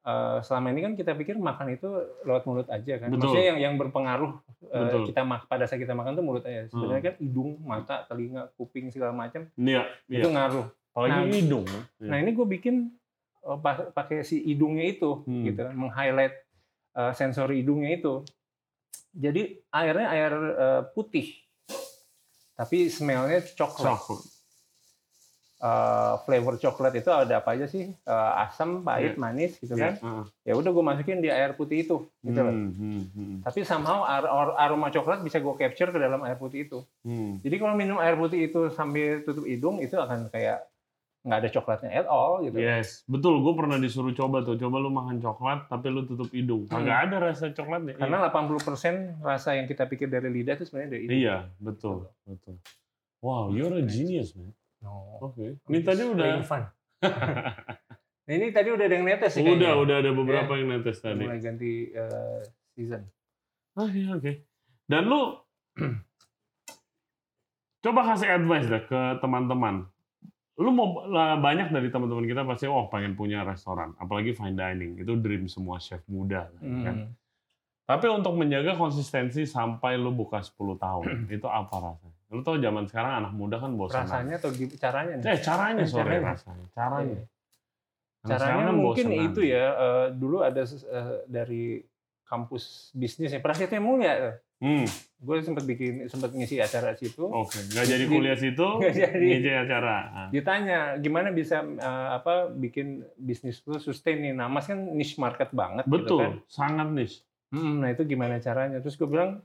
eh, 0.02 0.38
selama 0.42 0.68
ini 0.70 0.82
kan 0.82 0.94
kita 0.94 1.12
pikir 1.14 1.36
makan 1.36 1.74
itu 1.74 1.88
lewat 2.24 2.44
mulut 2.44 2.68
aja 2.68 3.00
kan. 3.00 3.08
Betul. 3.10 3.32
Maksudnya 3.32 3.46
yang 3.50 3.60
yang 3.62 3.74
berpengaruh 3.76 4.36
Betul. 4.62 5.00
Hmm. 5.02 5.08
kita 5.08 5.22
pada 5.46 5.64
saat 5.64 5.80
kita 5.80 5.94
makan 5.94 6.14
tuh 6.14 6.26
mulut 6.26 6.44
aja. 6.44 6.68
Sebenarnya 6.68 7.04
kan 7.10 7.16
hidung, 7.18 7.58
mata, 7.62 8.04
telinga, 8.06 8.52
kuping 8.54 8.90
segala 8.90 9.12
macam 9.12 9.48
Iya, 9.56 9.88
itu 10.06 10.28
iya. 10.28 10.34
ngaruh. 10.34 10.68
Apalagi 10.92 11.12
Nah, 11.18 11.28
hidung. 11.32 11.66
Iya. 11.66 12.08
Nah 12.08 12.18
ini 12.20 12.32
gue 12.32 12.48
bikin 12.50 12.76
pa- 13.62 13.92
pakai 13.92 14.24
si 14.24 14.42
hidungnya 14.44 14.90
itu, 14.90 15.22
Hmm. 15.24 15.44
gitu 15.44 15.60
kan, 15.62 15.74
meng-highlight 15.74 16.36
eh, 16.96 17.12
sensori 17.12 17.60
hidungnya 17.60 17.96
itu. 17.96 18.24
Jadi 19.12 19.64
airnya 19.70 20.08
air 20.10 20.34
putih, 20.92 21.32
tapi 22.56 22.88
smellnya 22.88 23.44
coklat. 23.46 23.94
Coklat. 23.94 24.24
eh, 25.58 26.14
flavor 26.22 26.60
coklat 26.60 26.94
itu 26.94 27.08
ada 27.08 27.40
apa 27.40 27.56
aja 27.56 27.66
sih? 27.66 27.88
Eh, 27.88 28.32
asam, 28.38 28.84
pahit, 28.84 29.16
Iya. 29.16 29.18
manis 29.18 29.56
gitu 29.56 29.74
Iya, 29.74 29.96
kan. 29.98 30.24
Ya 30.44 30.54
udah 30.54 30.68
gue 30.68 30.84
masukin 30.84 31.20
di 31.20 31.32
air 31.32 31.56
putih 31.56 31.82
itu 31.82 31.98
gitu 32.22 32.38
loh. 32.38 32.52
Hmm, 32.52 32.72
hmm, 32.72 33.02
hmm, 33.10 33.36
Tapi 33.42 33.64
somehow 33.64 34.04
ar- 34.04 34.28
ar- 34.28 34.58
aroma 34.60 34.88
coklat 34.90 35.24
bisa 35.24 35.40
gue 35.40 35.56
capture 35.56 35.90
ke 35.90 35.98
dalam 35.98 36.20
air 36.22 36.36
putih 36.36 36.68
itu. 36.68 36.84
hmm. 37.02 37.40
Jadi 37.40 37.56
kalau 37.56 37.74
minum 37.74 37.98
air 37.98 38.14
putih 38.14 38.46
itu 38.46 38.68
sambil 38.70 39.24
tutup 39.24 39.44
hidung 39.44 39.80
itu 39.80 39.96
akan 39.96 40.28
kayak 40.28 40.60
nggak 41.26 41.40
ada 41.42 41.50
coklatnya 41.50 41.90
at 41.90 42.06
all 42.06 42.46
gitu. 42.46 42.54
Yes, 42.62 43.02
betul. 43.10 43.42
Gue 43.42 43.58
pernah 43.58 43.82
disuruh 43.82 44.14
coba 44.14 44.46
tuh. 44.46 44.62
Coba 44.62 44.78
lu 44.78 44.94
makan 44.94 45.18
coklat, 45.18 45.66
tapi 45.66 45.90
lu 45.90 46.06
tutup 46.06 46.30
hidung. 46.30 46.70
Kagak 46.70 47.10
ada 47.10 47.18
rasa 47.18 47.50
coklatnya. 47.50 47.98
Hmm. 47.98 48.02
Karena 48.06 48.30
80% 48.30 49.26
rasa 49.26 49.58
yang 49.58 49.66
kita 49.66 49.90
pikir 49.90 50.06
dari 50.06 50.30
lidah 50.30 50.54
itu 50.54 50.70
sebenarnya 50.70 50.90
dari 50.94 51.04
hidung. 51.10 51.18
Iya, 51.18 51.38
betul, 51.58 51.98
betul. 52.30 52.62
Wow, 53.26 53.50
you're 53.50 53.74
a 53.74 53.82
genius, 53.82 54.38
man. 54.38 54.54
No. 54.86 55.18
Oke. 55.18 55.58
Ini 55.66 55.82
tadi 55.82 56.06
udah, 56.06 56.46
fun. 56.46 56.62
Nah, 57.02 58.30
ini 58.38 58.54
tadi 58.54 58.70
udah 58.70 58.86
ada 58.86 58.96
yang 59.02 59.06
netes 59.10 59.34
sih 59.34 59.42
udah, 59.42 59.50
kayaknya. 59.58 59.74
udah 59.82 59.96
ada 59.98 60.12
beberapa 60.14 60.52
yang 60.62 60.70
netes 60.78 61.02
tadi. 61.02 61.26
Mulai 61.26 61.42
ganti 61.42 61.90
eh, 61.90 62.40
season. 62.78 63.02
Ah, 63.74 63.90
iya, 63.90 64.14
oke. 64.14 64.46
Dan 64.86 65.10
lu 65.10 65.42
coba 67.84 68.02
kasih 68.14 68.30
advice 68.30 68.70
deh 68.70 68.84
ke 68.86 69.02
teman-teman. 69.26 69.90
Lu 70.56 70.72
mau 70.72 71.04
lah, 71.12 71.36
banyak 71.36 71.68
dari 71.68 71.92
teman-teman 71.92 72.24
kita 72.24 72.48
pasti 72.48 72.64
oh 72.72 72.88
pengen 72.88 73.12
punya 73.20 73.44
restoran, 73.44 73.92
apalagi 74.00 74.32
fine 74.32 74.56
dining. 74.56 74.96
Itu 74.96 75.20
dream 75.20 75.52
semua 75.52 75.84
chef 75.84 76.00
muda 76.08 76.48
kan. 76.48 76.64
Hmm. 76.64 77.08
Tapi 77.86 78.06
untuk 78.10 78.34
menjaga 78.34 78.74
konsistensi 78.74 79.46
sampai 79.46 79.94
lu 80.00 80.10
buka 80.10 80.42
10 80.42 80.58
tahun, 80.80 81.06
itu 81.38 81.46
apa 81.46 81.76
rasanya? 81.78 82.18
Lu 82.34 82.42
tau 82.42 82.58
zaman 82.58 82.88
sekarang 82.90 83.14
anak 83.22 83.34
muda 83.38 83.62
kan 83.62 83.76
bosan. 83.78 84.08
Rasanya 84.08 84.36
atau 84.42 84.50
caranya 84.80 85.14
nih? 85.22 85.26
Eh, 85.30 85.40
caranya 85.44 85.84
Eh, 85.86 85.90
sorry 85.94 86.18
caranya. 86.18 86.32
rasanya. 86.34 86.66
Caranya. 86.74 87.16
Iya. 87.20 87.26
Caranya 88.26 88.64
kan 88.66 88.76
mungkin 88.82 89.06
bosenan. 89.06 89.26
itu 89.30 89.42
ya. 89.46 89.66
eh, 89.78 90.06
dulu 90.18 90.38
ada 90.42 90.62
eh, 90.66 91.16
dari 91.30 91.64
kampus 92.26 92.64
bisnis 92.92 93.30
ya, 93.30 93.40
Prasetya 93.40 93.78
Mulia. 93.78 94.42
Hmm, 94.56 94.88
Gue 95.18 95.42
sempat 95.42 95.62
bikin, 95.64 96.06
sempat 96.06 96.32
ngisi 96.32 96.58
acara 96.58 96.94
situ. 96.94 97.22
oke. 97.22 97.54
Nggak 97.68 97.86
jadi 97.88 98.04
Di- 98.04 98.10
kuliah 98.10 98.34
situ, 98.36 98.68
Nggak 98.80 98.96
jadi. 98.96 99.26
ngisi 99.26 99.52
acara. 99.52 99.96
Ah. 100.08 100.28
Ditanya 100.30 100.80
gimana 100.98 101.30
bisa 101.30 101.60
eh, 101.62 101.80
apa 102.12 102.48
bikin 102.48 102.88
bisnis 103.16 103.62
lu 103.64 103.78
sustain 103.78 104.20
nih. 104.20 104.32
Nah, 104.32 104.48
Mas 104.48 104.66
kan 104.66 104.78
niche 104.78 105.18
market 105.18 105.50
banget. 105.52 105.86
gitu 105.86 106.16
kan. 106.16 106.34
Betul, 106.36 106.48
sangat 106.48 106.88
niche. 106.90 107.22
Mm, 107.48 107.74
nah 107.78 107.90
itu 107.90 108.04
gimana 108.04 108.38
caranya? 108.38 108.80
Terus 108.80 108.96
gue 108.96 109.06
bilang 109.06 109.44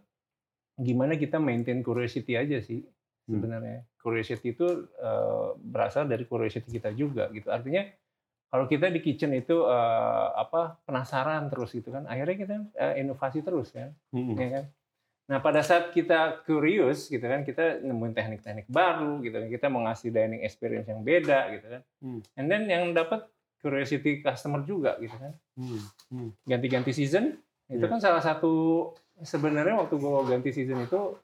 gimana 0.75 1.15
kita 1.15 1.37
maintain 1.37 1.81
curiosity 1.81 2.35
aja 2.35 2.59
sih 2.59 2.81
Hmm. 3.23 3.37
sebenarnya. 3.37 3.85
Curiosity 3.97 4.49
itu 4.51 4.67
eh, 4.97 5.49
berasal 5.57 6.07
dari 6.07 6.25
curiosity 6.25 6.71
kita 6.71 6.91
juga 6.91 7.29
gitu. 7.31 7.47
Artinya 7.47 7.85
kalau 8.51 8.67
kita 8.67 8.87
di 8.87 8.99
kitchen 8.99 9.31
itu 9.33 9.63
eh, 9.63 10.27
apa 10.35 10.77
penasaran 10.83 11.47
terus 11.47 11.71
gitu 11.71 11.89
kan, 11.89 12.05
akhirnya 12.05 12.37
kita 12.37 12.55
eh, 12.75 12.95
inovasi 12.99 13.41
terus 13.41 13.71
kan, 13.71 13.95
Hmm. 14.11 14.35
ya 14.35 14.49
kan. 14.53 14.65
Nah 15.27 15.39
pada 15.39 15.63
saat 15.63 15.91
kita 15.91 16.43
curious 16.43 17.07
gitu 17.07 17.23
kan, 17.23 17.41
kita 17.41 17.79
nemuin 17.81 18.11
teknik-teknik 18.11 18.67
baru 18.67 19.19
gitu 19.21 19.37
kan, 19.37 19.47
kita 19.49 19.67
mau 19.67 19.83
ngasih 19.83 20.11
dining 20.11 20.43
experience 20.43 20.85
yang 20.85 21.01
beda 21.01 21.51
gitu 21.53 21.67
kan. 21.69 21.83
Hmm. 21.99 22.21
And 22.35 22.47
then 22.47 22.67
yang 22.67 22.91
dapat 22.91 23.25
curiosity 23.57 24.19
customer 24.19 24.63
juga 24.63 24.97
gitu 24.97 25.15
kan 25.15 25.37
Hmm. 25.53 25.81
Hmm. 26.09 26.31
ganti-ganti 26.43 26.91
season 26.91 27.37
itu 27.69 27.79
Iya. 27.79 27.87
kan 27.87 28.01
salah 28.01 28.19
satu 28.19 28.51
sebenarnya 29.21 29.77
waktu 29.77 29.95
gue 29.95 30.11
ganti 30.27 30.51
season 30.51 30.81
itu 30.81 31.15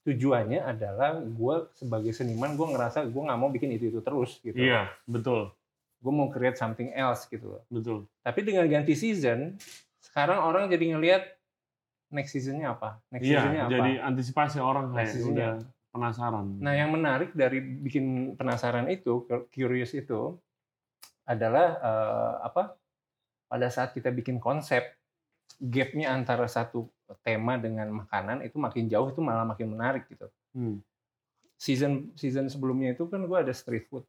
tujuannya 0.00 0.56
adalah 0.58 1.20
gue 1.20 1.56
sebagai 1.70 2.10
seniman 2.10 2.56
gue 2.56 2.64
ngerasa 2.66 3.04
gue 3.04 3.22
nggak 3.22 3.36
mau 3.36 3.52
bikin 3.52 3.70
itu 3.70 3.92
itu 3.92 4.00
terus 4.00 4.40
gitu 4.40 4.56
Iya, 4.56 4.88
betul, 5.04 5.52
gue 6.00 6.12
mau 6.12 6.32
create 6.32 6.56
something 6.56 6.90
else 6.96 7.28
gitu 7.28 7.60
betul. 7.68 8.08
tapi 8.24 8.40
dengan 8.42 8.64
ganti 8.66 8.96
season 8.96 9.60
sekarang 10.00 10.40
orang 10.40 10.72
jadi 10.72 10.96
ngelihat 10.96 11.22
next 12.10 12.34
seasonnya 12.34 12.74
apa 12.74 12.98
next 13.12 13.28
seasonnya 13.28 13.62
Iya, 13.62 13.68
apa 13.68 13.74
jadi 13.76 13.92
antisipasi 14.02 14.58
orang 14.58 14.84
kayak 14.90 14.98
Next 14.98 15.12
seasonnya 15.14 15.36
udah 15.36 15.52
penasaran. 15.90 16.46
Nah, 16.62 16.72
yang 16.74 16.90
menarik 16.94 17.34
dari 17.34 17.58
bikin 17.60 18.38
penasaran 18.38 18.86
itu, 18.88 19.26
curious 19.50 19.92
itu, 19.92 20.38
adalah 21.26 21.68
eh, 21.78 22.34
apa? 22.46 22.74
Pada 23.50 23.66
saat 23.66 23.90
kita 23.90 24.14
bikin 24.14 24.38
konsep, 24.38 24.94
gapnya 25.58 26.14
antara 26.14 26.46
satu 26.46 26.86
tema 27.26 27.58
dengan 27.58 27.90
makanan 27.90 28.46
itu 28.46 28.56
makin 28.62 28.86
jauh, 28.86 29.10
itu 29.10 29.18
malah 29.18 29.42
makin 29.42 29.74
menarik 29.74 30.06
gitu. 30.06 30.30
Hmm. 30.54 30.78
Season 31.58 32.14
season 32.14 32.46
sebelumnya 32.46 32.94
itu 32.94 33.10
kan 33.10 33.26
gue 33.26 33.38
ada 33.38 33.50
street 33.50 33.90
food. 33.90 34.06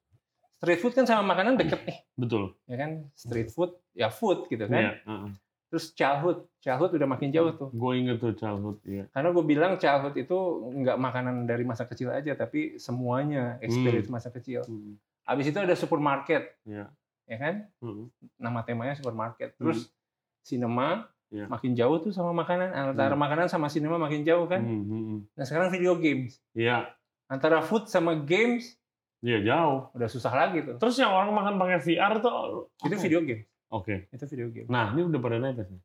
Street 0.62 0.78
food 0.78 0.94
kan 0.94 1.10
sama 1.10 1.26
makanan 1.26 1.58
deket 1.58 1.82
nih, 1.90 1.98
Betul. 2.14 2.54
ya 2.70 2.78
kan? 2.78 2.92
Street 3.18 3.50
food, 3.50 3.74
ya 3.98 4.14
food 4.14 4.46
gitu 4.46 4.70
kan. 4.70 4.78
Iya, 4.78 4.94
heeh. 5.02 5.32
Terus 5.74 5.86
childhood, 5.98 6.46
childhood 6.62 6.94
udah 7.02 7.10
makin 7.10 7.34
jauh 7.34 7.50
tuh. 7.58 7.74
Gue 7.74 7.98
inget 7.98 8.22
tuh 8.22 8.38
childhood, 8.38 8.78
iya. 8.86 9.10
Karena 9.10 9.34
gue 9.34 9.42
bilang 9.42 9.82
childhood 9.82 10.14
itu 10.14 10.38
nggak 10.78 11.02
makanan 11.02 11.50
dari 11.50 11.66
masa 11.66 11.90
kecil 11.90 12.14
aja, 12.14 12.38
tapi 12.38 12.78
semuanya 12.78 13.58
experience 13.58 14.06
masa 14.06 14.30
kecil. 14.30 14.62
Hmm. 14.62 15.02
Habis 15.26 15.50
itu 15.50 15.58
ada 15.58 15.74
supermarket, 15.74 16.54
Iya. 16.62 16.94
ya 17.26 17.38
kan? 17.42 17.56
Heeh. 17.82 18.06
Nama 18.38 18.60
temanya 18.62 18.94
supermarket. 18.94 19.58
Terus 19.58 19.90
cinema 20.46 21.10
Iya. 21.32 21.48
makin 21.48 21.74
jauh 21.74 21.98
tuh 21.98 22.12
sama 22.12 22.36
makanan. 22.36 22.70
Antara 22.70 23.18
makanan 23.18 23.48
sama 23.48 23.66
cinema 23.66 23.98
makin 23.98 24.22
jauh 24.22 24.46
kan. 24.46 24.62
Hmm, 24.62 24.84
hmm, 24.84 25.04
hmm. 25.08 25.20
Nah 25.34 25.46
sekarang 25.48 25.74
video 25.74 25.98
games. 25.98 26.38
Iya, 26.54 26.92
Antara 27.26 27.64
food 27.64 27.88
sama 27.88 28.12
games 28.20 28.76
iya 29.22 29.38
jauh. 29.40 29.90
udah 29.92 30.08
susah 30.08 30.30
lagi 30.30 30.62
tuh. 30.62 30.76
Terus 30.76 30.96
yang 30.98 31.10
orang 31.10 31.30
makan 31.30 31.56
pakai 31.56 31.78
VR 31.80 32.18
tuh 32.18 32.68
Itu 32.82 32.92
apa? 32.92 33.02
video 33.02 33.22
game. 33.22 33.44
Oke. 33.70 34.10
Itu 34.10 34.26
video 34.28 34.48
game. 34.50 34.68
Nah, 34.68 34.92
ini 34.92 35.02
udah 35.04 35.20
pada 35.20 35.38
netes 35.38 35.70
nih. 35.70 35.82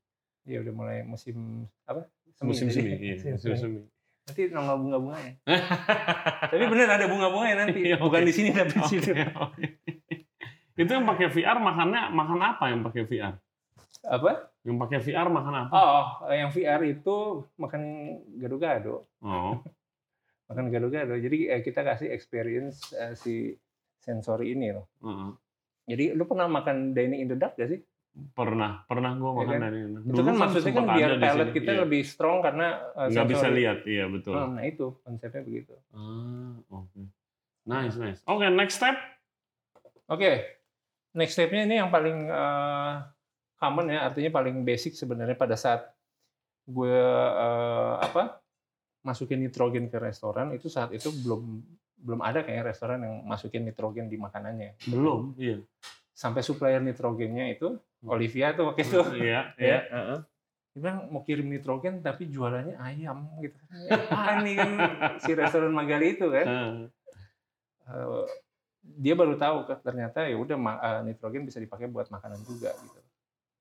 Iya 0.47 0.59
udah 0.63 0.73
mulai 0.73 0.97
musim 1.03 1.37
apa? 1.83 2.07
Musim 2.41 2.67
jadi. 2.67 2.77
semi, 2.77 2.91
iya, 2.97 3.15
musim 3.33 3.55
semi. 3.55 3.81
Nanti 4.27 4.43
nongol 4.49 4.77
bunga-bunganya. 4.81 5.33
tapi 6.51 6.65
bener 6.67 6.89
ada 6.89 7.07
bunga-bunganya 7.07 7.57
nanti. 7.63 7.81
Iya, 7.85 7.97
Bukan 7.97 8.21
oke. 8.21 8.27
di 8.27 8.33
sini 8.33 8.51
tapi 8.51 8.73
di 8.73 8.81
Oke, 8.81 8.91
situ. 8.91 9.11
oke. 9.15 9.65
Itu 10.77 10.91
yang 10.93 11.07
pakai 11.07 11.27
VR 11.31 11.59
makannya 11.59 12.03
makan 12.11 12.39
apa 12.43 12.65
yang 12.69 12.81
pakai 12.83 13.03
VR? 13.07 13.35
Apa? 14.05 14.51
Yang 14.61 14.77
pakai 14.83 14.99
VR 15.01 15.29
makan 15.31 15.55
apa? 15.67 15.71
Oh, 15.73 16.05
yang 16.29 16.51
VR 16.51 16.83
itu 16.85 17.17
makan 17.57 17.83
gado-gado. 18.37 19.07
Oh. 19.19 19.63
Makan 20.47 20.71
gado-gado. 20.71 21.15
Jadi 21.19 21.51
eh, 21.51 21.61
kita 21.63 21.83
kasih 21.83 22.11
experience 22.15 22.95
eh, 22.95 23.15
si 23.19 23.55
sensori 23.99 24.55
ini 24.55 24.71
loh. 24.71 24.87
Heeh. 25.03 25.31
Jadi 25.87 26.05
lu 26.15 26.27
pernah 26.27 26.51
makan 26.51 26.95
dining 26.95 27.27
in 27.27 27.29
the 27.31 27.39
dark 27.39 27.55
gak 27.59 27.71
sih? 27.71 27.81
Pernah, 28.33 28.89
pernah 28.89 29.13
gue 29.13 29.29
makan 29.29 29.61
kan? 29.61 29.61
dari 29.61 29.81
itu 29.93 30.23
kan 30.25 30.37
maksudnya 30.41 30.73
kan 30.73 30.87
biar 30.89 31.11
palate 31.21 31.53
kita 31.53 31.73
iya. 31.77 31.81
lebih 31.85 32.01
strong 32.01 32.41
karena 32.41 32.81
eh, 32.97 33.13
nggak 33.13 33.29
bisa 33.29 33.49
lihat, 33.53 33.79
iya 33.85 34.09
betul. 34.09 34.33
Hmm, 34.33 34.57
Nah 34.57 34.65
itu 34.65 34.97
konsepnya 35.05 35.45
begitu. 35.45 35.77
Ah, 35.93 36.57
oke. 36.73 37.13
Nice, 37.69 38.01
nice. 38.01 38.25
Oke, 38.25 38.49
next 38.49 38.81
step. 38.81 38.97
Oke, 40.09 40.49
next 41.13 41.37
stepnya 41.37 41.69
ini 41.69 41.77
yang 41.77 41.93
paling 41.93 42.25
eh, 42.25 42.93
common 43.61 43.93
ya, 43.93 44.09
artinya 44.09 44.33
paling 44.33 44.65
basic 44.65 44.97
sebenarnya 44.97 45.37
pada 45.37 45.61
saat 45.61 45.85
gue 46.65 46.97
eh, 47.37 47.95
apa 48.01 48.41
masukin 49.07 49.39
nitrogen 49.39 49.87
ke 49.87 49.97
restoran 49.97 50.51
itu 50.51 50.67
saat 50.67 50.91
itu 50.91 51.15
belum 51.15 51.63
belum 51.97 52.21
ada 52.21 52.43
kayak 52.43 52.75
restoran 52.75 53.01
yang 53.01 53.23
masukin 53.23 53.63
nitrogen 53.63 54.11
di 54.11 54.19
makanannya. 54.19 54.75
Belum, 54.85 55.31
iya. 55.39 55.63
Sampai 56.11 56.43
supplier 56.43 56.83
nitrogennya 56.83 57.47
itu 57.49 57.79
Hmm. 57.97 58.13
Olivia 58.13 58.53
tuh 58.53 58.69
waktu 58.69 58.85
itu 58.85 59.01
Iya, 59.17 59.41
ya. 59.57 59.57
iya. 59.57 59.79
heeh. 59.89 60.19
Dia 60.77 60.79
bilang 60.79 60.99
mau 61.09 61.25
kirim 61.25 61.49
nitrogen 61.49 62.05
tapi 62.05 62.29
jualannya 62.29 62.77
ayam 62.77 63.25
gitu. 63.41 63.57
Apaan 63.89 64.45
nih 64.45 64.55
kan 64.55 64.71
si 65.17 65.33
restoran 65.33 65.73
Magali 65.73 66.13
itu 66.13 66.29
kan. 66.29 66.47
Ah, 66.47 66.71
Eh, 67.87 68.25
dia 68.83 69.15
baru 69.15 69.35
tahu 69.35 69.65
kan 69.65 69.79
ternyata 69.81 70.27
ya 70.27 70.37
udah 70.37 70.55
eh, 70.59 71.01
nitrogen 71.03 71.47
bisa 71.47 71.57
dipakai 71.57 71.87
buat 71.87 72.11
makanan 72.11 72.39
juga 72.45 72.75
gitu. 72.77 73.01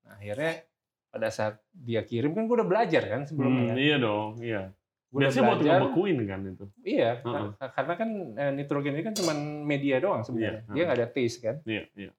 Nah, 0.06 0.20
akhirnya 0.20 0.54
pada 1.08 1.30
saat 1.32 1.56
dia 1.72 2.04
kirim 2.04 2.36
kan 2.36 2.44
gue 2.44 2.56
udah 2.60 2.68
belajar 2.68 3.08
kan 3.08 3.24
sebelumnya. 3.24 3.62
hmm, 3.64 3.72
kan. 3.72 3.78
iya 3.80 3.96
dong, 3.98 4.30
iya. 4.44 4.62
Biasanya 5.18 5.44
buat 5.48 5.60
ngebekuin 5.62 6.18
kan 6.24 6.40
itu. 6.44 6.66
Iya, 6.82 7.10
Heeh. 7.18 7.46
ka- 7.56 7.72
karena 7.72 7.94
kan 7.96 8.10
eh, 8.34 8.52
nitrogen 8.52 8.94
ini 8.94 9.04
kan 9.04 9.14
cuma 9.14 9.32
media 9.64 9.96
doang 9.98 10.22
sebenarnya. 10.22 10.62
Iya, 10.62 10.72
Dia 10.72 10.82
nggak 10.84 10.98
ada 10.98 11.08
taste 11.08 11.40
kan, 11.40 11.56
Iya, 11.64 11.84
iya. 11.94 12.12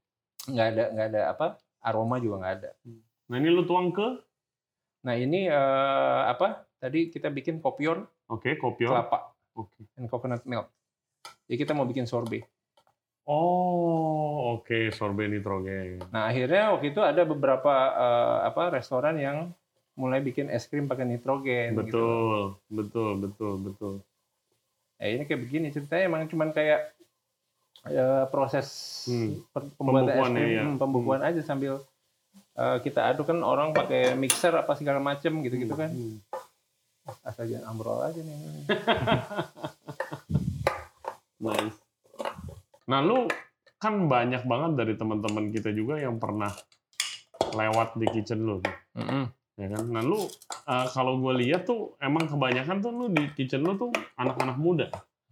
nggak 0.47 0.67
ada 0.69 0.85
nggak 0.91 1.07
ada 1.09 1.23
apa 1.29 1.47
aroma 1.81 2.17
juga 2.17 2.41
nggak 2.41 2.55
ada. 2.57 2.71
Nah, 3.27 3.37
ini 3.37 3.49
lu 3.49 3.63
tuang 3.63 3.91
ke 3.91 4.09
Nah 4.99 5.15
ini 5.15 5.47
eh, 5.47 6.23
apa? 6.27 6.67
Tadi 6.77 7.09
kita 7.09 7.29
bikin 7.29 7.59
kopior 7.59 8.11
Oke, 8.27 8.57
kopior. 8.57 8.91
kelapa 8.91 9.31
Oke. 9.53 9.87
and 9.95 10.07
coconut 10.07 10.43
milk. 10.43 10.67
Jadi 11.47 11.57
kita 11.57 11.73
mau 11.73 11.85
bikin 11.85 12.05
sorbet. 12.05 12.43
Oh, 13.27 14.55
oke, 14.55 14.91
sorbet 14.91 15.27
nitrogen. 15.27 15.99
Nah 16.09 16.27
akhirnya 16.27 16.71
waktu 16.71 16.91
itu 16.91 17.01
ada 17.01 17.23
beberapa 17.23 17.75
eh, 17.93 18.39
apa 18.47 18.73
restoran 18.73 19.15
yang 19.17 19.51
mulai 19.97 20.21
bikin 20.21 20.53
es 20.53 20.69
krim 20.69 20.87
pakai 20.87 21.09
nitrogen. 21.09 21.73
Gitu. 21.73 21.81
Betul, 21.83 22.39
betul, 22.69 23.11
betul, 23.19 23.53
betul. 23.59 23.95
Ya 24.97 25.13
ini 25.13 25.25
kayak 25.25 25.41
begini 25.43 25.67
ceritanya 25.69 26.05
emang 26.07 26.29
cuman 26.29 26.53
kayak 26.53 26.93
ya, 27.85 28.29
proses 28.29 28.69
Hmm. 29.09 29.41
pembuatan 29.77 30.13
es 30.13 30.29
krim, 30.31 30.49
ya. 30.53 30.63
hmm, 30.65 30.77
pembukuan 30.77 31.21
aja 31.21 31.41
sambil 31.41 31.81
eh, 32.55 32.79
kita 32.81 33.09
aduk 33.09 33.29
kan 33.29 33.41
orang 33.41 33.73
pakai 33.73 34.13
mixer 34.15 34.53
apa 34.53 34.77
segala 34.77 35.01
macem 35.01 35.33
gitu-gitu 35.41 35.73
kan. 35.73 35.93
Hmm. 35.93 36.21
Asal 37.23 37.47
jangan 37.47 37.73
ambrol 37.73 38.01
aja 38.01 38.21
nih. 38.21 38.37
Nice. 41.37 41.77
Nah, 42.89 43.05
lu 43.05 43.29
kan 43.77 44.09
banyak 44.09 44.49
banget 44.49 44.73
dari 44.75 44.95
teman-teman 44.97 45.53
kita 45.53 45.69
juga 45.69 46.01
yang 46.01 46.17
pernah 46.17 46.49
lewat 47.53 47.95
di 47.95 48.07
kitchen 48.09 48.41
lu, 48.41 48.59
Mm-mm. 48.97 49.29
Ya 49.57 49.67
kan? 49.73 49.85
Nah, 49.89 50.01
lu 50.01 50.21
uh, 50.21 50.29
kalau 50.93 51.19
gue 51.19 51.33
lihat 51.43 51.65
tuh 51.65 51.97
emang 51.99 52.29
kebanyakan 52.29 52.79
tuh 52.79 52.93
lu 52.93 53.09
di 53.09 53.25
kitchen 53.33 53.65
lu 53.65 53.75
tuh 53.75 53.91
anak-anak 54.15 54.57
muda. 54.57 54.87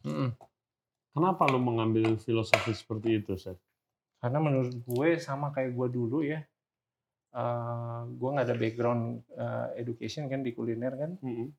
Mm-mm. 0.05 0.33
Kenapa 1.15 1.47
lu 1.47 1.63
mengambil 1.63 2.19
filosofi 2.19 2.75
seperti 2.75 3.23
itu, 3.23 3.39
Chef? 3.39 3.55
Karena 4.19 4.41
menurut 4.41 4.75
gue 4.75 5.09
sama 5.21 5.53
kayak 5.53 5.71
gue 5.73 5.89
dulu 5.89 6.25
ya. 6.25 6.41
eh, 7.35 8.01
gue 8.09 8.29
nggak 8.31 8.47
ada 8.47 8.57
background 8.57 9.03
eh, 9.35 9.69
education 9.83 10.27
kan 10.27 10.41
di 10.41 10.55
kuliner 10.55 10.95
kan. 10.95 11.19
Mm-mm. 11.21 11.51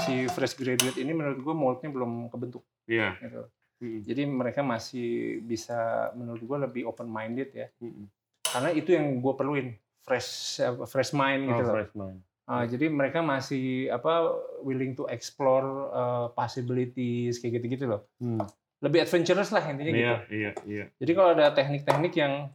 Si 0.00 0.24
fresh 0.28 0.56
graduate 0.56 0.96
ini 0.96 1.12
menurut 1.12 1.40
gue 1.40 1.54
moldnya 1.54 1.90
belum 1.92 2.28
kebentuk 2.28 2.64
Iya. 2.84 3.16
gitu. 3.20 3.42
Jadi 3.82 4.22
mereka 4.24 4.62
masih 4.62 5.40
bisa 5.42 6.08
menurut 6.14 6.40
gue 6.40 6.58
lebih 6.68 6.82
open 6.86 7.08
minded 7.08 7.50
ya. 7.52 7.68
Mm-mm. 7.80 8.06
Karena 8.44 8.70
itu 8.72 8.92
yang 8.92 9.20
gue 9.20 9.32
perluin 9.32 9.72
fresh 10.02 10.58
fresh 10.84 11.12
mind 11.12 11.46
gitu 11.46 11.58
Oh, 11.58 11.66
loh. 11.66 11.74
fresh 11.74 11.94
mind. 11.94 12.20
Ah, 12.42 12.66
jadi 12.66 12.90
mereka 12.90 13.22
masih 13.22 13.86
apa 13.88 14.34
willing 14.60 14.92
to 14.92 15.06
explore 15.06 15.64
uh, 15.88 16.26
possibilities 16.30 17.38
kayak 17.38 17.58
gitu-gitu 17.58 17.86
loh. 17.86 18.02
Hmm. 18.18 18.42
Lebih 18.78 19.06
adventurous 19.06 19.48
lah 19.48 19.62
intinya 19.62 19.88
gitu. 19.88 20.02
Iya, 20.02 20.16
iya, 20.28 20.50
iya. 20.64 20.84
Jadi 20.98 21.12
kalau 21.12 21.30
ada 21.32 21.50
teknik-teknik 21.50 22.12
yang 22.14 22.50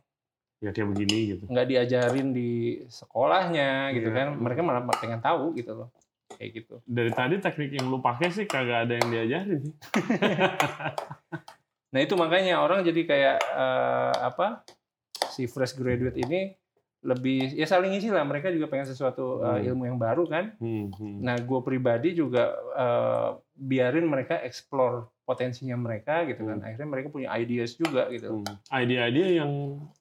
Ya 0.57 0.73
kayak 0.73 0.89
begini 0.89 1.17
gitu. 1.31 1.43
nggak 1.45 1.67
diajarin 1.67 2.33
di 2.33 2.51
sekolahnya 2.83 3.93
gitu 3.93 4.09
Iya. 4.09 4.17
kan, 4.17 4.27
mereka 4.35 4.61
malah 4.61 4.81
pengen 4.91 5.21
tahu 5.21 5.53
gitu 5.53 5.71
loh. 5.71 5.89
Kayak 6.33 6.49
gitu. 6.51 6.75
Dari 6.83 7.11
tadi 7.13 7.35
teknik 7.37 7.71
yang 7.71 7.87
lu 7.87 7.97
pakai 7.97 8.27
sih 8.27 8.43
kagak 8.43 8.85
ada 8.85 8.93
yang 8.97 9.07
diajarin 9.07 9.59
sih. 9.63 9.73
Nah 11.87 12.03
itu 12.03 12.13
makanya 12.13 12.59
orang 12.59 12.83
jadi 12.83 13.01
kayak 13.01 13.37
eh, 13.39 14.13
apa 14.19 14.61
si 15.31 15.47
fresh 15.47 15.71
graduate 15.73 16.19
ini 16.19 16.51
lebih 16.99 17.53
ya 17.53 17.63
saling 17.63 17.93
isi 17.93 18.09
lah. 18.09 18.23
Mereka 18.23 18.49
juga 18.49 18.67
pengen 18.67 18.85
sesuatu 18.85 19.41
eh, 19.41 19.61
Hmm. 19.61 19.67
ilmu 19.69 19.83
yang 19.85 19.97
baru 19.97 20.25
kan. 20.25 20.57
Hmm, 20.57 20.89
hmm. 20.89 21.21
Nah 21.21 21.37
gue 21.37 21.59
pribadi 21.61 22.13
juga 22.13 22.51
eh, 22.73 23.29
biarin 23.53 24.05
mereka 24.05 24.41
explore 24.41 25.09
potensinya 25.21 25.75
mereka 25.75 26.25
gitu 26.25 26.41
kan. 26.41 26.57
Hmm. 26.57 26.65
Akhirnya 26.65 26.87
mereka 26.87 27.07
punya 27.09 27.29
ideas 27.33 27.73
juga 27.73 28.07
gitu. 28.09 28.41
Hmm. 28.41 28.53
Ide-ide 28.71 29.37
yang 29.37 29.51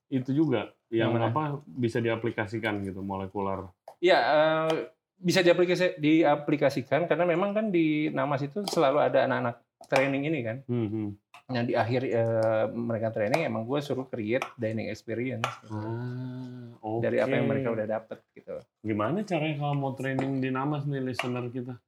itu 0.09 0.31
juga 0.33 0.71
yang 0.89 1.11
Yang 1.11 1.19
mana? 1.19 1.27
apa 1.29 1.43
bisa 1.67 1.99
diaplikasikan 1.99 2.81
gitu 2.83 3.03
molekular. 3.03 3.69
Iya 3.99 4.19
eh, 4.19 4.71
bisa 5.17 5.41
diaplikasi, 5.41 5.97
diaplikasikan 5.97 7.09
karena 7.09 7.25
memang 7.25 7.53
kan 7.53 7.67
di 7.69 8.13
Namas 8.13 8.45
itu 8.45 8.61
selalu 8.69 9.01
ada 9.01 9.25
anak-anak 9.25 9.57
training 9.89 10.23
ini 10.29 10.41
kan. 10.43 10.57
Hmm, 10.67 10.89
hmm. 10.89 11.09
Nah 11.47 11.63
di 11.63 11.79
akhir 11.79 12.03
eh, 12.11 12.67
mereka 12.75 13.15
training 13.15 13.47
emang 13.47 13.63
gue 13.63 13.79
suruh 13.79 14.11
create 14.11 14.43
dining 14.59 14.91
experience 14.91 15.47
gitu. 15.63 15.79
Ah, 15.79 16.99
dari 16.99 17.23
apa 17.23 17.39
yang 17.39 17.47
mereka 17.47 17.71
udah 17.71 17.87
dapet 17.87 18.19
gitu. 18.35 18.59
Gimana 18.83 19.23
caranya 19.23 19.55
kalau 19.63 19.75
mau 19.79 19.93
training 19.95 20.43
di 20.43 20.51
Namas 20.51 20.83
nih 20.91 21.03
listener 21.03 21.47
kita? 21.55 21.79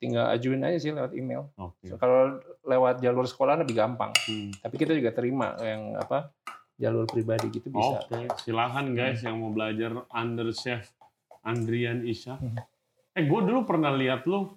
Tinggal 0.00 0.32
ajuin 0.32 0.64
aja 0.64 0.78
sih 0.80 0.92
lewat 0.92 1.12
email. 1.12 1.48
Oke. 1.56 1.88
So, 1.88 1.96
kalau 2.00 2.40
lewat 2.64 3.00
jalur 3.04 3.24
sekolah 3.28 3.60
lebih 3.60 3.76
gampang. 3.76 4.12
Hmm. 4.28 4.52
Tapi 4.64 4.74
kita 4.76 4.92
juga 4.96 5.12
terima 5.12 5.56
yang 5.60 5.96
apa 5.96 6.32
jalur 6.76 7.08
pribadi 7.08 7.48
gitu 7.52 7.72
bisa. 7.72 8.04
Oke, 8.04 8.28
silakan 8.44 8.92
guys 8.92 9.24
yang 9.24 9.40
mau 9.40 9.52
belajar 9.52 10.04
under 10.12 10.52
chef 10.52 10.92
Andrian 11.44 12.04
Isya. 12.04 12.36
Hmm. 12.36 12.56
Eh, 13.16 13.24
gue 13.24 13.40
dulu 13.40 13.64
pernah 13.64 13.92
lihat 13.92 14.28
lu 14.28 14.56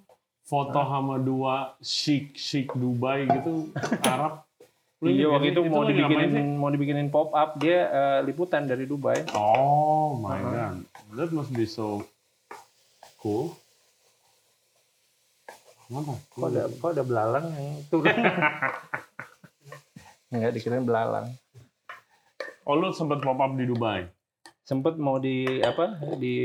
foto 0.49 0.81
sama 0.81 1.15
dua 1.15 1.55
chic 1.79 2.33
chic 2.33 2.73
Dubai 2.73 3.23
gitu 3.23 3.69
Arab. 4.01 4.41
Lu 4.99 5.07
Iya 5.07 5.29
waktu 5.29 5.53
itu 5.53 5.61
sih? 5.61 5.69
mau 5.69 5.85
dibikinin 5.85 6.47
mau 6.57 6.67
dibikinin 6.67 7.07
pop 7.07 7.31
up 7.31 7.55
dia 7.55 7.87
eh, 7.87 8.19
liputan 8.21 8.65
dari 8.65 8.83
Dubai. 8.83 9.29
Oh 9.31 10.17
my 10.17 10.35
Uh-huh. 10.35 10.51
god, 10.51 10.75
that 11.15 11.29
must 11.29 11.53
be 11.53 11.63
so 11.63 12.01
cool. 13.15 13.53
Kenapa? 15.85 16.13
Kok 16.29 16.45
ada 16.47 16.61
kok 16.67 16.89
ada 16.91 17.03
belalang 17.03 17.45
yang 17.49 17.69
turun? 17.87 18.13
Enggak 20.29 20.53
dikirain 20.55 20.83
belalang. 20.83 21.31
Oh 22.61 22.73
lu 22.73 22.91
sempat 22.91 23.17
pop 23.19 23.37
up 23.37 23.53
di 23.53 23.65
Dubai? 23.65 24.05
Sempet 24.61 24.97
mau 24.97 25.17
di 25.17 25.63
apa 25.63 25.89
di 26.13 26.35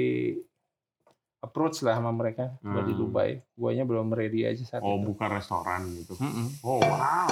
approach 1.45 1.84
lah 1.84 1.95
sama 1.95 2.09
mereka 2.11 2.57
buat 2.59 2.82
di 2.82 2.92
Hmm. 2.92 3.03
Dubai. 3.05 3.30
Guanya 3.53 3.84
belum 3.84 4.09
ready 4.11 4.42
aja 4.42 4.64
saat 4.64 4.80
Oh 4.80 4.97
itu. 4.97 5.05
buka 5.07 5.28
restoran 5.28 5.84
gitu. 5.92 6.16
Mm-mm. 6.16 6.49
Oh 6.61 6.80
wow. 6.80 7.28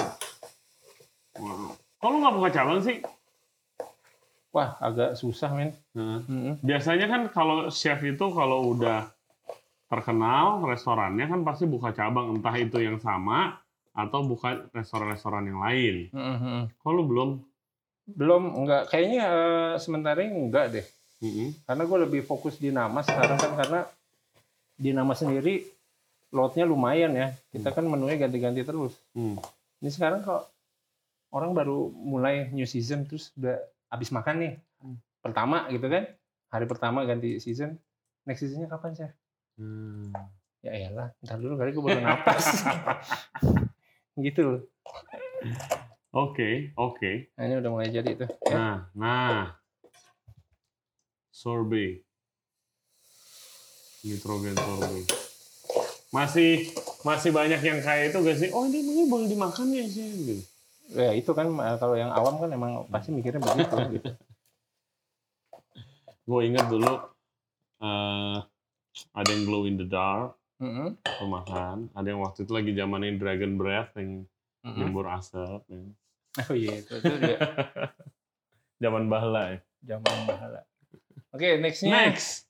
Wow. 1.33 1.73
Kok 1.97 2.07
lu 2.07 2.17
nggak 2.19 2.35
buka 2.35 2.49
cabang 2.51 2.79
sih? 2.79 3.01
Wah 4.49 4.77
agak 4.77 5.17
susah 5.17 5.49
men. 5.49 5.73
Nah, 5.91 6.21
Mm-mm. 6.23 6.61
Biasanya 6.61 7.09
kan 7.09 7.21
kalau 7.27 7.67
chef 7.67 7.97
itu 7.99 8.25
kalau 8.29 8.71
udah 8.71 9.09
terkenal 9.89 10.61
restorannya 10.63 11.25
kan 11.25 11.41
pasti 11.41 11.65
buka 11.65 11.89
cabang 11.89 12.33
entah 12.33 12.53
itu 12.53 12.77
yang 12.77 12.97
sama 12.97 13.57
atau 13.93 14.21
buka 14.21 14.69
restoran-restoran 14.69 15.45
yang 15.45 15.57
lain. 15.57 15.95
Mm-mm. 16.09 16.59
Kok 16.77 16.91
lu 16.91 17.03
belum? 17.03 17.29
Belum 18.03 18.43
enggak 18.61 18.89
kayaknya 18.89 19.21
eh, 19.25 19.73
sementara 19.77 20.21
ini 20.21 20.37
enggak 20.37 20.65
deh. 20.71 20.85
Mm-mm. 21.23 21.49
Karena 21.63 21.83
gue 21.83 21.97
lebih 22.03 22.21
fokus 22.21 22.59
di 22.59 22.69
nama 22.69 23.01
sekarang 23.01 23.39
kan 23.39 23.53
karena 23.55 23.79
di 24.77 24.91
nama 24.91 25.13
sendiri 25.13 25.63
loadnya 26.33 26.65
lumayan 26.65 27.13
ya. 27.13 27.31
Kita 27.53 27.69
kan 27.71 27.85
menunya 27.85 28.17
ganti-ganti 28.17 28.65
terus. 28.65 28.97
Hmm. 29.13 29.37
Ini 29.79 29.89
sekarang 29.93 30.25
kok 30.25 30.49
orang 31.33 31.53
baru 31.53 31.89
mulai 31.93 32.49
new 32.49 32.65
season 32.65 33.05
terus 33.05 33.29
udah 33.37 33.61
habis 33.93 34.09
makan 34.09 34.35
nih. 34.41 34.53
Hmm. 34.81 34.97
Pertama 35.21 35.69
gitu 35.69 35.85
kan. 35.85 36.09
Hari 36.49 36.65
pertama 36.65 37.05
ganti 37.05 37.37
season. 37.37 37.77
Next 38.25 38.41
seasonnya 38.41 38.69
kapan 38.69 38.91
sih? 38.97 39.11
Hmm. 39.61 40.09
Ya 40.63 40.71
iyalah, 40.79 41.11
ntar 41.19 41.43
dulu 41.43 41.59
kali 41.59 41.75
gue 41.75 41.83
baru 41.83 41.99
napas. 41.99 42.63
gitu 44.25 44.41
loh. 44.47 44.61
Oke, 46.13 46.71
oke. 46.79 47.33
Nah, 47.35 47.43
ini 47.43 47.55
udah 47.59 47.71
mulai 47.73 47.89
jadi 47.91 48.15
tuh. 48.15 48.29
Ya. 48.47 48.55
Nah, 48.55 48.77
nah. 48.95 49.59
Sorbet. 51.33 52.05
Nitrogen 54.03 54.53
sorbet. 54.53 55.07
Masih 56.11 56.69
masih 57.01 57.31
banyak 57.33 57.61
yang 57.63 57.79
kayak 57.79 58.11
itu 58.11 58.17
gak 58.21 58.37
sih? 58.37 58.49
Oh 58.51 58.67
ini 58.67 58.83
ini 58.83 59.03
boleh 59.07 59.25
dimakan 59.25 59.71
ya 59.71 59.87
sih 59.87 60.03
gitu. 60.03 60.33
Ya 60.93 61.15
itu 61.15 61.31
kan 61.31 61.47
kalau 61.79 61.95
yang 61.95 62.11
awam 62.11 62.37
kan 62.37 62.51
emang 62.51 62.85
pasti 62.91 63.15
mikirnya 63.15 63.39
begitu 63.39 63.75
gitu. 63.97 64.11
Gue 66.29 66.47
inget 66.47 66.67
dulu 66.67 66.93
eh 67.83 68.37
ada 69.09 69.29
yang 69.31 69.43
glow 69.47 69.65
in 69.65 69.79
the 69.79 69.87
dark 69.87 70.35
pemakan. 71.03 71.89
Ada 71.91 72.07
yang 72.13 72.21
waktu 72.21 72.45
itu 72.45 72.51
lagi 72.53 72.71
zamanin 72.75 73.17
dragon 73.17 73.55
breath 73.55 73.95
yang 73.97 74.27
nyembur 74.63 75.07
asap. 75.09 75.63
ya. 75.67 75.81
Oh 76.33 76.57
iya 76.57 76.81
itu, 76.81 76.97
itu 76.97 77.13
dia 77.21 77.37
Zaman 78.81 79.05
bahla 79.05 79.53
ya. 79.53 79.57
zaman 79.85 80.17
bahala. 80.25 80.65
Oke, 81.29 81.61
nextnya 81.61 82.09
Next. 82.09 82.49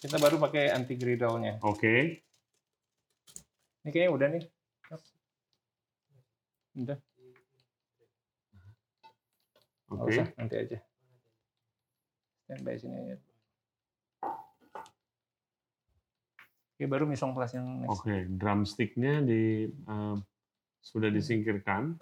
Kita 0.00 0.16
baru 0.16 0.40
pakai 0.40 0.72
anti 0.72 0.96
griddle-nya. 0.96 1.60
Oke. 1.60 2.24
Ini 3.84 3.88
kayaknya 3.88 4.12
udah 4.12 4.28
nih. 4.32 4.44
Udah, 6.80 6.98
Oke. 9.90 10.14
usah 10.14 10.26
nanti 10.38 10.54
aja. 10.56 10.78
Standby 12.46 12.74
sini 12.78 12.96
aja. 12.96 13.16
Oke, 16.70 16.84
baru 16.88 17.04
misong 17.04 17.36
plus 17.36 17.52
yang 17.52 17.84
next. 17.84 17.92
Oke, 17.92 18.24
drumsticknya 18.30 19.20
di 19.20 19.68
eh, 19.68 20.16
sudah 20.80 21.10
disingkirkan. 21.12 21.98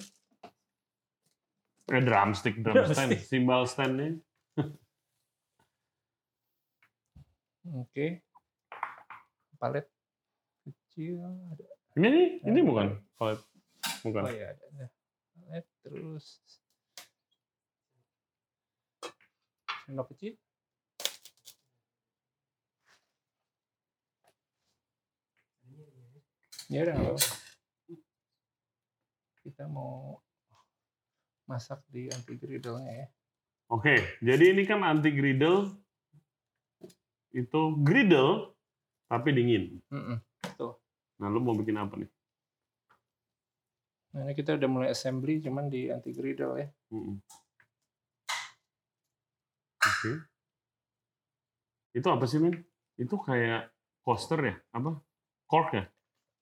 Eh, 1.88 2.02
drumstick, 2.04 2.60
drum 2.60 2.84
stand, 2.84 3.10
Drumstick. 3.16 3.20
cymbal 3.26 3.64
standnya. 3.66 4.14
Oke. 7.76 8.24
Palet 9.58 9.86
kecil 10.64 11.18
ada. 11.20 11.66
Ini 11.98 12.40
ini 12.46 12.58
Eh, 12.62 12.64
bukan 12.64 12.94
palet, 13.18 13.40
bukan. 14.06 14.22
Oh 14.22 14.32
iya 14.32 14.54
ada. 14.54 14.64
ada. 14.72 14.86
Palet 15.34 15.66
terus 15.82 16.40
sendok 19.84 20.12
kecil. 20.14 20.38
Ya 26.68 26.84
udah. 26.84 27.16
Kita 29.40 29.64
mau 29.64 30.20
masak 31.48 31.80
di 31.88 32.12
anti 32.12 32.36
griddle-nya 32.36 32.92
ya. 32.92 33.06
Oke, 33.72 34.20
jadi 34.20 34.52
ini 34.52 34.68
kan 34.68 34.84
anti 34.84 35.08
griddle 35.12 35.72
itu 37.32 37.60
griddle 37.84 38.54
tapi 39.08 39.32
dingin. 39.32 39.80
Mm-mm. 39.92 40.18
Nah, 41.18 41.26
lu 41.26 41.42
mau 41.42 41.56
bikin 41.56 41.74
apa 41.74 41.98
nih? 41.98 42.10
Nah, 44.14 44.20
ini 44.28 44.32
kita 44.32 44.54
udah 44.56 44.68
mulai 44.70 44.88
assembly 44.94 45.42
cuman 45.42 45.66
di 45.68 45.90
anti 45.90 46.14
griddle 46.14 46.54
ya. 46.56 46.68
Mm-mm. 46.94 47.18
Oke. 49.78 50.12
Itu 51.96 52.08
apa 52.12 52.24
sih, 52.30 52.38
men? 52.38 52.62
Itu 52.94 53.18
kayak 53.18 53.72
coaster 54.06 54.40
ya? 54.40 54.54
Apa? 54.70 55.00
Cork 55.48 55.74
ya? 55.74 55.84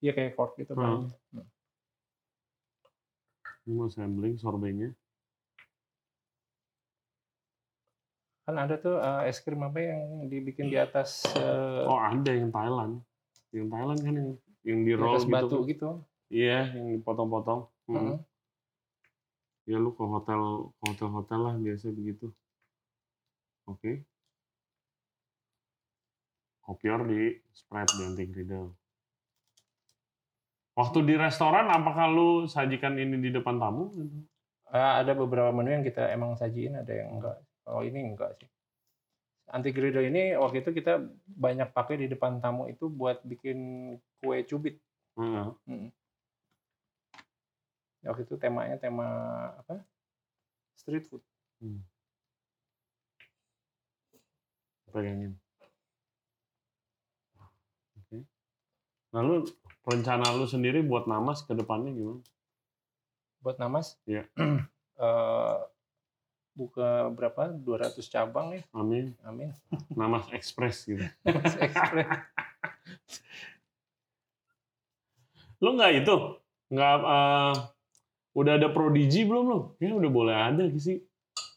Iya 0.03 0.11
kayak 0.13 0.33
cork 0.37 0.53
gitu 0.61 0.77
Hmm. 0.77 1.09
Ini 3.67 3.73
mau 3.75 3.91
sampling 3.91 4.39
sorbetnya. 4.39 4.95
Kan 8.47 8.55
ada 8.55 8.79
tuh 8.79 8.95
eh, 8.95 9.27
es 9.27 9.43
krim 9.43 9.59
apa 9.59 9.75
yang 9.75 10.31
dibikin 10.31 10.71
di 10.71 10.79
atas 10.79 11.27
eh, 11.35 11.83
Oh, 11.83 11.99
ada 11.99 12.31
yang 12.31 12.47
Thailand. 12.47 13.03
Yang 13.51 13.67
Thailand 13.75 13.99
kan 13.99 14.13
yang 14.15 14.29
yang 14.63 14.79
di 14.87 14.93
roll 14.95 15.19
gitu. 15.19 15.27
batu 15.27 15.57
kan? 15.59 15.67
gitu. 15.67 15.89
Iya, 16.31 16.71
yang 16.71 16.87
dipotong-potong. 16.95 17.67
Mm. 17.91 17.95
Heeh. 17.99 18.17
Ya 19.67 19.77
lu 19.83 19.91
ke 19.91 20.03
hotel 20.07 20.71
hotel-hotel 20.79 21.39
lah 21.43 21.55
biasa 21.59 21.91
begitu. 21.91 22.31
Oke. 23.67 24.07
Kopior 26.63 27.03
di 27.03 27.35
spread 27.51 27.91
di 27.99 28.03
anti 28.07 28.25
griddle. 28.31 28.71
Waktu 30.79 31.03
di 31.03 31.19
restoran, 31.19 31.67
apakah 31.67 32.07
lu 32.07 32.47
sajikan 32.47 32.95
ini 32.95 33.19
di 33.19 33.29
depan 33.35 33.59
tamu? 33.59 33.91
Eh, 34.71 34.91
ada 35.03 35.11
beberapa 35.11 35.51
menu 35.51 35.75
yang 35.75 35.83
kita 35.83 36.11
emang 36.15 36.39
sajiin, 36.39 36.79
ada 36.79 36.93
yang 36.95 37.19
enggak. 37.19 37.46
Kalau 37.67 37.83
ini 37.83 37.99
enggak 37.99 38.31
sih. 38.39 38.47
Anti 39.51 39.75
griddle 39.75 40.07
ini 40.07 40.39
waktu 40.39 40.63
itu 40.63 40.71
kita 40.71 41.03
banyak 41.27 41.75
pakai 41.75 41.99
di 41.99 42.07
depan 42.07 42.39
tamu 42.39 42.71
itu 42.71 42.87
buat 42.87 43.19
bikin 43.27 43.91
kue 44.23 44.47
cubit. 44.47 44.79
Heeh. 45.19 45.47
Mm. 45.67 45.91
Waktu 48.07 48.23
itu 48.23 48.39
temanya 48.39 48.79
tema 48.79 49.07
apa? 49.59 49.83
Street 50.79 51.03
food. 51.11 51.19
Pegangin. 54.87 55.35
Oke. 57.99 58.23
Lalu 59.11 59.43
rencana 59.83 60.31
lu 60.39 60.47
sendiri 60.47 60.79
buat 60.87 61.03
namas 61.03 61.43
ke 61.43 61.51
depannya 61.51 61.91
gimana? 61.91 62.23
Buat 63.43 63.63
Namas? 63.63 63.95
Iya. 64.07 64.27
Eh, 64.97 65.57
buka 66.57 67.13
berapa? 67.13 67.53
200 67.53 68.01
cabang 68.09 68.57
ya. 68.57 68.61
Amin. 68.73 69.13
Amin. 69.21 69.53
Namas 69.93 70.25
Express 70.33 70.89
gitu. 70.89 71.05
Express. 71.65 72.09
Lu 75.61 75.77
nggak 75.77 76.01
itu? 76.01 76.15
Nggak 76.73 76.93
eh, 77.05 77.55
udah 78.33 78.53
ada 78.57 78.67
prodigi 78.73 79.21
belum 79.29 79.45
lu? 79.45 79.59
Ya 79.77 79.93
udah 79.93 80.11
boleh 80.11 80.35
ada 80.35 80.65
sih 80.81 81.05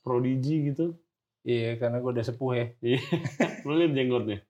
prodigi 0.04 0.72
gitu. 0.72 0.96
Iya, 1.40 1.80
karena 1.80 2.04
gue 2.04 2.10
udah 2.12 2.26
sepuh 2.26 2.52
ya. 2.52 2.66
Lu 3.66 3.72
lihat 3.80 3.96
jenggotnya. 3.96 4.44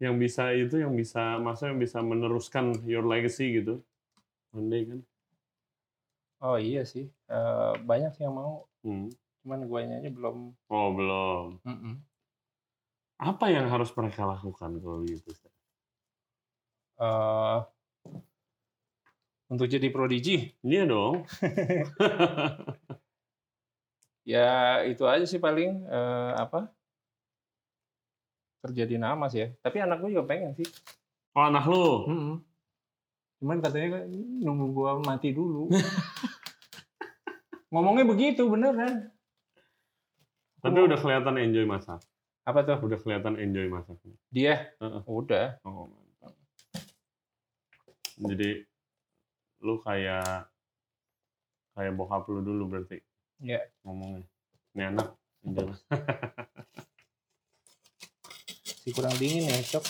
yang 0.00 0.16
bisa 0.16 0.54
itu 0.56 0.80
yang 0.80 0.94
bisa 0.96 1.36
masa 1.42 1.68
yang 1.68 1.76
bisa 1.82 2.00
meneruskan 2.00 2.72
your 2.86 3.02
legacy 3.02 3.60
gitu. 3.60 3.82
Day 4.54 4.86
kan. 4.86 5.00
Oh 6.40 6.56
iya 6.56 6.88
sih. 6.88 7.04
Eh, 7.28 7.72
banyak 7.84 8.16
sih 8.16 8.24
yang 8.24 8.36
mau. 8.36 8.64
Hmm. 8.80 9.12
Cuman 9.44 9.68
guanya 9.68 10.00
aja 10.00 10.08
belum. 10.08 10.56
Oh 10.72 10.88
belum. 10.96 11.60
Mm-mm. 11.64 11.94
Apa 13.20 13.52
yang 13.52 13.68
harus 13.68 13.92
mereka 13.92 14.24
lakukan 14.24 14.80
kalau 14.80 15.04
gitu? 15.04 15.28
Eh, 17.00 17.58
untuk 19.52 19.68
jadi 19.68 19.88
prodigi, 19.92 20.56
Iya 20.64 20.88
dong. 20.88 21.28
ya 24.32 24.80
itu 24.86 25.04
aja 25.04 25.26
sih 25.28 25.40
paling 25.40 25.84
eh, 25.88 26.32
apa 26.36 26.72
kerja 28.60 28.84
di 28.84 28.96
Namas 29.00 29.32
ya. 29.36 29.52
Tapi 29.60 29.80
anak 29.80 30.04
gue 30.04 30.16
juga 30.16 30.28
pengen 30.28 30.56
sih. 30.56 30.68
Oh 31.36 31.44
anak 31.44 31.64
lu. 31.68 32.08
Mm-mm. 32.08 32.49
Cuman 33.40 33.64
katanya 33.64 33.88
kan 33.96 34.02
nunggu 34.44 34.66
gua 34.70 35.00
mati 35.00 35.32
dulu. 35.32 35.72
Ngomongnya 37.72 38.04
begitu 38.04 38.44
beneran. 38.44 39.08
Tapi 40.60 40.76
udah 40.76 40.98
kelihatan 41.00 41.40
enjoy 41.40 41.64
masak. 41.64 42.04
Apa 42.44 42.60
tuh? 42.68 42.76
Udah 42.84 43.00
kelihatan 43.00 43.40
enjoy 43.40 43.72
masak. 43.72 43.96
Dia? 44.28 44.76
Heeh. 44.76 45.02
Udah. 45.08 45.56
Oh, 45.64 45.88
mantap. 45.88 46.36
Jadi 48.20 48.60
lu 49.64 49.80
kayak 49.80 50.52
kayak 51.72 51.92
bokap 51.96 52.28
lu 52.28 52.44
dulu 52.44 52.68
berarti 52.68 53.00
Iya. 53.40 53.64
ngomongnya. 53.88 54.28
Ini 54.76 54.82
anak 54.92 55.16
enjoy. 55.48 55.72
Si 58.80 58.96
kurang 58.96 59.12
dingin 59.20 59.44
ya, 59.44 59.60
Cok. 59.76 59.84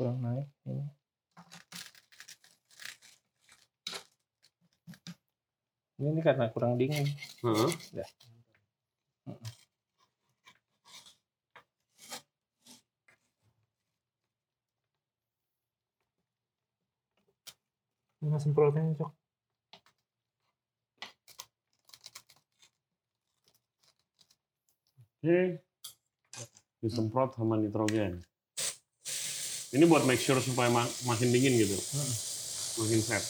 Kurang 0.00 0.16
naik 0.24 0.48
ini. 0.64 0.80
Ini, 6.00 6.20
karena 6.24 6.48
kurang 6.48 6.80
dingin. 6.80 7.04
Heeh. 7.44 7.70
Ya. 7.92 8.08
Ini 18.24 18.40
semprotnya, 18.40 18.88
Cok. 18.96 19.12
Oke. 25.20 25.60
Disemprot 26.80 27.36
sama 27.36 27.60
nitrogen. 27.60 28.29
Ini 29.70 29.86
buat 29.86 30.02
make 30.02 30.18
sure 30.18 30.38
supaya 30.38 30.66
ma- 30.66 30.92
makin 31.04 31.30
dingin 31.30 31.54
gitu. 31.56 31.78
Hmm. 31.78 32.12
Makin 32.76 33.00
set. 33.00 33.24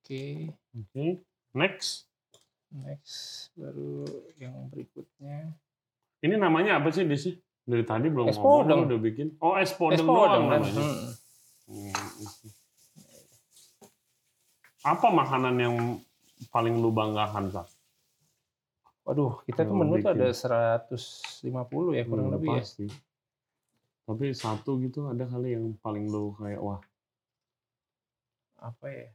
Oke. 0.00 0.24
Oke. 0.72 1.06
Next. 1.52 2.08
Next, 2.74 3.48
baru 3.54 4.02
yang 4.34 4.66
berikutnya. 4.66 5.54
Ini 6.20 6.34
namanya 6.34 6.82
apa 6.82 6.90
sih 6.90 7.06
di 7.06 7.14
sih? 7.14 7.38
Dari 7.62 7.86
tadi 7.86 8.10
belum 8.10 8.28
Es 8.28 8.34
ngomong, 8.34 8.66
podeng. 8.66 8.80
udah 8.90 8.98
bikin. 8.98 9.28
Oh, 9.38 9.54
es 9.54 9.70
podeng, 9.70 9.94
Es 9.94 10.02
podeng 10.02 10.42
doang 10.42 10.44
namanya. 10.50 10.72
Hmm. 10.74 11.08
Hmm. 11.70 11.94
Apa 14.84 15.08
makanan 15.08 15.54
yang 15.56 15.76
paling 16.50 16.76
lu 16.76 16.90
banggakan, 16.90 17.48
Kak? 17.48 17.70
Waduh, 19.04 19.44
kita 19.44 19.62
tuh 19.62 19.76
menu 19.76 20.00
tuh 20.00 20.10
ada 20.10 20.32
150 20.32 21.44
ya 21.92 22.04
kurang 22.04 22.28
Hmm, 22.28 22.34
lebih 22.34 22.48
ya. 22.50 22.60
pasti. 22.60 22.86
Tapi 24.04 24.24
satu 24.32 24.80
gitu 24.80 25.06
ada 25.06 25.24
kali 25.24 25.52
yang 25.52 25.76
paling 25.78 26.08
lu 26.08 26.32
kayak 26.34 26.60
wah, 26.60 26.80
Apa 28.56 28.86
ya? 28.88 29.08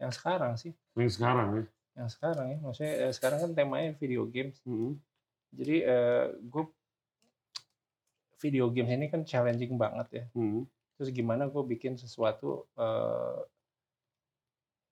Yang 0.00 0.12
sekarang 0.16 0.52
sih. 0.56 0.72
yang 0.92 1.06
sekarang 1.08 1.48
ya. 1.54 1.64
Yang 1.96 2.10
sekarang 2.14 2.46
ya. 2.48 2.58
Maksudnya 2.58 2.94
eh, 3.00 3.12
sekarang 3.12 3.38
kan 3.40 3.50
temanya 3.52 3.94
video 3.94 4.26
games. 4.26 4.58
Hmm. 4.64 4.98
Jadi 5.50 5.76
eh, 5.80 6.26
gue 6.40 6.64
video 8.40 8.66
games 8.70 8.90
ini 8.90 9.06
kan 9.06 9.22
challenging 9.22 9.76
banget 9.76 10.08
ya. 10.10 10.24
Hmm. 10.32 10.66
Terus 10.98 11.14
gimana 11.14 11.46
gue 11.46 11.62
bikin 11.64 11.94
sesuatu 11.94 12.66
eh, 12.74 13.38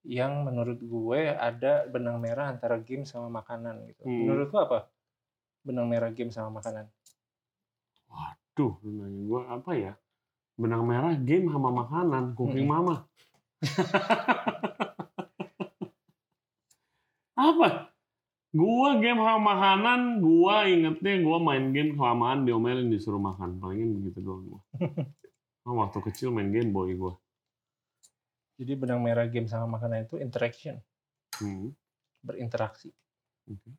yang 0.07 0.47
menurut 0.47 0.79
gue 0.79 1.21
ada 1.35 1.87
benang 1.91 2.23
merah 2.23 2.53
antara 2.55 2.79
game 2.79 3.03
sama 3.03 3.31
makanan 3.31 3.87
gitu. 3.91 4.03
Hmm. 4.07 4.27
Menurut 4.27 4.49
lo 4.55 4.59
apa? 4.65 4.79
Benang 5.67 5.87
merah 5.91 6.11
game 6.15 6.31
sama 6.31 6.63
makanan. 6.63 6.87
Waduh, 8.09 8.73
lu 8.83 8.91
nanya 9.05 9.23
gua 9.29 9.41
apa 9.53 9.71
ya? 9.77 9.93
Benang 10.59 10.89
merah 10.89 11.15
game 11.15 11.53
sama 11.53 11.71
makanan, 11.71 12.35
cooking 12.35 12.67
Mm-mm. 12.67 12.89
mama. 12.89 12.97
apa? 17.39 17.93
Gua 18.51 18.97
game 18.99 19.21
sama 19.21 19.39
makanan, 19.39 20.25
gua 20.25 20.67
ingetnya 20.67 21.21
gua 21.21 21.39
main 21.39 21.71
game 21.71 21.95
kelamaan 21.95 22.49
diomelin 22.49 22.89
disuruh 22.91 23.21
makan. 23.21 23.61
Palingin 23.61 24.01
begitu 24.01 24.25
doang 24.25 24.45
gua. 24.47 24.63
Oh, 25.69 25.77
waktu 25.85 26.01
kecil 26.01 26.33
main 26.33 26.49
game 26.49 26.73
boy 26.73 26.97
gua. 26.97 27.21
Jadi 28.59 28.73
benang 28.75 28.99
merah 29.01 29.31
game 29.31 29.47
sama 29.47 29.79
makanan 29.79 30.11
itu 30.11 30.19
interaction, 30.19 30.83
Hmm. 31.39 31.71
berinteraksi. 32.21 32.91
Oke. 33.47 33.71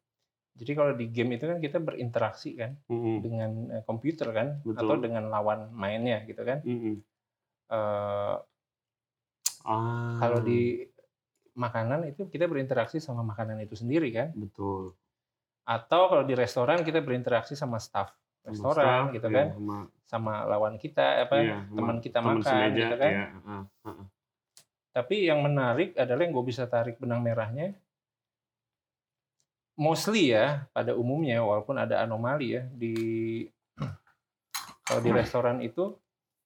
Jadi 0.55 0.71
kalau 0.75 0.91
di 0.95 1.07
game 1.11 1.35
itu 1.35 1.45
kan 1.47 1.59
kita 1.59 1.79
berinteraksi 1.79 2.55
kan 2.55 2.75
Mm-mm. 2.87 3.19
dengan 3.23 3.51
eh, 3.79 3.83
komputer 3.83 4.27
kan 4.31 4.47
Betul. 4.63 4.79
atau 4.79 4.95
dengan 4.99 5.27
lawan 5.27 5.71
mainnya 5.75 6.23
gitu 6.23 6.41
kan. 6.47 6.63
Mm-mm. 6.63 6.95
Eh, 7.69 8.37
Ah, 9.67 10.15
Kalau 10.23 10.39
di 10.39 10.87
makanan 11.59 12.07
itu 12.07 12.31
kita 12.31 12.47
berinteraksi 12.47 13.03
sama 13.03 13.21
makanan 13.27 13.59
itu 13.59 13.75
sendiri 13.75 14.07
kan. 14.09 14.31
betul 14.31 14.95
Atau 15.67 16.07
kalau 16.09 16.23
di 16.23 16.33
restoran 16.33 16.81
kita 16.81 17.03
berinteraksi 17.03 17.53
sama 17.59 17.77
staff 17.77 18.15
Sama 18.41 18.49
restoran 18.49 18.87
staff, 19.11 19.13
gitu 19.19 19.27
iya, 19.29 19.35
kan, 19.35 19.47
sama, 19.53 19.75
sama 20.07 20.33
lawan 20.47 20.75
kita 20.79 21.27
apa 21.27 21.35
sama 21.43 21.75
teman 21.75 21.97
kita 21.99 22.17
teman 22.23 22.35
makan 22.39 22.47
semeja, 22.47 22.79
gitu 22.79 22.95
kan. 22.97 23.11
iya, 23.13 23.25
ah, 23.35 23.51
ah, 23.83 23.91
ah. 23.91 24.07
Tapi 24.99 25.31
yang 25.31 25.39
menarik 25.39 25.95
adalah 25.95 26.27
yang 26.27 26.35
gue 26.35 26.43
bisa 26.51 26.67
tarik 26.67 26.99
benang 26.99 27.23
merahnya, 27.23 27.71
mostly 29.79 30.35
ya 30.35 30.67
pada 30.75 30.91
umumnya 30.91 31.39
walaupun 31.39 31.79
ada 31.79 32.03
anomali 32.03 32.59
ya 32.59 32.67
di 32.75 32.93
kalau 34.83 34.99
di 34.99 35.11
restoran 35.15 35.63
itu 35.63 35.95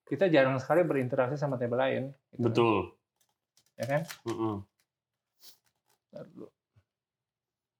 kita 0.06 0.30
jarang 0.30 0.54
sekali 0.62 0.86
berinteraksi 0.86 1.34
sama 1.34 1.58
table 1.58 1.82
lain. 1.82 2.14
gitu 2.30 2.46
betul 2.46 2.76
Ya 3.74 3.84
kan? 3.90 4.02
Bentar 6.06 6.24
dulu. 6.30 6.46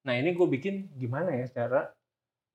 Nah 0.03 0.15
ini 0.19 0.35
gue 0.35 0.47
bikin 0.59 0.91
gimana 0.99 1.31
ya 1.39 1.47
cara 1.55 1.95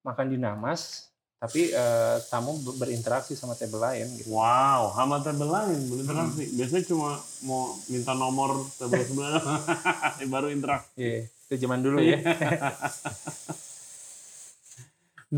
makan 0.04 0.28
di 0.28 0.36
namas 0.36 1.08
tapi 1.40 1.72
eh, 1.72 2.18
tamu 2.28 2.60
ber- 2.60 2.76
berinteraksi 2.84 3.32
sama 3.32 3.56
table 3.56 3.80
lain 3.80 4.12
gitu. 4.20 4.36
Wow, 4.36 4.92
sama 4.92 5.24
table 5.24 5.48
lain 5.48 5.88
berinteraksi. 5.88 6.44
Hmm. 6.44 6.56
Biasanya 6.60 6.84
cuma 6.92 7.16
mau 7.48 7.72
minta 7.88 8.12
nomor 8.12 8.68
table 8.76 9.00
sebelah 9.08 9.40
baru 10.36 10.52
interaksi. 10.52 10.92
Iya, 11.00 11.32
itu 11.32 11.54
zaman 11.64 11.80
dulu 11.80 12.04
ya. 12.04 12.20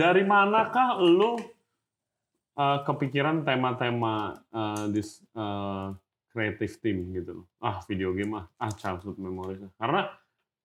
Dari 0.01 0.25
manakah 0.25 0.97
lu 0.97 1.37
uh, 2.57 2.79
kepikiran 2.81 3.45
tema-tema 3.45 4.41
uh, 4.49 4.89
this 4.89 5.21
uh, 5.37 5.93
creative 6.33 6.81
team 6.81 7.13
gitu 7.13 7.43
loh? 7.43 7.47
Ah, 7.61 7.83
video 7.85 8.15
game 8.17 8.41
ah, 8.41 8.49
ah 8.57 8.71
childhood 8.73 9.21
memories. 9.21 9.61
Karena 9.77 10.09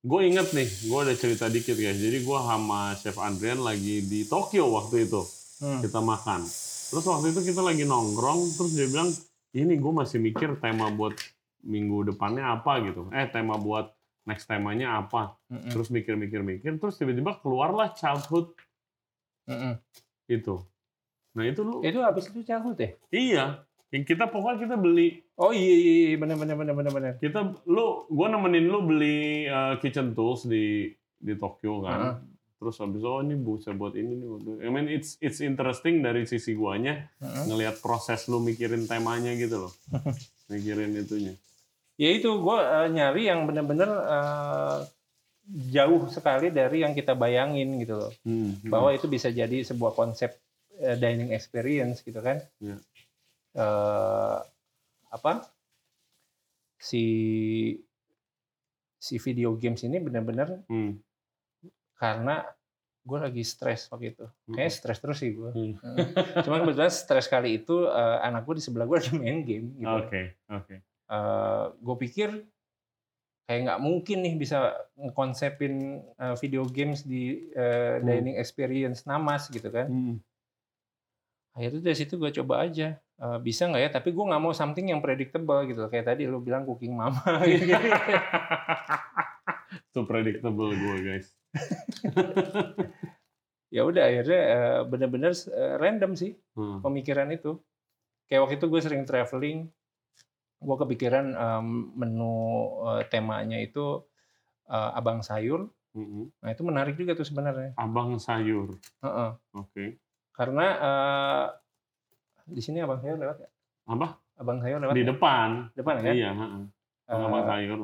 gue 0.06 0.20
inget 0.22 0.54
nih, 0.54 0.68
gue 0.86 0.98
ada 1.02 1.14
cerita 1.18 1.50
dikit 1.50 1.74
guys. 1.74 1.98
Jadi 1.98 2.22
gue 2.22 2.38
sama 2.38 2.94
Chef 2.94 3.18
Adrian 3.18 3.58
lagi 3.58 4.06
di 4.06 4.22
Tokyo 4.22 4.70
waktu 4.70 5.10
itu. 5.10 5.22
Hmm. 5.56 5.80
kita 5.80 6.04
makan. 6.04 6.44
Terus 6.92 7.04
waktu 7.08 7.32
itu 7.32 7.40
kita 7.40 7.64
lagi 7.64 7.88
nongkrong, 7.88 8.60
terus 8.60 8.76
dia 8.76 8.84
bilang, 8.92 9.08
ini 9.56 9.80
gue 9.80 9.92
masih 9.96 10.20
mikir 10.20 10.60
tema 10.60 10.92
buat 10.92 11.16
minggu 11.64 12.12
depannya 12.12 12.60
apa 12.60 12.84
gitu. 12.84 13.08
Eh, 13.08 13.24
tema 13.32 13.56
buat 13.56 13.88
next 14.28 14.44
temanya 14.46 15.00
apa. 15.00 15.32
Mm-mm. 15.48 15.72
Terus 15.72 15.88
mikir-mikir-mikir, 15.88 16.76
terus 16.76 17.00
tiba-tiba 17.00 17.40
keluarlah 17.40 17.96
childhood 17.96 18.52
Mm-mm. 19.48 19.80
itu. 20.28 20.60
Nah 21.32 21.48
itu 21.48 21.64
lu, 21.64 21.80
Itu 21.80 22.04
habis 22.04 22.28
itu 22.28 22.44
childhood 22.44 22.76
ya? 22.76 22.90
iya. 23.08 23.44
Yang 23.94 24.04
kita 24.14 24.24
pokoknya 24.26 24.66
kita 24.66 24.76
beli, 24.76 25.22
Oh 25.36 25.52
iya 25.52 25.74
iya 25.76 25.92
iya 26.10 26.16
benar 26.16 26.40
benar 26.40 26.56
benar 26.58 26.74
benar 26.74 26.92
benar. 26.96 27.12
kita, 27.20 27.54
lu, 27.68 28.08
gue 28.08 28.26
nemenin 28.32 28.66
lu 28.66 28.80
beli 28.82 29.46
uh, 29.46 29.76
kitchen 29.78 30.16
tools 30.16 30.48
di 30.48 30.90
di 31.20 31.34
Tokyo 31.36 31.84
kan. 31.84 32.00
Heeh. 32.00 32.16
Terus 32.56 32.80
habis 32.80 33.04
oh 33.04 33.20
ini 33.20 33.36
bisa 33.36 33.76
buat 33.76 33.92
ini 33.94 34.16
nih. 34.16 34.64
I 34.64 34.68
mean 34.72 34.88
it's 34.88 35.20
it's 35.20 35.44
interesting 35.44 36.00
dari 36.00 36.24
sisi 36.24 36.56
guanya. 36.56 37.04
Heeh. 37.20 37.52
ngelihat 37.52 37.84
proses 37.84 38.26
lu 38.32 38.40
mikirin 38.40 38.88
temanya 38.88 39.36
gitu 39.36 39.68
loh. 39.68 39.72
mikirin 40.52 40.96
itunya. 40.96 41.36
Ya 42.00 42.10
itu 42.16 42.28
gue 42.32 42.58
nyari 42.92 43.28
yang 43.28 43.44
benar-benar 43.44 43.90
eh, 43.92 44.78
jauh 45.70 46.08
sekali 46.10 46.50
dari 46.50 46.82
yang 46.82 46.96
kita 46.96 47.12
bayangin 47.12 47.76
gitu 47.80 47.96
loh. 48.02 48.12
Hmm, 48.24 48.56
Bahwa 48.66 48.90
itu 48.96 49.06
bisa 49.06 49.28
jadi 49.28 49.62
sebuah 49.62 49.92
konsep 49.92 50.32
eh, 50.80 50.96
dining 50.96 51.30
experience 51.36 52.00
gitu 52.02 52.18
kan. 52.24 52.40
Iya. 52.58 52.80
Eh, 53.56 54.38
apa? 55.08 55.32
Si 56.76 57.04
si 58.96 59.14
video 59.16 59.54
games 59.54 59.80
ini 59.80 59.96
benar-benar 59.96 60.66
Hmm. 60.68 60.98
karena 61.96 62.44
gue 63.00 63.18
lagi 63.22 63.40
stres 63.40 63.88
waktu 63.88 64.12
itu. 64.12 64.26
Kayaknya 64.50 64.72
stres 64.74 64.98
terus 65.00 65.18
sih 65.22 65.32
gue. 65.32 65.48
Hmm. 65.48 65.74
Cuma 66.44 66.60
kebetulan 66.60 66.92
stres 66.92 67.24
kali 67.26 67.62
itu 67.62 67.86
eh, 67.86 68.18
anak 68.20 68.44
gue 68.44 68.60
di 68.60 68.64
sebelah 68.66 68.84
gue 68.84 68.98
lagi 68.98 69.14
main 69.14 69.40
game. 69.40 69.72
Gitu. 69.74 69.88
Oke, 69.88 70.22
oke. 70.50 70.76
gue 71.78 71.96
pikir 72.02 72.28
kayak 73.46 73.60
nggak 73.62 73.78
mungkin 73.80 74.26
nih 74.26 74.34
bisa 74.34 74.74
ngekonsepin 74.98 75.74
eh, 76.12 76.34
video 76.36 76.66
games 76.66 77.06
di 77.06 77.48
eh, 77.54 77.96
Hmm. 77.96 78.04
dining 78.04 78.36
experience 78.36 79.06
namas 79.06 79.48
gitu 79.48 79.70
kan. 79.70 79.86
Hmm. 79.88 80.16
Akhirnya 81.54 81.80
dari 81.80 81.96
situ 81.96 82.18
gue 82.18 82.28
coba 82.34 82.66
aja 82.68 83.00
Eh, 83.16 83.38
bisa 83.40 83.64
nggak 83.64 83.80
ya? 83.80 83.90
Tapi 83.96 84.12
gue 84.12 84.24
nggak 84.28 84.42
mau 84.44 84.52
something 84.52 84.92
yang 84.92 85.00
predictable 85.00 85.64
gitu. 85.64 85.88
Kayak 85.88 86.12
tadi 86.12 86.28
lu 86.28 86.44
bilang 86.44 86.68
cooking 86.68 86.92
mama. 86.92 87.24
gitu. 87.48 87.72
Itu 89.88 90.00
predictable 90.04 90.76
gue 90.76 90.96
guys. 91.00 91.32
ya 93.74 93.82
udah 93.88 94.04
akhirnya 94.04 94.40
eh, 94.40 94.80
bener-bener 94.84 95.32
eh, 95.32 95.74
random 95.80 96.12
sih 96.12 96.36
Hmm. 96.56 96.84
pemikiran 96.84 97.28
itu. 97.32 97.56
Kayak 98.28 98.48
waktu 98.48 98.56
itu 98.60 98.66
gue 98.68 98.80
sering 98.80 99.02
traveling, 99.04 99.68
gue 100.58 100.76
kepikiran 100.76 101.36
menu 101.94 102.34
temanya 103.06 103.60
itu 103.60 104.02
abang 104.66 105.22
sayur. 105.22 105.70
Nah 106.42 106.50
itu 106.50 106.62
menarik 106.66 106.98
juga 106.98 107.14
tuh 107.14 107.28
sebenarnya. 107.28 107.76
Abang 107.78 108.18
sayur. 108.18 108.74
Heeh. 109.04 109.30
Oke. 109.54 110.00
Karena 110.34 110.66
eh, 110.74 111.46
di 112.46 112.62
sini 112.62 112.78
abang 112.78 113.02
sayur 113.02 113.18
lewat 113.18 113.42
ya? 113.42 113.48
Apa? 113.90 114.06
Abang 114.38 114.58
sayur 114.62 114.78
lewat 114.78 114.94
Di 114.94 115.02
ya? 115.02 115.08
depan. 115.10 115.48
depan 115.74 115.94
kan? 116.00 116.14
Iya, 116.14 116.30
heeh. 116.32 116.62
Eh, 117.06 117.14
Abang 117.14 117.44
sayur. 117.46 117.78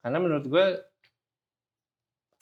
karena 0.00 0.18
menurut 0.18 0.44
gue 0.44 0.66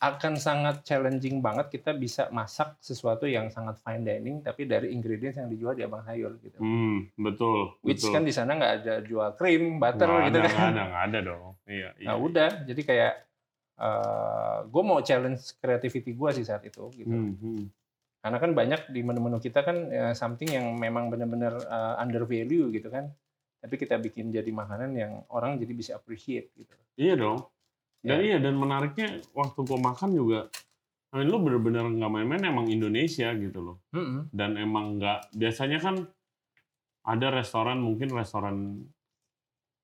akan 0.04 0.36
sangat 0.36 0.84
challenging 0.84 1.40
banget 1.40 1.72
kita 1.72 1.96
bisa 1.96 2.28
masak 2.28 2.76
sesuatu 2.76 3.24
yang 3.24 3.48
sangat 3.48 3.80
fine 3.80 4.04
dining 4.04 4.44
tapi 4.44 4.68
dari 4.68 4.92
ingredients 4.92 5.40
yang 5.40 5.48
dijual 5.48 5.72
di 5.72 5.80
abang 5.80 6.04
sayur 6.04 6.36
gitu. 6.44 6.60
Hmm, 6.60 7.08
betul. 7.16 7.80
Which 7.80 8.04
betul. 8.04 8.12
kan 8.12 8.22
di 8.22 8.32
sana 8.34 8.52
nggak 8.52 8.72
ada 8.84 8.94
jual 9.00 9.32
krim, 9.32 9.80
butter 9.80 10.04
Nggak 10.04 10.24
gitu 10.28 10.38
ada, 10.38 10.44
kan. 10.44 10.52
nggak 10.52 10.68
ada, 10.68 10.82
nggak 10.84 11.04
ada 11.08 11.18
dong. 11.24 11.46
Iya, 11.64 11.88
iya. 11.96 12.06
Nah 12.10 12.16
udah, 12.20 12.50
jadi 12.68 12.80
kayak 12.84 13.14
gue 14.68 14.82
mau 14.84 15.00
challenge 15.00 15.56
creativity 15.56 16.12
gue 16.12 16.30
sih 16.36 16.44
saat 16.44 16.62
itu 16.68 16.84
gitu. 16.92 17.08
Hmm, 17.08 17.32
hmm. 17.40 17.62
Karena 18.24 18.40
kan 18.40 18.56
banyak 18.56 18.88
di 18.88 19.04
menu-menu 19.04 19.36
kita 19.36 19.60
kan 19.60 19.76
eh, 19.92 20.14
something 20.16 20.48
yang 20.48 20.72
memang 20.80 21.12
benar-benar 21.12 21.60
eh, 21.60 21.94
under 22.00 22.24
value 22.24 22.72
gitu 22.72 22.88
kan. 22.88 23.12
Tapi 23.60 23.76
kita 23.76 24.00
bikin 24.00 24.32
jadi 24.32 24.48
makanan 24.48 24.96
yang 24.96 25.12
orang 25.28 25.60
jadi 25.60 25.72
bisa 25.76 25.92
appreciate 26.00 26.48
gitu. 26.56 26.72
Iya 26.96 27.20
dong. 27.20 27.44
Dan 28.00 28.20
Ya. 28.20 28.24
iya 28.32 28.36
dan 28.40 28.56
menariknya 28.56 29.20
waktu 29.32 29.60
gua 29.64 29.80
makan 29.80 30.12
juga, 30.12 30.48
I 31.12 31.20
mean, 31.20 31.28
lu 31.32 31.40
bener-bener 31.40 31.84
nggak 31.84 32.12
main-main 32.12 32.44
emang 32.48 32.68
Indonesia 32.68 33.28
gitu 33.36 33.60
loh. 33.60 33.76
Mm-mm. 33.92 34.32
Dan 34.32 34.56
emang 34.56 35.00
nggak 35.00 35.32
biasanya 35.36 35.80
kan 35.80 36.04
ada 37.04 37.28
restoran 37.28 37.80
mungkin 37.84 38.08
restoran 38.12 38.88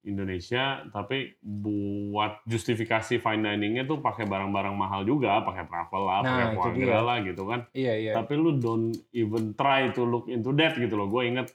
Indonesia 0.01 0.85
tapi 0.89 1.37
buat 1.45 2.41
justifikasi 2.49 3.21
fine 3.21 3.45
diningnya 3.45 3.85
tuh 3.85 4.01
pakai 4.01 4.25
barang-barang 4.25 4.73
mahal 4.73 5.05
juga, 5.05 5.45
pakai 5.45 5.69
travel 5.69 6.03
lah, 6.09 6.21
Nah, 6.25 6.57
pakai 6.57 6.73
gras 6.81 7.05
lah 7.05 7.19
gitu 7.21 7.43
kan. 7.45 7.61
Iya 7.77 7.93
iya. 8.01 8.13
Tapi 8.17 8.33
lu 8.37 8.57
don't 8.57 8.97
even 9.13 9.53
try 9.53 9.93
to 9.93 10.09
look 10.09 10.27
into 10.33 10.57
that 10.57 10.77
gitu 10.81 10.97
loh. 10.97 11.09
Gue 11.13 11.29
inget 11.29 11.53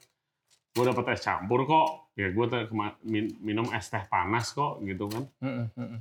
gue 0.78 0.84
dapet 0.86 1.18
es 1.18 1.26
campur 1.26 1.66
kok. 1.66 2.14
Ya 2.14 2.30
gue 2.30 2.46
minum 3.42 3.66
es 3.74 3.90
teh 3.90 4.04
panas 4.06 4.54
kok 4.54 4.78
gitu 4.86 5.10
kan. 5.10 5.24
Mm-mm, 5.42 5.66
mm-mm. 5.74 6.00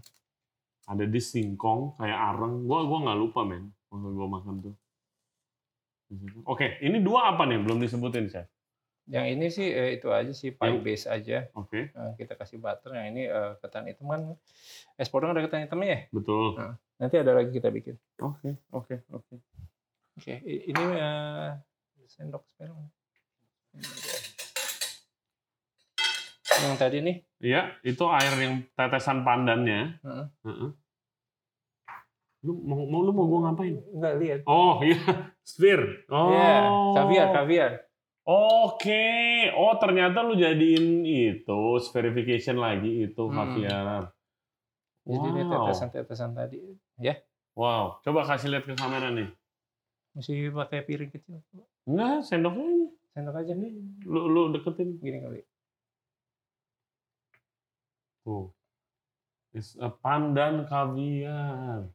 ada 0.86 1.06
di 1.10 1.18
singkong 1.18 1.98
kayak 1.98 2.14
areng 2.14 2.70
gua 2.70 2.86
gua 2.86 3.10
nggak 3.10 3.20
lupa 3.20 3.42
men 3.42 3.74
waktu 3.90 4.10
gua 4.14 4.28
makan 4.38 4.54
tuh 4.62 4.76
oke 6.46 6.78
ini 6.86 7.02
dua 7.02 7.34
apa 7.34 7.50
nih 7.50 7.58
belum 7.58 7.82
disebutin 7.82 8.30
chef 8.30 8.46
Yang 9.06 9.26
ini 9.30 9.48
sih 9.48 9.68
eh, 9.68 9.90
itu 9.96 10.10
aja 10.10 10.32
sih 10.32 10.50
pie 10.50 10.78
base 10.78 11.06
aja. 11.06 11.46
oke 11.54 11.78
Eh, 11.88 12.12
kita 12.16 12.34
kasih 12.34 12.58
butter. 12.58 12.90
Yang 12.92 13.08
ini 13.12 13.22
eh, 13.26 13.52
ketan 13.60 13.86
hitam 13.86 14.08
kan. 14.08 14.22
Es 14.96 15.08
podong 15.08 15.30
ada 15.30 15.40
ketan 15.40 15.62
hitamnya 15.62 15.88
ya. 15.88 16.00
betul 16.10 16.58
Nanti 16.96 17.16
ada 17.16 17.32
lagi 17.32 17.52
kita 17.52 17.70
bikin. 17.70 17.96
oke 18.18 18.58
oke 18.72 18.96
oke 19.10 19.36
Oke, 20.16 20.32
ini 20.42 20.84
eh, 20.96 21.50
sendok 22.08 22.48
spare. 22.48 22.72
Yang 26.56 26.76
tadi 26.80 26.98
nih. 27.00 27.18
iya 27.44 27.76
itu 27.84 28.00
air 28.08 28.32
yang 28.40 28.64
tetesan 28.74 29.22
pandannya 29.22 30.00
Heeh. 30.00 30.26
Heeh. 30.42 30.70
lu 32.42 32.54
mau, 32.64 32.86
mau 32.86 33.02
lu 33.02 33.12
mau 33.12 33.26
gua 33.26 33.40
ngapain 33.46 33.76
Enggak 33.92 34.14
lihat. 34.18 34.40
oh 34.48 34.80
iya 34.80 35.04
sphere 35.44 36.08
oh 36.08 36.32
Iya, 36.32 36.56
kaviar, 36.96 37.28
kaviar. 37.36 37.72
Oke, 38.26 39.06
oh 39.54 39.78
ternyata 39.78 40.26
lu 40.26 40.34
jadiin 40.34 41.06
itu 41.06 41.62
verification 41.94 42.58
lagi 42.58 43.06
itu 43.06 43.22
Hmm. 43.22 43.38
kaviar. 43.38 44.10
Jadi 45.06 45.28
ini 45.30 45.42
Wow. 45.46 45.70
tetesan-tetesan 45.70 46.34
tadi. 46.34 46.58
Ya. 46.98 47.22
Wow, 47.54 48.02
coba 48.02 48.26
kasih 48.26 48.50
lihat 48.50 48.66
ke 48.66 48.74
kamera 48.74 49.14
nih. 49.14 49.30
Masih 50.18 50.50
pakai 50.50 50.82
piring 50.82 51.14
kecil. 51.14 51.38
Enggak, 51.86 52.26
sendok 52.26 52.58
aja. 52.58 52.88
Sendok 53.14 53.36
aja 53.38 53.54
nih. 53.54 53.72
Lu, 54.04 54.26
lu 54.26 54.42
deketin. 54.58 54.98
Gini 54.98 55.22
kali. 55.22 55.40
Tuh. 58.26 58.50
It's 59.54 59.78
a 59.78 59.88
pandan 59.88 60.66
kaviar. 60.66 61.88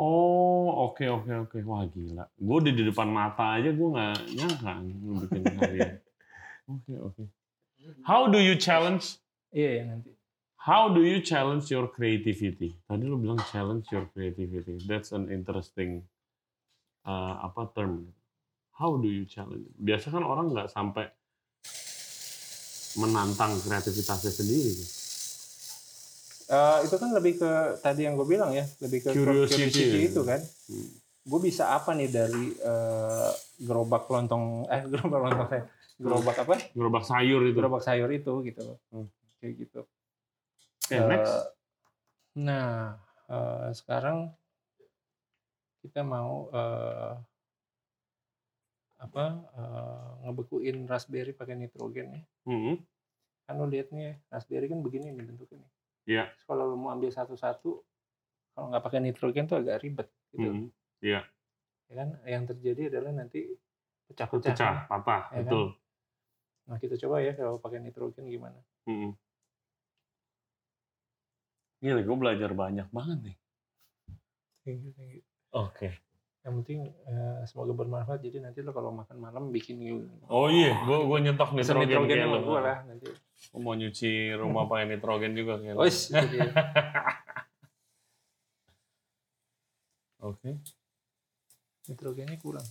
Oh, 0.00 0.88
oke 0.88 1.04
oke 1.04 1.28
oke. 1.44 1.58
Wah 1.68 1.84
gila. 1.84 2.24
Gue 2.40 2.58
di 2.64 2.72
di 2.72 2.88
depan 2.88 3.12
mata 3.12 3.60
aja 3.60 3.68
gue 3.68 3.88
nggak 3.92 4.16
nyangka 4.32 4.72
lu 4.80 5.12
bikin 5.20 5.44
kaviar. 5.60 5.94
Oke 6.70 6.94
oke. 7.02 7.24
How 8.06 8.30
do 8.30 8.38
you 8.38 8.54
challenge? 8.54 9.18
Iya 9.50 9.70
ya 9.76 9.84
nanti. 9.90 10.14
How 10.56 10.88
do 10.88 11.02
you 11.02 11.18
challenge 11.18 11.66
your 11.68 11.90
creativity? 11.90 12.78
Tadi 12.86 13.04
lu 13.10 13.18
bilang 13.18 13.42
challenge 13.50 13.90
your 13.90 14.06
creativity. 14.14 14.78
That's 14.86 15.10
an 15.10 15.28
interesting 15.28 16.06
uh, 17.02 17.50
apa 17.50 17.74
term. 17.74 18.14
How 18.78 18.96
do 18.96 19.10
you 19.10 19.26
challenge? 19.26 19.66
Biasa 19.76 20.14
kan 20.14 20.22
orang 20.22 20.54
nggak 20.54 20.70
sampai 20.70 21.10
menantang 22.96 23.58
kreativitasnya 23.60 24.32
sendiri. 24.32 24.99
Eh, 26.50 26.78
itu 26.82 26.96
kan 26.98 27.14
lebih 27.14 27.38
ke 27.38 27.50
tadi 27.78 28.10
yang 28.10 28.18
gue 28.18 28.26
bilang 28.26 28.50
ya, 28.50 28.66
lebih 28.82 29.06
ke 29.06 29.14
Curiosity. 29.14 29.70
curiosity 29.70 29.98
itu 30.10 30.20
kan. 30.26 30.42
Hmm. 30.42 30.90
Gue 31.22 31.40
bisa 31.46 31.70
apa 31.78 31.94
nih 31.94 32.10
dari 32.10 32.58
eh, 32.58 33.30
gerobak 33.62 34.10
lontong, 34.10 34.66
eh 34.66 34.82
gerobak 34.90 35.20
lontong 35.30 35.46
saya, 35.46 35.64
gerobak 35.94 36.36
apa? 36.42 36.58
Gerobak 36.74 37.04
sayur 37.06 37.46
itu. 37.46 37.54
Gerobak 37.54 37.82
sayur 37.86 38.10
itu 38.10 38.32
gitu 38.42 38.60
loh. 38.66 38.78
Hmm. 38.90 39.06
Kayak 39.38 39.54
gitu. 39.62 39.80
Oke, 40.90 40.94
Eh, 40.98 41.06
next. 41.06 41.34
Nah, 42.34 42.98
eh, 43.30 43.68
sekarang 43.70 44.34
kita 45.86 46.02
mau 46.02 46.50
eh, 46.50 47.14
apa 48.98 49.24
eh, 49.54 50.08
ngebekuin 50.26 50.82
raspberry 50.90 51.30
pakai 51.30 51.54
nitrogen 51.54 52.18
ya. 52.18 52.22
Hmm. 52.42 52.74
Kan 53.46 53.54
lo 53.54 53.70
lihat 53.70 53.94
nih, 53.94 54.18
raspberry 54.34 54.66
kan 54.66 54.82
begini 54.82 55.14
nih 55.14 55.30
bentuknya. 55.30 55.62
nih. 55.62 55.70
Iya. 56.08 56.32
Terus 56.32 56.44
Kalau 56.48 56.64
lo 56.70 56.76
mau 56.76 56.90
ambil 56.92 57.10
satu-satu, 57.12 57.70
kalau 58.54 58.66
nggak 58.72 58.84
pakai 58.84 59.00
nitrogen 59.00 59.44
tuh 59.48 59.58
agak 59.60 59.80
ribet 59.84 60.08
gitu. 60.32 60.50
Hmm. 60.50 60.66
Ya 61.90 61.94
kan? 61.96 62.08
Yang 62.22 62.44
terjadi 62.54 62.82
adalah 62.94 63.12
nanti 63.16 63.50
pecah-pecah. 64.06 64.54
Pecah, 64.54 64.74
patah, 64.86 65.22
Ya 65.34 65.42
kan? 65.42 65.42
betul. 65.44 65.66
Nah 66.70 66.76
kita 66.78 66.94
coba 67.02 67.16
ya 67.24 67.32
kalau 67.34 67.58
pakai 67.58 67.82
nitrogen 67.82 68.30
gimana. 68.30 68.58
Hmm. 68.86 69.18
Gila, 71.80 72.04
gue 72.04 72.16
belajar 72.20 72.50
banyak 72.52 72.88
banget 72.92 73.18
nih. 73.24 73.36
Thank 74.62 74.80
you, 74.84 74.92
thank 74.92 75.10
you. 75.18 75.22
Oke. 75.56 75.96
Yang 76.44 76.54
penting 76.62 76.80
eh, 77.08 77.40
semoga 77.48 77.72
bermanfaat. 77.72 78.20
Jadi 78.20 78.44
nanti 78.44 78.60
lo 78.60 78.72
kalau 78.76 78.92
makan 78.92 79.16
malam 79.16 79.48
bikin 79.48 79.80
Oh 80.28 80.48
iya, 80.52 80.76
gue 80.84 80.98
gue 81.08 81.18
nyetok 81.24 81.56
Pesen 81.56 81.80
nitrogen, 81.80 82.06
nitrogen 82.06 82.18
sama 82.20 82.38
gue 82.44 82.60
lah 82.60 82.78
nanti. 82.84 83.08
Mau 83.56 83.74
nyuci 83.74 84.36
rumah 84.36 84.66
pakai 84.70 84.86
nitrogen 84.94 85.32
juga 85.34 85.58
kayak 85.58 85.74
lo. 85.74 85.82
Oh, 85.82 85.88
dia. 85.88 86.50
Oke. 90.20 90.60
nitrogennya 91.88 92.38
kurang. 92.38 92.62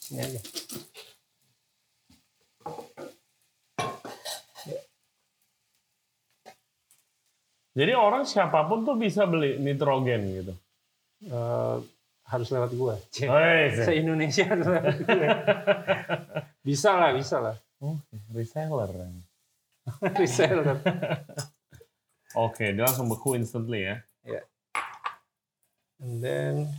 Sini 0.00 0.18
aja. 0.18 0.40
Jadi 7.70 7.92
orang 7.94 8.26
siapa 8.26 8.66
pun 8.66 8.82
tuh 8.82 8.98
bisa 8.98 9.30
beli 9.30 9.54
nitrogen 9.62 10.22
gitu. 10.34 10.54
Eh, 11.30 11.76
harus 12.26 12.48
lewat 12.50 12.70
gua. 12.74 12.94
Hei, 13.14 13.70
Se 13.78 13.92
Indonesia 13.94 14.44
harus 14.50 14.66
lewat 14.66 14.96
gua. 15.06 15.34
bisa 16.66 16.90
lah, 16.98 17.10
bisa 17.14 17.36
lah. 17.38 17.56
Reseller. 18.32 18.90
Reseller. 20.20 20.76
Oke, 22.46 22.70
dia 22.76 22.84
langsung 22.86 23.10
beku 23.10 23.34
instantly 23.34 23.88
ya. 23.90 23.96
And 26.00 26.24
then 26.24 26.72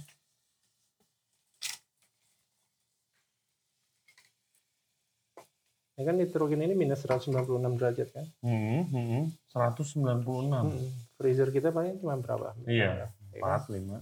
Ya 5.99 6.09
kan 6.09 6.17
nitrogen 6.17 6.65
ini 6.65 6.73
minus 6.73 7.05
196 7.05 7.29
derajat 7.77 8.09
kan? 8.09 8.25
Hmm, 8.41 8.89
hmm, 8.89 9.23
196. 9.53 10.25
Hmm. 10.49 10.89
Freezer 11.13 11.53
kita 11.53 11.69
paling 11.69 12.01
cuma 12.01 12.17
berapa? 12.17 12.57
Iya, 12.65 13.13
Ya 13.37 13.37
kan? 13.37 13.69
4, 13.69 14.01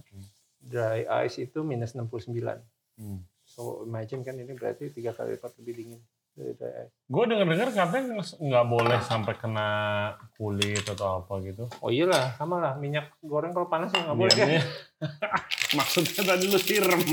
Dry 0.64 1.04
ice 1.28 1.44
itu 1.44 1.60
minus 1.60 1.92
69. 1.92 2.56
Hmm. 2.96 3.20
So 3.44 3.84
imagine 3.84 4.24
kan 4.24 4.32
ini 4.38 4.56
berarti 4.56 4.88
tiga 4.88 5.12
kali 5.12 5.36
lipat 5.36 5.60
lebih 5.60 5.74
dingin. 5.76 6.00
Gue 7.10 7.24
denger-dengar 7.26 7.68
katanya 7.74 8.22
nggak 8.22 8.66
boleh 8.70 8.98
sampai 9.04 9.34
kena 9.36 9.68
kulit 10.38 10.86
atau 10.86 11.20
apa 11.20 11.42
gitu. 11.44 11.68
Oh 11.84 11.90
iyalah, 11.92 12.38
sama 12.38 12.62
lah. 12.62 12.72
Minyak 12.78 13.12
goreng 13.20 13.52
kalau 13.52 13.68
panas 13.68 13.92
ya 13.92 14.06
nggak 14.06 14.18
boleh 14.18 14.34
kan? 14.34 14.48
Iya, 14.48 14.62
Maksudnya 15.78 16.22
tadi 16.24 16.44
lu 16.48 16.58
siram. 16.58 17.00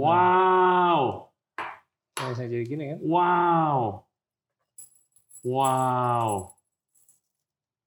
wow. 0.00 1.30
Nah, 2.20 2.26
bisa 2.36 2.44
jadi 2.44 2.64
gini 2.68 2.84
kan? 2.94 2.98
Wow. 3.00 4.04
Wow. 5.40 6.52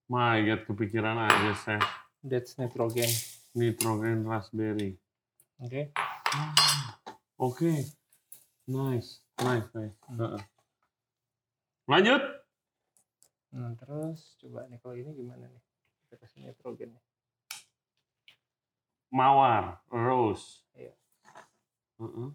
My 0.10 0.42
God, 0.42 0.66
kepikiran 0.66 1.16
aja 1.22 1.54
saya. 1.62 1.82
That's 2.26 2.58
nitrogen. 2.58 3.12
Nitrogen 3.54 4.26
raspberry. 4.26 4.98
Oke. 5.62 5.94
Oke. 7.44 7.76
Nice. 8.72 9.20
Nice, 9.44 9.68
nice. 9.76 9.98
Heeh. 10.16 10.40
Lanjut. 11.92 12.24
Nah, 13.52 13.76
terus 13.76 14.40
coba 14.40 14.64
nih 14.72 14.80
kalau 14.80 14.96
ini 14.96 15.12
gimana 15.12 15.52
nih? 15.52 15.64
Kita 16.08 16.24
kasih 16.24 16.48
nitrogen 16.48 16.96
nih. 16.96 17.04
Mawar. 19.12 19.84
Rose. 19.92 20.64
Iya. 20.72 20.96
Heeh. 22.00 22.32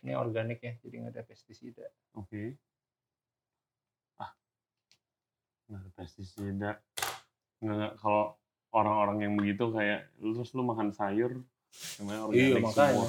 Ini 0.00 0.16
organik 0.16 0.64
ya, 0.64 0.72
jadi 0.80 0.94
nggak 1.04 1.12
ada 1.12 1.28
pestisida. 1.28 1.84
Oke. 2.16 2.56
Ah. 4.16 4.32
Nggak 5.68 5.80
ada 5.84 5.90
pestisida. 5.92 6.70
Nggak, 7.60 7.76
nggak. 7.76 7.94
Kalau 8.00 8.40
orang-orang 8.72 9.20
yang 9.24 9.32
begitu 9.36 9.72
kayak, 9.72 10.08
terus 10.20 10.52
lu 10.52 10.62
makan 10.64 10.92
sayur, 10.92 11.40
namanya 12.00 12.20
organik 12.28 12.52
Iya, 12.52 12.58
makanya. 12.60 12.92
semua. 12.92 13.08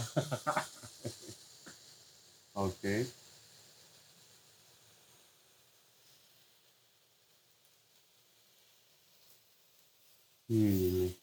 Oke. 2.68 2.95
Hmm. 10.49 11.14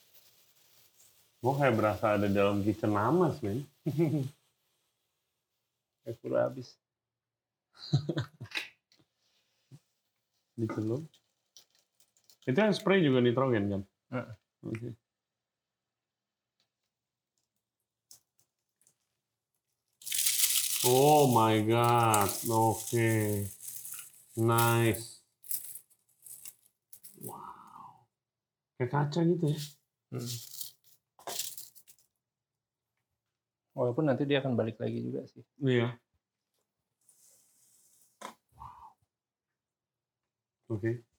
Gue 1.43 1.53
kayak 1.59 1.75
berasa 1.75 2.15
ada 2.15 2.31
dalam 2.31 2.63
kitchen 2.63 2.95
mamas, 2.95 3.43
men. 3.43 3.67
Kayak 6.07 6.17
pura 6.23 6.47
habis. 6.47 6.79
Dicelup. 10.59 11.03
Itu 12.47 12.55
yang 12.55 12.71
spray 12.71 13.03
juga 13.03 13.19
nitrogen 13.19 13.67
kan? 13.67 13.83
Oke. 14.11 14.89
Oh 20.87 21.27
my 21.27 21.67
god. 21.67 22.31
Oke. 22.47 23.51
Nice. 24.39 25.19
Wow. 27.27 28.07
Kayak 28.79 28.91
kaca 28.95 29.21
gitu 29.27 29.51
ya. 29.51 29.59
Hmm. 30.15 30.31
Walaupun 33.77 34.05
nanti 34.07 34.25
dia 34.25 34.39
akan 34.39 34.55
balik 34.55 34.79
lagi 34.79 35.03
juga 35.03 35.27
sih. 35.27 35.43
Iya. 35.59 35.99
Oke. 40.71 41.16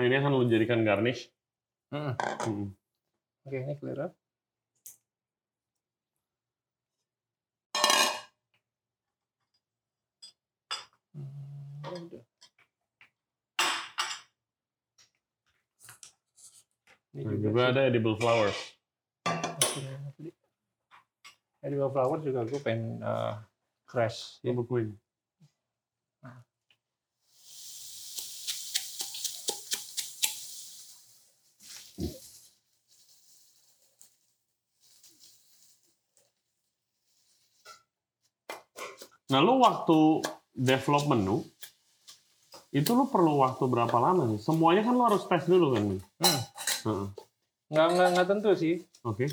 Nah 0.00 0.08
ini 0.08 0.16
akan 0.16 0.32
lo 0.32 0.48
jadikan 0.48 0.80
garnish. 0.80 1.28
Mm-mm. 1.92 2.16
Hmm. 2.16 2.72
Oke, 3.44 3.56
ini 3.60 3.76
clear. 3.76 4.16
Hmm. 11.12 12.16
Ini 17.12 17.20
Nah, 17.20 17.36
juga 17.36 17.48
juga 17.52 17.62
ada 17.68 17.80
edible 17.84 18.16
flowers. 18.16 18.56
Edible 21.60 21.92
flower 21.92 22.18
juga 22.24 22.48
gue 22.48 22.60
pengen 22.64 23.04
uh, 23.04 23.36
crash. 23.84 24.40
Ya. 24.40 24.56
bekuin. 24.56 24.96
Nah, 39.30 39.38
lu 39.38 39.62
waktu 39.62 40.26
develop 40.52 41.06
menu, 41.06 41.46
itu 42.70 42.90
lu 42.94 43.06
perlu 43.10 43.42
waktu 43.42 43.66
berapa 43.66 43.96
lama 43.98 44.34
sih? 44.34 44.40
Semuanya 44.42 44.86
kan 44.86 44.94
lu 44.94 45.02
harus 45.06 45.26
tes 45.26 45.46
dulu 45.46 45.74
kan? 45.74 45.82
Hmm. 46.22 47.06
Nggak, 47.70 47.86
nggak, 47.94 48.08
nggak 48.14 48.26
tentu 48.26 48.50
sih. 48.58 48.82
Oke, 49.06 49.26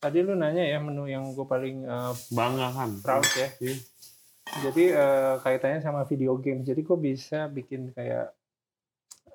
Tadi 0.00 0.24
lu 0.24 0.32
nanya 0.32 0.64
ya 0.64 0.80
menu 0.80 1.04
yang 1.04 1.36
gue 1.36 1.44
paling 1.44 1.84
eh, 1.84 2.12
bangga 2.32 2.72
kan? 2.72 2.90
proud 3.04 3.28
ya. 3.36 3.48
Iya. 3.60 3.76
Jadi 4.64 4.84
eh, 4.96 5.34
kaitannya 5.44 5.80
sama 5.84 6.08
video 6.08 6.40
game. 6.40 6.64
Jadi 6.64 6.80
kok 6.80 6.98
bisa 6.98 7.52
bikin 7.52 7.92
kayak 7.92 8.32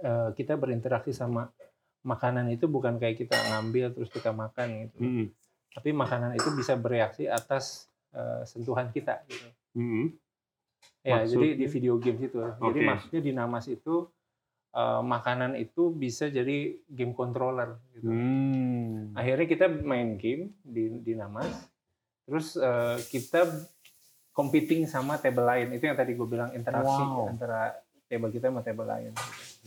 eh, 0.01 0.29
kita 0.33 0.57
berinteraksi 0.57 1.13
sama 1.13 1.53
makanan 2.01 2.49
itu 2.49 2.65
bukan 2.65 2.97
kayak 2.97 3.21
kita 3.21 3.37
ngambil 3.37 3.93
terus 3.93 4.09
kita 4.09 4.33
makan 4.33 4.89
gitu. 4.89 4.97
Mm-mm. 5.05 5.25
Tapi 5.77 5.89
makanan 5.93 6.33
itu 6.33 6.49
bisa 6.57 6.73
bereaksi 6.73 7.29
atas 7.29 7.85
eh, 8.17 8.41
sentuhan 8.49 8.89
kita 8.89 9.21
gitu. 9.29 9.45
Mm-mm. 9.75 10.05
Ya, 11.01 11.21
jadi 11.21 11.53
di 11.53 11.65
Maksudnya? 11.65 11.69
video 11.69 11.93
games 11.97 12.21
itu. 12.23 12.37
Jadi 12.37 12.79
Oke. 12.79 12.81
maksudnya 12.83 13.21
di 13.21 13.31
Namas 13.31 13.65
itu 13.67 14.09
eh, 14.71 15.01
makanan 15.01 15.53
itu 15.55 15.89
bisa 15.89 16.25
jadi 16.27 16.57
game 16.85 17.13
controller 17.13 17.77
gitu. 17.91 18.09
Hmm. 18.09 19.13
Akhirnya 19.13 19.45
kita 19.45 19.65
main 19.69 20.15
game 20.15 20.57
di 20.59 20.99
di 20.99 21.13
Namas. 21.13 21.47
Terus 22.25 22.55
eh, 22.55 22.97
kita 23.05 23.45
competing 24.31 24.83
sama 24.83 25.15
table 25.15 25.43
lain. 25.43 25.71
Itu 25.71 25.85
yang 25.85 25.95
tadi 25.95 26.11
gue 26.11 26.25
bilang 26.25 26.51
interaksi 26.51 27.01
Wow. 27.01 27.29
antara 27.29 27.71
table 28.05 28.29
kita 28.29 28.49
sama 28.49 28.61
table 28.61 28.83
lain. 28.83 29.13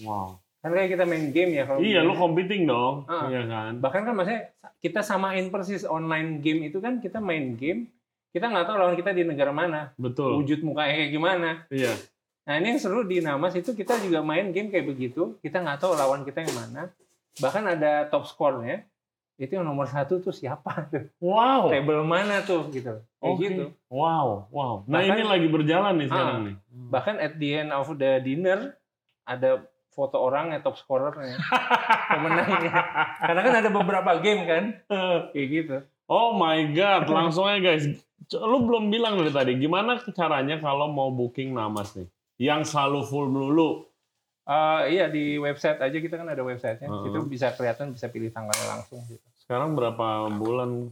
Wow. 0.02 0.36
Kan 0.58 0.74
kayak 0.74 0.90
kita 0.90 1.04
main 1.04 1.30
game 1.30 1.54
ya 1.54 1.64
kalau 1.64 1.78
Iya, 1.78 2.02
game. 2.02 2.08
lu 2.08 2.14
competing 2.14 2.62
dong. 2.66 3.06
Ah. 3.06 3.26
Iya 3.26 3.46
kan? 3.46 3.72
bahkan 3.78 4.02
kan 4.02 4.12
maksudnya 4.12 4.50
kita 4.76 5.00
samain 5.00 5.48
persis 5.48 5.82
online 5.82 6.38
game 6.38 6.66
itu 6.66 6.78
kan 6.78 6.98
kita 6.98 7.18
main 7.18 7.54
game 7.54 7.94
kita 8.28 8.46
nggak 8.46 8.64
tahu 8.64 8.76
lawan 8.76 8.94
kita 8.94 9.10
di 9.10 9.22
negara 9.22 9.50
mana 9.50 9.90
Betul. 9.96 10.38
wujud 10.38 10.60
mukanya 10.62 10.94
kayak 10.94 11.10
gimana 11.10 11.48
Iya. 11.68 11.92
Nah 12.44 12.56
ini 12.56 12.72
yang 12.72 12.80
seru 12.80 13.04
di 13.04 13.20
Namas 13.20 13.52
itu 13.52 13.72
kita 13.72 14.00
juga 14.00 14.24
main 14.24 14.48
game 14.48 14.72
kayak 14.72 14.88
begitu. 14.88 15.36
Kita 15.38 15.60
nggak 15.60 15.78
tahu 15.78 15.92
lawan 15.92 16.24
kita 16.24 16.40
yang 16.40 16.56
mana. 16.56 16.88
Bahkan 17.36 17.76
ada 17.76 18.08
top 18.08 18.24
score-nya. 18.24 18.88
Itu 19.36 19.54
yang 19.54 19.68
nomor 19.68 19.84
satu 19.84 20.16
tuh 20.18 20.32
siapa 20.32 20.88
tuh? 20.88 21.12
Wow. 21.20 21.68
Table 21.68 22.00
mana 22.02 22.40
tuh 22.40 22.72
gitu. 22.72 23.04
Kayak 23.20 23.20
Oke. 23.20 23.44
gitu. 23.44 23.64
Wow, 23.92 24.48
wow. 24.48 24.74
Nah, 24.88 24.98
Bahkan- 24.98 25.12
ini 25.12 25.22
lagi 25.22 25.46
berjalan 25.46 25.92
nih 26.00 26.08
sekarang 26.08 26.36
Ah. 26.40 26.44
nih. 26.48 26.56
Bahkan 26.88 27.14
at 27.20 27.32
the 27.36 27.48
end 27.52 27.70
of 27.70 27.88
the 27.94 28.12
dinner 28.18 28.58
ada 29.22 29.50
foto 29.92 30.16
orangnya 30.16 30.64
top 30.64 30.80
scorernya. 30.80 31.36
Pemenangnya. 32.16 32.72
Karena 33.20 33.40
kan 33.44 33.54
ada 33.60 33.70
beberapa 33.70 34.10
game 34.18 34.42
kan. 34.42 34.64
Kayak 35.30 35.48
gitu. 35.52 35.76
Oh 36.08 36.32
my 36.32 36.72
god, 36.72 37.04
langsung 37.16 37.44
aja 37.44 37.60
guys. 37.62 37.84
Lu 38.28 38.64
belum 38.64 38.88
bilang 38.88 39.16
dari 39.16 39.30
tadi, 39.30 39.52
gimana 39.56 40.00
caranya 40.02 40.56
kalau 40.58 40.88
mau 40.88 41.08
booking 41.08 41.52
namas 41.52 41.92
nih? 41.94 42.08
Yang 42.40 42.72
selalu 42.72 43.00
full 43.04 43.28
dulu. 43.28 43.84
Eh, 44.44 44.96
iya 44.96 45.06
di 45.06 45.36
website 45.36 45.76
aja 45.78 45.92
kita 45.92 46.16
kan 46.16 46.28
ada 46.28 46.40
websitenya. 46.40 46.88
Heeh. 46.88 47.06
Itu 47.06 47.18
bisa 47.24 47.52
kelihatan 47.52 47.92
bisa 47.92 48.08
pilih 48.08 48.32
tanggalnya 48.32 48.66
langsung. 48.70 49.04
Gitu. 49.04 49.20
Sekarang 49.36 49.76
berapa 49.76 50.32
bulan 50.32 50.88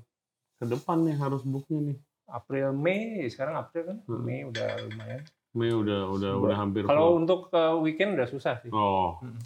ke 0.56 0.64
depan 0.64 1.04
nih 1.04 1.16
harus 1.16 1.40
booknya 1.40 1.92
nih? 1.92 1.98
April 2.26 2.74
Mei 2.74 3.24
sekarang 3.28 3.56
April 3.56 3.82
kan. 3.86 3.98
Mei 4.20 4.44
udah 4.44 4.68
lumayan. 4.82 5.22
Mei 5.56 5.72
udah 5.72 6.00
udah 6.10 6.32
udah 6.36 6.56
hampir 6.58 6.84
Kalau 6.84 7.16
untuk 7.16 7.48
eh, 7.48 7.74
weekend 7.80 8.16
udah 8.16 8.28
susah 8.28 8.60
sih. 8.60 8.68
Oh, 8.68 9.16
Mm. 9.24 9.40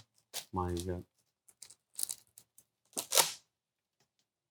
my 0.50 0.72
god. 0.82 1.02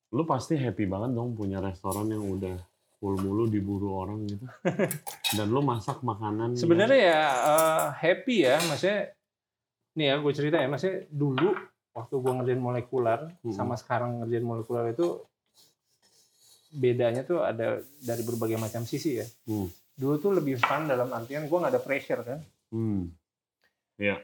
Lu 0.10 0.24
pasti 0.24 0.55
happy 0.55 0.86
banget 0.86 1.14
dong 1.14 1.34
punya 1.34 1.60
restoran 1.60 2.07
yang 2.07 2.26
udah 2.28 2.57
full 2.95 3.16
mulu 3.16 3.45
diburu 3.45 3.93
orang 3.95 4.26
gitu. 4.26 4.43
Dan 5.38 5.47
lu 5.47 5.62
masak 5.62 6.01
makanan. 6.01 6.51
yang- 6.51 6.60
Sebenarnya 6.60 6.99
ya 6.99 7.22
eh, 7.24 7.86
happy 7.95 8.36
ya, 8.41 8.57
maksudnya 8.62 9.14
nih 9.91 10.05
ya 10.05 10.16
gue 10.18 10.34
cerita 10.34 10.55
ya, 10.55 10.68
maksudnya 10.68 11.07
dulu 11.07 11.53
waktu 11.91 12.16
gue 12.16 12.32
ngerjain 12.34 12.60
molekular 12.60 13.20
Hmm. 13.39 13.51
sama 13.51 13.74
sekarang 13.74 14.20
ngerjain 14.20 14.43
molekular 14.43 14.88
itu 14.88 15.22
bedanya 16.72 17.22
tuh 17.24 17.41
ada 17.41 17.82
dari 17.99 18.22
berbagai 18.22 18.55
macam 18.55 18.84
sisi 18.84 19.18
ya. 19.18 19.26
Hmm. 19.43 19.66
Dulu 19.91 20.16
tuh 20.18 20.32
lebih 20.34 20.55
fun 20.55 20.86
dalam 20.86 21.10
artian 21.10 21.43
gue 21.43 21.57
nggak 21.57 21.74
ada 21.74 21.82
pressure 21.82 22.22
kan. 22.22 22.39
Hmm. 22.70 23.10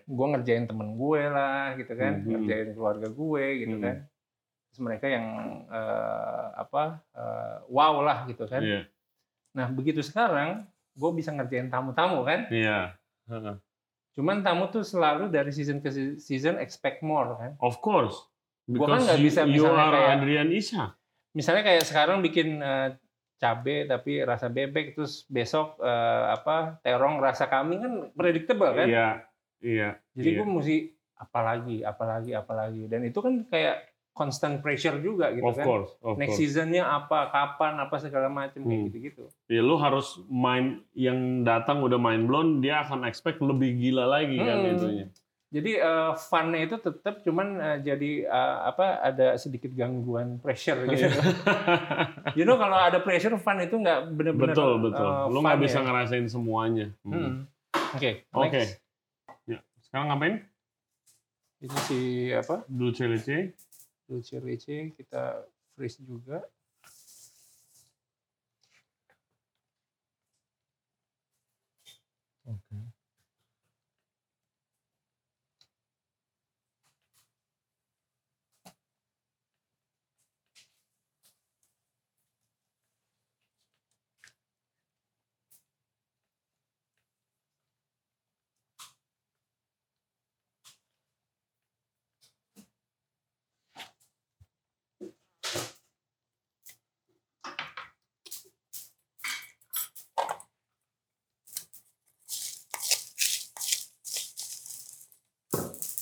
Gue 0.06 0.28
ngerjain 0.30 0.64
temen 0.64 0.96
gue 0.96 1.22
lah 1.26 1.76
gitu 1.76 1.94
kan, 1.94 2.14
Mhm. 2.18 2.28
ngerjain 2.30 2.70
keluarga 2.72 3.08
gue 3.08 3.46
gitu 3.60 3.76
Mhm. 3.76 3.84
kan. 3.84 3.96
Mereka 4.78 5.06
yang 5.08 5.26
eh, 5.68 6.46
apa 6.56 7.00
eh, 7.16 7.58
wow 7.72 8.02
lah 8.04 8.28
gitu 8.28 8.46
kan. 8.48 8.62
Iya. 8.62 8.88
Nah 9.56 9.68
begitu 9.72 10.04
sekarang 10.04 10.68
gue 10.96 11.12
bisa 11.12 11.32
ngerjain 11.36 11.68
tamu-tamu 11.68 12.24
kan. 12.24 12.48
Iya. 12.52 12.96
Cuman 14.16 14.42
tamu 14.42 14.72
tuh 14.72 14.84
selalu 14.84 15.28
dari 15.28 15.52
season 15.52 15.84
ke 15.84 15.92
season 16.20 16.56
expect 16.60 17.04
more 17.04 17.36
kan. 17.36 17.52
Of 17.60 17.84
course. 17.84 18.16
Gua 18.66 18.98
kan 18.98 19.06
nggak 19.06 19.22
bisa 19.22 19.46
you 19.46 19.62
misalnya 19.62 19.86
are 19.86 19.94
kayak- 19.94 20.14
Adrian 20.18 20.50
Isha. 20.50 20.86
Misalnya 21.36 21.64
kayak 21.68 21.84
sekarang 21.86 22.24
bikin 22.24 22.64
eh, 22.64 22.96
cabe 23.36 23.84
tapi 23.86 24.24
rasa 24.24 24.48
bebek 24.48 24.96
terus 24.96 25.28
besok 25.28 25.78
eh, 25.84 26.24
apa 26.32 26.80
terong 26.80 27.20
rasa 27.20 27.52
kambing 27.52 27.84
kan 27.84 27.94
predictable 28.16 28.72
kan. 28.72 28.88
Iya. 28.88 29.10
Iya. 29.60 29.90
Jadi 30.16 30.30
iya. 30.32 30.38
gue 30.40 30.48
mesti 30.48 30.78
apalagi 31.16 31.78
apalagi 31.84 32.32
apalagi 32.36 32.84
dan 32.92 33.04
itu 33.08 33.20
kan 33.24 33.44
kayak 33.48 33.95
constant 34.16 34.58
pressure 34.58 34.96
juga 34.98 35.28
gitu 35.30 35.44
Of 35.44 35.60
kan. 35.60 35.66
course. 35.66 35.92
Of 36.00 36.16
Next 36.16 36.30
course. 36.32 36.40
seasonnya 36.40 36.88
apa, 36.88 37.28
kapan, 37.28 37.76
apa 37.78 37.96
segala 38.00 38.26
macam 38.26 38.58
kayak 38.58 38.72
Hmm. 38.72 38.88
gitu-gitu. 38.88 39.28
Ya, 39.46 39.60
lu 39.60 39.76
harus 39.76 40.08
main 40.26 40.66
yang 40.94 41.44
datang 41.44 41.84
udah 41.84 42.00
main 42.00 42.24
blown, 42.24 42.58
dia 42.58 42.80
akan 42.80 43.04
expect 43.04 43.38
lebih 43.38 43.76
gila 43.76 44.08
lagi 44.10 44.40
kan 44.40 44.58
Hmm. 44.58 44.72
itunya. 44.74 45.08
Jadi 45.48 45.72
eh, 45.74 46.12
fun-nya 46.18 46.60
itu 46.62 46.76
tetap 46.78 47.22
cuman 47.22 47.48
eh, 47.58 47.78
jadi 47.82 48.12
eh, 48.26 48.58
apa 48.66 49.00
ada 49.02 49.36
sedikit 49.36 49.72
gangguan 49.72 50.36
pressure 50.38 50.84
gitu. 50.90 51.08
you 52.34 52.44
know 52.44 52.56
kalau 52.56 52.76
ada 52.78 53.00
pressure 53.00 53.36
fun 53.38 53.60
itu 53.60 53.76
nggak 53.76 54.12
benar-benar 54.12 54.52
betul 54.52 54.72
betul. 54.82 55.08
eh, 55.08 55.24
lu 55.28 55.40
nggak 55.40 55.60
bisa 55.62 55.80
ya. 55.80 55.86
ngerasain 55.86 56.28
semuanya. 56.28 56.88
Hmm. 57.02 57.14
Hmm. 57.14 57.34
Oke. 57.94 58.28
Oke. 58.32 58.52
next. 58.58 58.80
Ya. 59.46 59.60
Sekarang 59.82 60.08
ngapain? 60.10 60.36
Ini 61.58 61.78
si 61.84 62.00
apa? 62.30 62.68
Dulce 62.68 63.06
Lece. 63.06 63.56
Dulce 64.08 64.40
Lece 64.40 64.92
kita 64.98 65.46
freeze 65.76 66.02
juga. 66.06 66.42
Oke. 72.46 72.78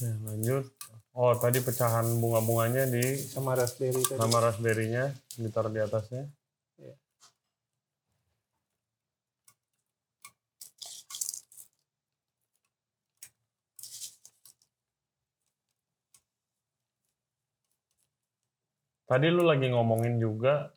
Ya, 0.01 0.11
lanjut. 0.25 0.65
Oh, 1.13 1.32
tadi 1.43 1.59
pecahan 1.59 2.07
bunga-bunganya 2.23 2.87
di 2.87 3.19
sama 3.19 3.51
raspberry 3.59 3.99
tadi. 3.99 4.15
sama 4.15 4.39
raspberry-nya 4.39 5.11
ditaruh 5.35 5.75
di 5.75 5.83
atasnya. 5.83 6.23
Iya. 6.79 6.95
Tadi 19.03 19.27
lu 19.27 19.43
lagi 19.43 19.67
ngomongin 19.67 20.23
juga 20.23 20.71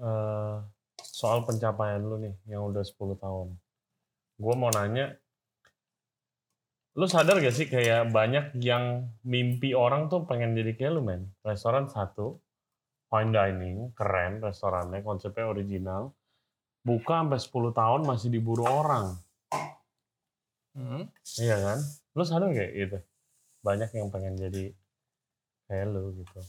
eh, 0.00 0.56
soal 1.04 1.44
pencapaian 1.44 2.00
lu 2.00 2.16
nih 2.16 2.32
yang 2.48 2.64
udah 2.72 2.80
10 2.80 2.96
tahun. 3.20 3.52
Gue 4.40 4.54
mau 4.56 4.72
nanya, 4.72 5.20
lu 7.00 7.08
sadar 7.08 7.40
gak 7.40 7.56
sih 7.56 7.64
kayak 7.64 8.12
banyak 8.12 8.60
yang 8.60 9.08
mimpi 9.24 9.72
orang 9.72 10.12
tuh 10.12 10.28
pengen 10.28 10.52
jadi 10.52 10.76
kayak 10.76 10.92
lu 10.92 11.00
men? 11.00 11.32
Restoran 11.40 11.88
satu, 11.88 12.36
fine 13.08 13.32
dining, 13.32 13.96
keren 13.96 14.44
restorannya, 14.44 15.00
konsepnya 15.00 15.48
original. 15.48 16.12
Buka 16.84 17.24
sampai 17.24 17.40
10 17.40 17.72
tahun 17.72 18.00
masih 18.04 18.28
diburu 18.28 18.68
orang. 18.68 19.16
Hmm. 20.76 21.08
Iya 21.40 21.56
kan? 21.56 21.78
Lu 22.12 22.22
sadar 22.28 22.52
gak 22.52 22.70
gitu? 22.76 23.00
Banyak 23.64 23.96
yang 23.96 24.12
pengen 24.12 24.36
jadi 24.36 24.76
kayak 25.72 25.88
lu 25.88 26.12
gitu. 26.20 26.40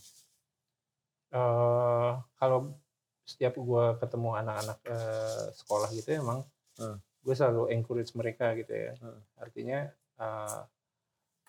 Eh, 1.31 2.11
kalau 2.35 2.75
setiap 3.23 3.55
gua 3.55 3.95
ketemu 3.95 4.35
anak-anak 4.35 4.79
eh, 4.83 5.45
sekolah 5.55 5.87
gitu 5.95 6.11
emang 6.19 6.43
Hmm. 6.79 6.97
gue 7.21 7.35
selalu 7.35 7.69
encourage 7.75 8.15
mereka 8.17 8.57
gitu 8.57 8.71
ya 8.73 8.95
Hmm. 8.97 9.21
artinya 9.37 9.91
uh, 10.21 10.61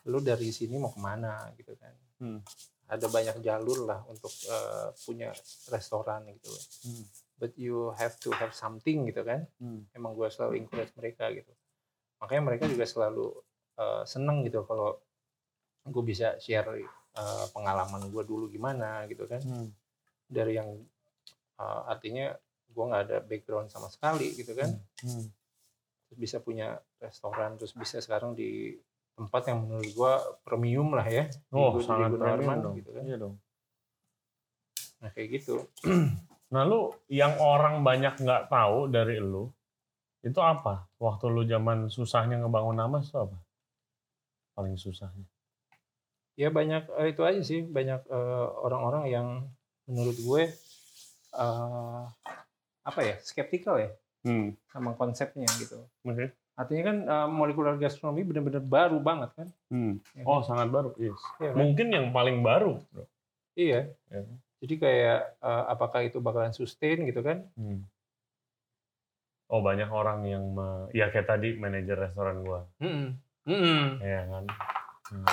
lu 0.03 0.19
dari 0.19 0.49
sini 0.49 0.75
mau 0.75 0.89
ke 0.89 0.99
mana 0.99 1.47
gitu 1.55 1.77
kan 1.77 1.93
Hmm. 2.19 2.39
ada 2.87 3.07
banyak 3.07 3.39
jalur 3.39 3.83
lah 3.83 3.99
untuk 4.07 4.31
uh, 4.47 4.91
punya 5.03 5.31
restoran 5.69 6.23
gitu 6.29 6.51
Hmm. 6.83 7.03
but 7.35 7.51
you 7.55 7.91
have 7.93 8.15
to 8.17 8.31
have 8.33 8.51
something 8.51 9.07
gitu 9.07 9.21
kan 9.21 9.45
Hmm. 9.59 9.83
emang 9.91 10.11
gue 10.13 10.27
selalu 10.27 10.59
encourage 10.59 10.91
mereka 10.95 11.27
gitu 11.31 11.51
makanya 12.19 12.43
mereka 12.45 12.65
juga 12.67 12.83
selalu 12.83 13.31
uh, 13.75 14.03
seneng 14.03 14.43
gitu 14.43 14.63
kalau 14.63 14.95
gue 15.83 16.03
bisa 16.03 16.39
share 16.39 16.67
uh, 17.13 17.45
pengalaman 17.51 18.07
gue 18.07 18.23
dulu 18.23 18.47
gimana 18.47 19.03
gitu 19.07 19.27
kan 19.27 19.39
Hmm. 19.43 19.67
dari 20.27 20.55
yang 20.55 20.71
uh, 21.59 21.81
artinya 21.85 22.31
gue 22.73 22.83
nggak 22.83 23.03
ada 23.05 23.17
background 23.19 23.67
sama 23.67 23.91
sekali 23.91 24.31
gitu 24.31 24.55
kan 24.55 24.71
Hmm. 25.03 25.27
terus 26.07 26.17
bisa 26.19 26.37
punya 26.39 26.79
restoran 27.03 27.55
terus 27.55 27.73
bisa 27.73 27.99
sekarang 27.99 28.31
di 28.31 28.79
tempat 29.13 29.45
yang 29.45 29.61
menurut 29.61 29.85
gue 29.85 30.13
premium 30.41 30.89
lah 30.91 31.05
ya 31.05 31.27
di 31.27 31.53
Oh, 31.53 31.75
di 31.75 31.83
sangat 31.83 32.09
Gunawarman 32.09 32.39
premium 32.39 32.63
dong. 32.63 32.75
gitu 32.79 32.89
kan 32.89 33.03
Iya 33.03 33.17
dong. 33.19 33.35
nah 34.97 35.09
kayak 35.11 35.29
gitu 35.33 35.55
Nah 36.49 36.61
lu 36.63 36.79
yang 37.09 37.33
orang 37.37 37.81
banyak 37.81 38.13
nggak 38.15 38.45
tahu 38.45 38.85
dari 38.87 39.17
lu 39.17 39.49
itu 40.21 40.37
apa? 40.37 40.85
Waktu 40.95 41.25
lu 41.27 41.41
zaman 41.43 41.89
susahnya 41.89 42.37
ngebangun 42.37 42.77
nama 42.77 43.01
itu 43.01 43.17
apa? 43.17 43.35
Paling 44.53 44.77
susahnya. 44.77 45.25
ya 46.33 46.49
banyak 46.49 46.89
eh, 46.93 47.09
itu 47.09 47.21
aja 47.21 47.41
sih 47.41 47.61
banyak 47.61 48.05
eh, 48.05 48.47
orang-orang 48.59 49.03
yang 49.07 49.27
menurut 49.85 50.13
gue 50.15 50.43
eh, 51.33 52.01
apa 52.83 52.99
ya 53.01 53.15
skeptikal 53.19 53.77
ya 53.77 53.89
Hmm. 54.23 54.55
sama 54.69 54.95
konsepnya 54.95 55.43
gitu 55.57 55.83
Oke. 56.01 56.31
Artinya 56.53 56.83
kan 56.85 56.97
eh, 57.03 57.27
molekular 57.27 57.75
gastronomi 57.75 58.21
benar-benar 58.21 58.61
baru 58.61 58.97
banget 58.97 59.29
kan 59.33 59.47
Hmm. 59.67 59.97
ya 60.13 60.21
kan? 60.21 60.27
Oh 60.27 60.41
sangat 60.41 60.69
baru. 60.69 60.93
Yes. 60.95 61.17
Iya 61.37 61.49
kan? 61.49 61.57
Mungkin 61.59 61.87
yang 61.89 62.07
paling 62.09 62.41
baru. 62.41 62.77
bro. 62.89 63.05
iya 63.53 63.89
Ya. 64.07 64.21
jadi 64.59 64.75
kayak 64.77 65.19
eh, 65.39 65.63
apakah 65.67 66.01
itu 66.01 66.17
bakalan 66.17 66.51
sustain 66.51 67.03
gitu 67.03 67.19
kan 67.19 67.45
Hmm. 67.53 67.85
Oh 69.45 69.61
banyak 69.61 69.85
orang 69.87 70.25
yang 70.25 70.49
me- 70.49 70.89
ya 70.91 71.07
kayak 71.07 71.27
tadi 71.27 71.53
manajer 71.53 71.93
restoran 71.99 72.41
gua, 72.41 72.65
Mm-mm. 72.79 73.13
Mm-mm. 73.45 74.01
ya 74.01 74.25
kan. 74.25 74.45
Hmm. 75.11 75.25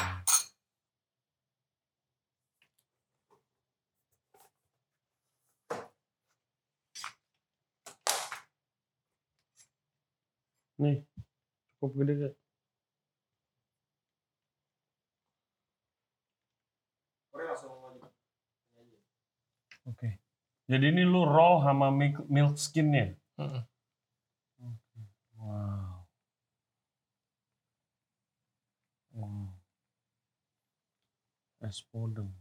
Nih, 10.80 10.96
cukup 11.76 11.92
gede 12.00 12.12
gak? 12.24 12.34
Oke. 19.90 20.08
Jadi 20.70 20.84
ini 20.92 21.02
lu 21.04 21.26
raw 21.26 21.60
sama 21.66 21.90
milk, 21.92 22.24
milk 22.30 22.54
skinnya? 22.56 23.12
Mm-mm. 23.36 23.62
Wow. 25.40 26.06
Wow. 29.16 29.52
Es 31.68 31.82
podeng. 31.92 32.32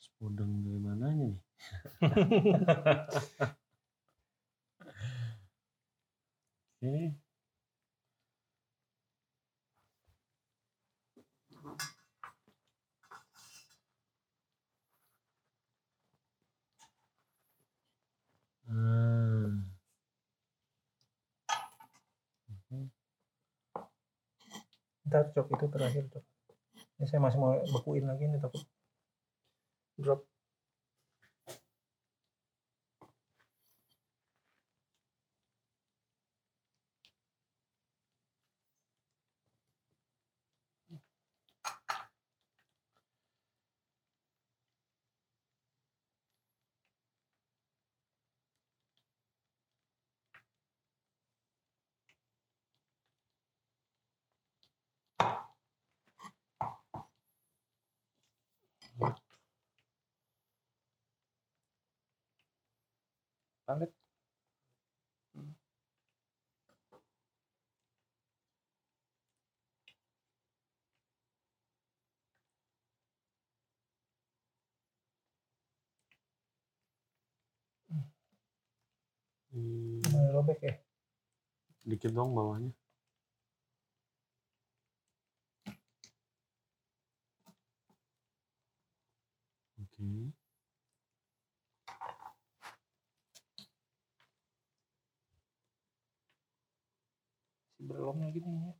Es 0.00 0.06
podeng 0.20 0.52
dari 0.64 0.80
mananya 0.80 1.24
nih? 1.28 1.36
Oke. 6.84 7.16
Hmm. 18.68 19.64
Ntar 25.08 25.24
cok 25.32 25.46
itu 25.56 25.66
terakhir 25.72 26.04
cok. 26.12 26.24
Ini 27.00 27.04
saya 27.08 27.20
masih 27.24 27.38
mau 27.40 27.56
bekuin 27.72 28.04
lagi 28.04 28.28
nih 28.28 28.40
takut 28.44 28.60
drop. 29.96 30.33
Palet. 63.66 63.92
Hmm, 79.54 80.02
Mulai 80.12 80.30
robek 80.34 80.60
ya. 80.62 80.74
dikit 81.88 82.10
dong 82.16 82.34
bawahnya. 82.36 82.72
Oke. 89.82 90.04
Si 90.04 90.43
belumnya 97.84 98.28
gini 98.32 98.50
ya. 98.64 98.72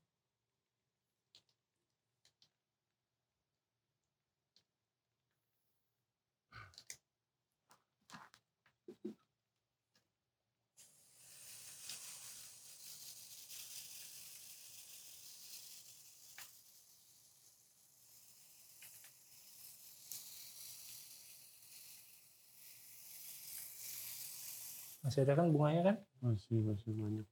Masih 25.04 25.20
ada 25.28 25.36
kan 25.36 25.52
bunganya 25.52 25.82
kan? 25.84 25.96
Masih 26.24 26.64
masih 26.64 26.96
banyak. 26.96 27.28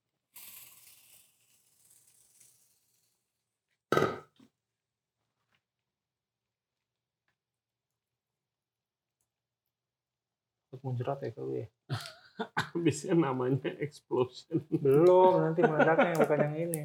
Muncrat 10.83 11.19
ya 11.23 11.31
kalau 11.33 11.55
ya. 11.55 11.67
Habisnya 12.75 13.15
namanya 13.15 13.71
explosion. 13.79 14.67
Belum, 14.69 15.47
nanti 15.47 15.63
meledaknya 15.63 16.19
bukan 16.19 16.39
yang 16.43 16.57
ini. 16.59 16.83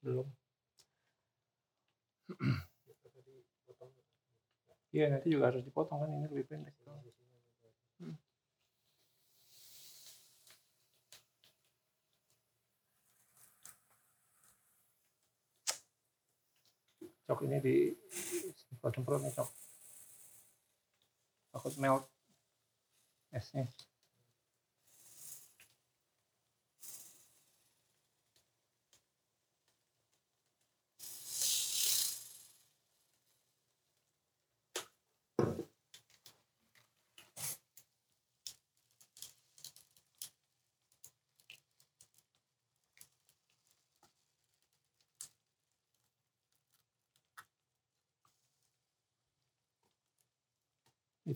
Belum. 0.00 0.26
Iya, 4.96 5.12
nanti 5.12 5.28
juga 5.28 5.52
harus 5.52 5.60
dipotong 5.60 5.98
kan 6.00 6.08
ini 6.08 6.24
lebih 6.32 6.46
pendek. 6.48 6.72
Hmm. 8.00 8.16
Cok 17.26 17.40
ini 17.44 17.58
di 17.60 17.76
semprot-semprot 18.70 19.20
nih 19.20 19.34
cok. 19.36 19.65
Hotmail. 21.66 22.08
É 23.32 23.38
assim. 23.38 23.68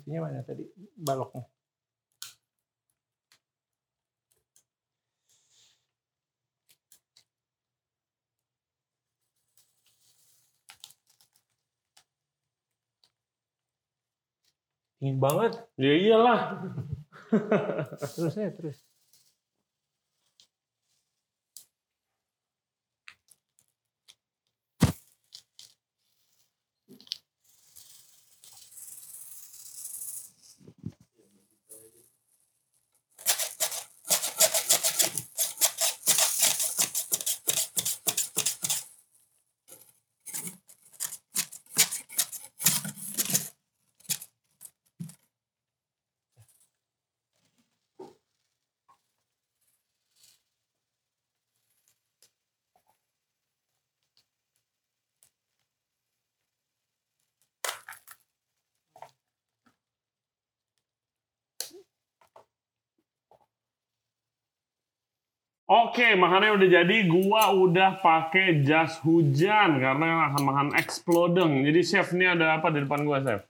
Itunya 0.00 0.20
mana 0.24 0.40
tadi 0.40 0.64
baloknya. 0.96 1.44
Dingin 15.00 15.16
banget. 15.16 15.52
Ya 15.80 15.92
iyalah. 15.96 16.40
Terus 18.16 18.34
ya, 18.36 18.52
terus. 18.52 18.89
Oke, 65.70 66.18
makannya 66.18 66.58
udah 66.58 66.68
jadi. 66.82 66.96
Gua 67.06 67.54
udah 67.54 68.02
pakai 68.02 68.58
jas 68.66 68.98
hujan 69.06 69.78
karena 69.78 70.26
akan 70.26 70.42
makan 70.42 70.68
exploding. 70.74 71.62
Jadi 71.62 71.80
chef 71.86 72.10
ini 72.10 72.26
ada 72.26 72.58
apa 72.58 72.74
di 72.74 72.82
depan 72.82 73.06
gua, 73.06 73.22
chef? 73.22 73.46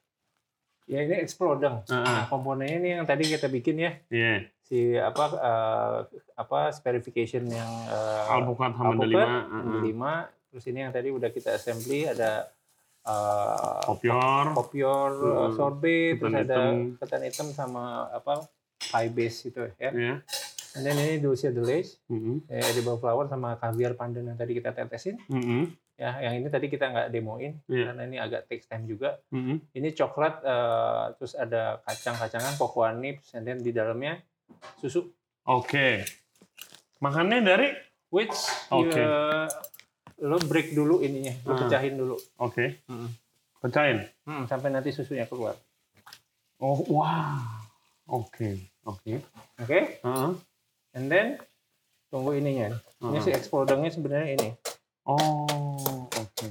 Ya 0.85 1.01
ini 1.01 1.17
exploding. 1.17 1.81
Heeh. 1.89 2.05
Nah, 2.05 2.29
komponennya 2.29 2.77
ini 2.77 2.89
yang 3.01 3.09
tadi 3.09 3.25
kita 3.25 3.49
bikin 3.49 3.81
ya. 3.81 3.93
Iya. 4.13 4.53
Si 4.61 5.01
apa 5.01 5.25
eh, 5.33 5.99
apa 6.37 6.69
spherification 6.77 7.49
yang 7.49 7.71
eh, 7.89 8.33
Alpukat 8.37 8.77
sama 8.77 9.01
delima. 9.01 9.49
Hamda 9.49 9.79
lima. 9.81 10.15
Terus 10.53 10.65
ini 10.69 10.85
yang 10.85 10.93
tadi 10.93 11.09
udah 11.09 11.33
kita 11.33 11.57
assembly 11.57 12.05
ada 12.05 12.53
eh, 13.01 13.81
Kopior. 13.89 14.45
kopior, 14.53 15.11
Hmm. 15.17 15.57
sorbet, 15.57 16.21
terus 16.21 16.37
ada 16.37 16.77
ketan 17.01 17.23
hitam 17.25 17.49
sama 17.57 18.13
apa 18.13 18.45
pie 18.77 19.09
base 19.09 19.49
itu 19.49 19.65
ya. 19.81 20.21
Iya. 20.71 20.81
Dan 20.81 20.95
ini 20.97 21.19
dulce 21.19 21.51
de 21.51 21.59
leche, 21.59 21.99
Mhm. 22.07 22.47
eh, 22.47 22.63
edible 22.65 22.97
flower 22.97 23.27
sama 23.27 23.57
caviar 23.57 23.95
pandan 23.95 24.23
yang 24.25 24.39
tadi 24.39 24.55
kita 24.55 24.71
tetesin. 24.71 25.19
Mhm. 25.27 25.75
Ya, 25.95 26.17
yang 26.23 26.41
ini 26.41 26.49
tadi 26.49 26.67
kita 26.67 26.89
nggak 26.89 27.09
demoin 27.11 27.61
Iya. 27.67 27.93
karena 27.93 28.03
ini 28.05 28.17
agak 28.17 28.47
takes 28.47 28.65
time 28.65 28.87
juga. 28.87 29.21
Mhm. 29.29 29.69
Ini 29.71 29.89
coklat, 29.93 30.41
eh, 30.41 31.05
terus 31.15 31.35
ada 31.35 31.83
kacang-kacangan, 31.83 32.57
cocoa 32.57 32.89
nibs, 32.91 33.35
and 33.35 33.45
then 33.45 33.59
di 33.59 33.69
dalamnya 33.69 34.17
susu. 34.77 35.11
Oke. 35.45 36.07
Makannya 36.99 37.41
dari 37.41 37.69
Which 38.09 38.35
Oke. 38.71 38.91
eh, 38.93 39.47
lo 40.21 40.37
break 40.41 40.73
dulu 40.73 40.99
ininya, 41.01 41.35
lo 41.45 41.53
Ah. 41.53 41.59
pecahin 41.61 41.95
dulu. 41.95 42.17
Oke. 42.39 42.81
Mm. 42.87 43.09
Pecahin. 43.61 43.99
Hmm, 44.25 44.45
sampai 44.47 44.69
nanti 44.69 44.89
susunya 44.89 45.25
keluar. 45.25 45.53
Oh, 46.57 46.81
wah. 46.89 47.61
Oke. 48.07 48.73
Oke. 48.83 49.21
Oke? 49.57 50.01
Heeh. 50.01 50.31
And 50.91 51.07
then 51.07 51.39
tunggu 52.11 52.35
ininya. 52.35 52.75
Ini 52.99 53.23
Heeh. 53.23 53.23
si 53.23 53.31
explodingnya 53.31 53.95
sebenarnya 53.95 54.35
ini. 54.35 54.49
Oh, 55.07 55.47
oke. 56.11 56.47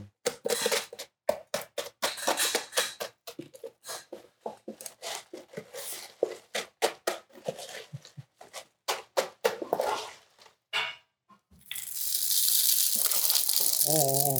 Oh, 13.91 14.40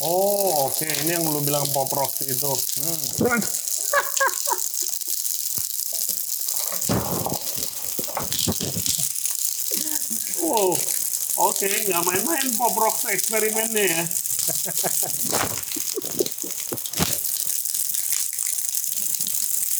oh, 0.00 0.72
oke. 0.72 0.88
Ini 0.88 1.20
yang 1.20 1.24
lu 1.28 1.44
bilang 1.44 1.68
pop 1.76 1.92
rock 1.92 2.16
itu. 2.24 2.52
Hmm. 2.80 3.40
Wow, 10.46 10.78
oke, 11.56 11.72
nggak 11.88 12.04
main-main 12.04 12.48
pop 12.60 12.76
rock 12.76 13.00
eksperimennya 13.08 13.84
ya. 13.88 14.04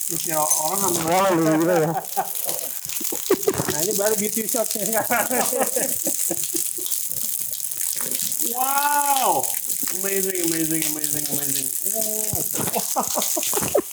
Terus 0.08 0.22
ya 0.24 0.40
orang 0.40 0.80
ambil 0.88 1.04
wow 1.04 1.28
gitu 1.36 1.68
ya. 1.68 1.92
Nah 3.76 3.78
ini 3.84 3.92
baru 3.92 4.14
beauty 4.16 4.48
shotnya. 4.48 5.04
Wow, 8.56 9.44
amazing, 10.00 10.48
amazing, 10.48 10.80
amazing, 10.96 11.24
amazing. 11.28 11.68
Wow. 11.92 13.84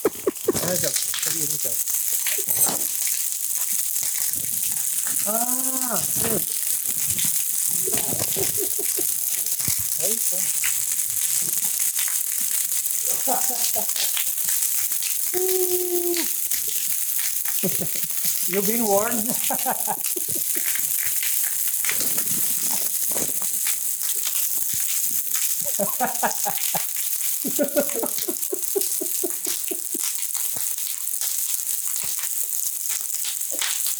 You've 18.53 18.67
been 18.67 18.85
warned. 18.85 19.13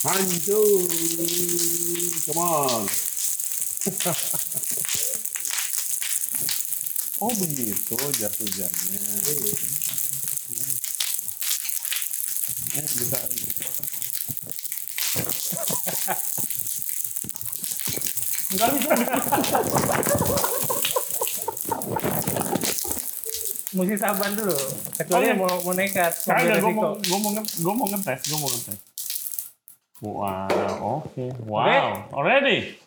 hancur. 0.03 0.88
Come 2.25 2.38
on. 2.38 2.88
oh 7.21 7.34
begitu 7.39 7.95
hujannya. 8.38 9.73
Mesti 23.73 23.98
sabar 23.98 24.30
dulu. 24.30 24.53
Kecuali 25.02 25.34
Oke. 25.34 25.41
mau, 25.41 25.57
mau 25.65 25.73
nekat. 25.73 26.14
mau 26.14 26.30
Kagak, 26.30 26.61
gue 26.61 26.72
mau, 26.72 26.94
gue 26.94 27.18
mau, 27.18 27.31
gue 27.41 27.73
mau 27.73 27.88
ngetes, 27.90 28.22
gue 28.30 28.38
mau 28.38 28.49
ngetes. 28.53 28.80
Wow, 30.03 30.99
oke. 31.02 31.26
Wow, 31.48 32.11
already. 32.14 32.77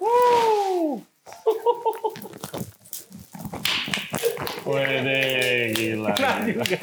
Woo. 0.00 1.04
Wede, 4.68 5.20
gila. 5.76 6.12
juga. 6.44 6.76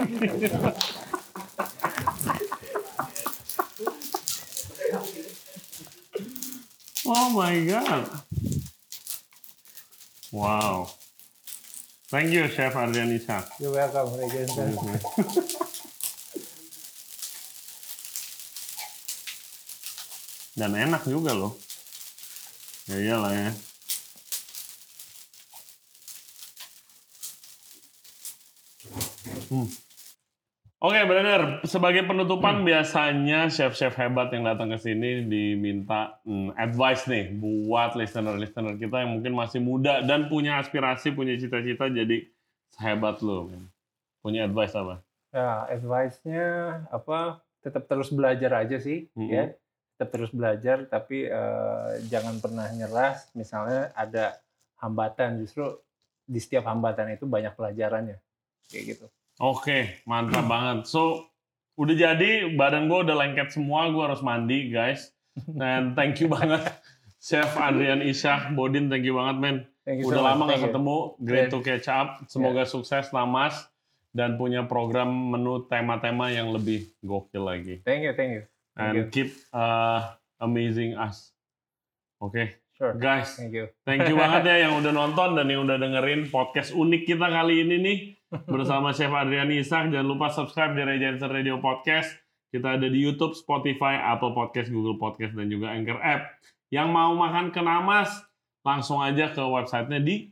Oh 7.06 7.30
my 7.30 7.64
god. 7.65 8.10
Wow. 10.32 10.90
Thank 12.10 12.32
you, 12.34 12.48
Chef 12.49 12.73
Ardianisa. 12.73 13.45
You're 13.60 13.72
welcome. 13.72 14.18
Dan 20.56 20.72
enak 20.72 21.03
juga 21.06 21.36
loh. 21.36 21.53
Ya 22.90 22.98
iyalah 22.98 23.34
ya. 23.36 23.52
Hmm. 29.52 29.85
Oke, 30.84 30.99
benar. 31.07 31.64
Sebagai 31.64 32.03
penutupan 32.03 32.68
biasanya 32.68 33.47
chef-chef 33.47 33.95
hebat 33.95 34.27
yang 34.35 34.43
datang 34.43 34.69
ke 34.76 34.77
sini 34.77 35.23
diminta 35.23 36.19
hmm, 36.27 36.52
advice 36.60 37.07
nih 37.07 37.31
buat 37.31 37.95
listener-listener 37.95 38.76
kita 38.76 39.07
yang 39.07 39.18
mungkin 39.18 39.34
masih 39.39 39.64
muda 39.64 40.03
dan 40.03 40.27
punya 40.27 40.60
aspirasi, 40.60 41.15
punya 41.15 41.39
cita-cita 41.39 41.88
jadi 41.88 42.27
sehebat 42.76 43.23
lo. 43.23 43.49
Punya 44.19 44.52
advice 44.52 44.76
apa? 44.76 44.99
Ya, 45.31 45.64
advice-nya 45.72 46.47
apa? 46.91 47.39
Tetap 47.64 47.88
terus 47.88 48.11
belajar 48.11 48.52
aja 48.68 48.76
sih, 48.76 49.07
Mm-mm. 49.15 49.31
ya. 49.31 49.56
Tetap 49.95 50.10
terus 50.11 50.31
belajar, 50.35 50.84
tapi 50.91 51.23
eh, 51.23 51.91
jangan 52.11 52.43
pernah 52.43 52.68
nyerah. 52.76 53.15
Misalnya 53.31 53.95
ada 53.95 54.43
hambatan, 54.84 55.39
justru 55.39 55.80
di 56.27 56.38
setiap 56.43 56.68
hambatan 56.68 57.15
itu 57.15 57.23
banyak 57.23 57.56
pelajarannya, 57.56 58.19
kayak 58.68 58.84
gitu. 58.91 59.07
Oke, 59.38 59.99
mantap 60.03 60.48
banget. 60.52 60.88
So, 60.88 61.28
udah 61.76 61.91
jadi, 61.91 62.53
badan 62.53 62.88
gue 62.88 62.99
udah 63.03 63.16
lengket 63.18 63.52
semua, 63.52 63.90
gue 63.90 63.99
harus 63.99 64.20
mandi, 64.20 64.70
guys. 64.70 65.12
Dan 65.45 65.91
thank 65.98 66.20
you 66.20 66.28
banget, 66.28 66.64
Chef 67.18 67.52
Adrian 67.53 67.99
Isyah, 67.99 68.52
Bodin, 68.52 68.88
thank 68.88 69.03
you 69.03 69.14
banget, 69.14 69.38
men. 69.38 69.57
You 69.86 70.02
so 70.02 70.10
Udah 70.10 70.18
much. 70.18 70.30
lama 70.32 70.41
gak 70.41 70.49
Thank 70.49 70.57
you. 70.57 70.68
ketemu, 70.72 70.98
great 71.20 71.40
Yeah. 71.41 71.53
to 71.53 71.60
catch 71.62 71.88
up. 71.88 72.10
Semoga 72.26 72.64
sukses, 72.66 73.06
Namas, 73.12 73.53
dan 74.10 74.34
punya 74.34 74.64
program 74.64 75.07
menu 75.30 75.62
tema-tema 75.66 76.30
yang 76.30 76.49
lebih 76.49 76.90
gokil 76.99 77.44
lagi. 77.44 77.76
Thank 77.84 78.02
you, 78.02 78.14
thank 78.14 78.32
you. 78.34 78.44
Thank 78.74 78.91
you. 78.91 79.03
And 79.03 79.14
keep 79.14 79.30
uh, 79.52 80.10
amazing 80.38 80.95
us. 80.95 81.30
Oke, 82.18 82.57
Sure. 82.74 82.91
guys. 82.94 83.36
Thank 83.36 83.53
you. 83.53 83.70
Thank 83.84 84.07
you 84.07 84.18
banget 84.20 84.48
ya 84.48 84.68
yang 84.68 84.80
udah 84.80 84.90
nonton 84.90 85.38
dan 85.38 85.45
yang 85.48 85.64
udah 85.64 85.78
dengerin 85.78 86.28
podcast 86.28 86.72
unik 86.72 87.06
kita 87.06 87.28
kali 87.28 87.62
ini 87.62 87.76
nih 87.78 87.98
bersama 88.31 88.91
Chef 88.91 89.11
Adrian 89.11 89.52
Isak. 89.53 89.93
Jangan 89.93 90.07
lupa 90.07 90.34
subscribe 90.34 90.73
di 90.73 90.81
Ray 90.81 90.99
Jensen 91.02 91.30
Radio 91.30 91.61
Podcast. 91.61 92.10
Kita 92.49 92.80
ada 92.80 92.88
di 92.88 92.99
YouTube, 93.03 93.35
Spotify, 93.35 93.99
Apple 93.99 94.31
Podcast, 94.31 94.72
Google 94.72 94.95
Podcast, 94.95 95.35
dan 95.35 95.52
juga 95.52 95.76
Anchor 95.76 95.99
App. 95.99 96.39
Yang 96.72 96.88
mau 96.88 97.11
makan 97.14 97.52
ke 97.52 97.60
Namas, 97.60 98.10
langsung 98.64 99.03
aja 99.03 99.30
ke 99.30 99.43
websitenya 99.43 99.99
di 99.99 100.31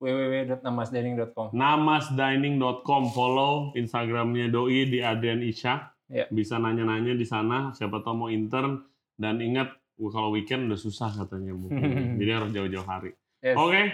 www.namasdining.com. 0.00 1.52
namasdining.com. 1.52 3.02
Follow 3.12 3.76
Instagramnya 3.76 4.48
Doi 4.48 4.88
di 4.88 5.04
Adrian 5.04 5.44
Isyak. 5.44 5.92
Ya. 6.08 6.24
Bisa 6.32 6.56
nanya-nanya 6.56 7.12
di 7.12 7.28
sana. 7.28 7.76
Siapa 7.76 8.00
tahu 8.00 8.26
mau 8.26 8.30
intern. 8.32 8.80
Dan 9.20 9.44
ingat, 9.44 9.76
kalau 10.00 10.32
weekend 10.32 10.72
udah 10.72 10.80
susah 10.80 11.12
katanya. 11.12 11.52
Jadi 12.18 12.30
harus 12.32 12.50
jauh-jauh 12.56 12.88
hari. 12.88 13.12
Yes. 13.44 13.60
Oke. 13.60 13.92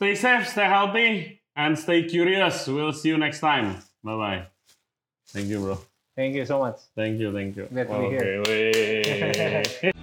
Stay 0.00 0.16
safe, 0.16 0.48
stay 0.48 0.64
healthy, 0.64 1.39
and 1.56 1.78
stay 1.78 2.04
curious. 2.04 2.66
We'll 2.66 2.92
see 2.92 3.08
you 3.08 3.18
next 3.18 3.40
time. 3.40 3.76
Bye-bye. 4.02 4.46
Thank 5.28 5.46
you, 5.48 5.60
bro. 5.60 5.78
Thank 6.16 6.34
you 6.34 6.44
so 6.44 6.58
much. 6.58 6.76
Thank 6.94 7.20
you, 7.20 7.32
thank 7.32 7.56
you. 7.56 7.66
Glad 7.72 7.88
to 7.88 7.98
be 7.98 9.82
here. 9.82 9.92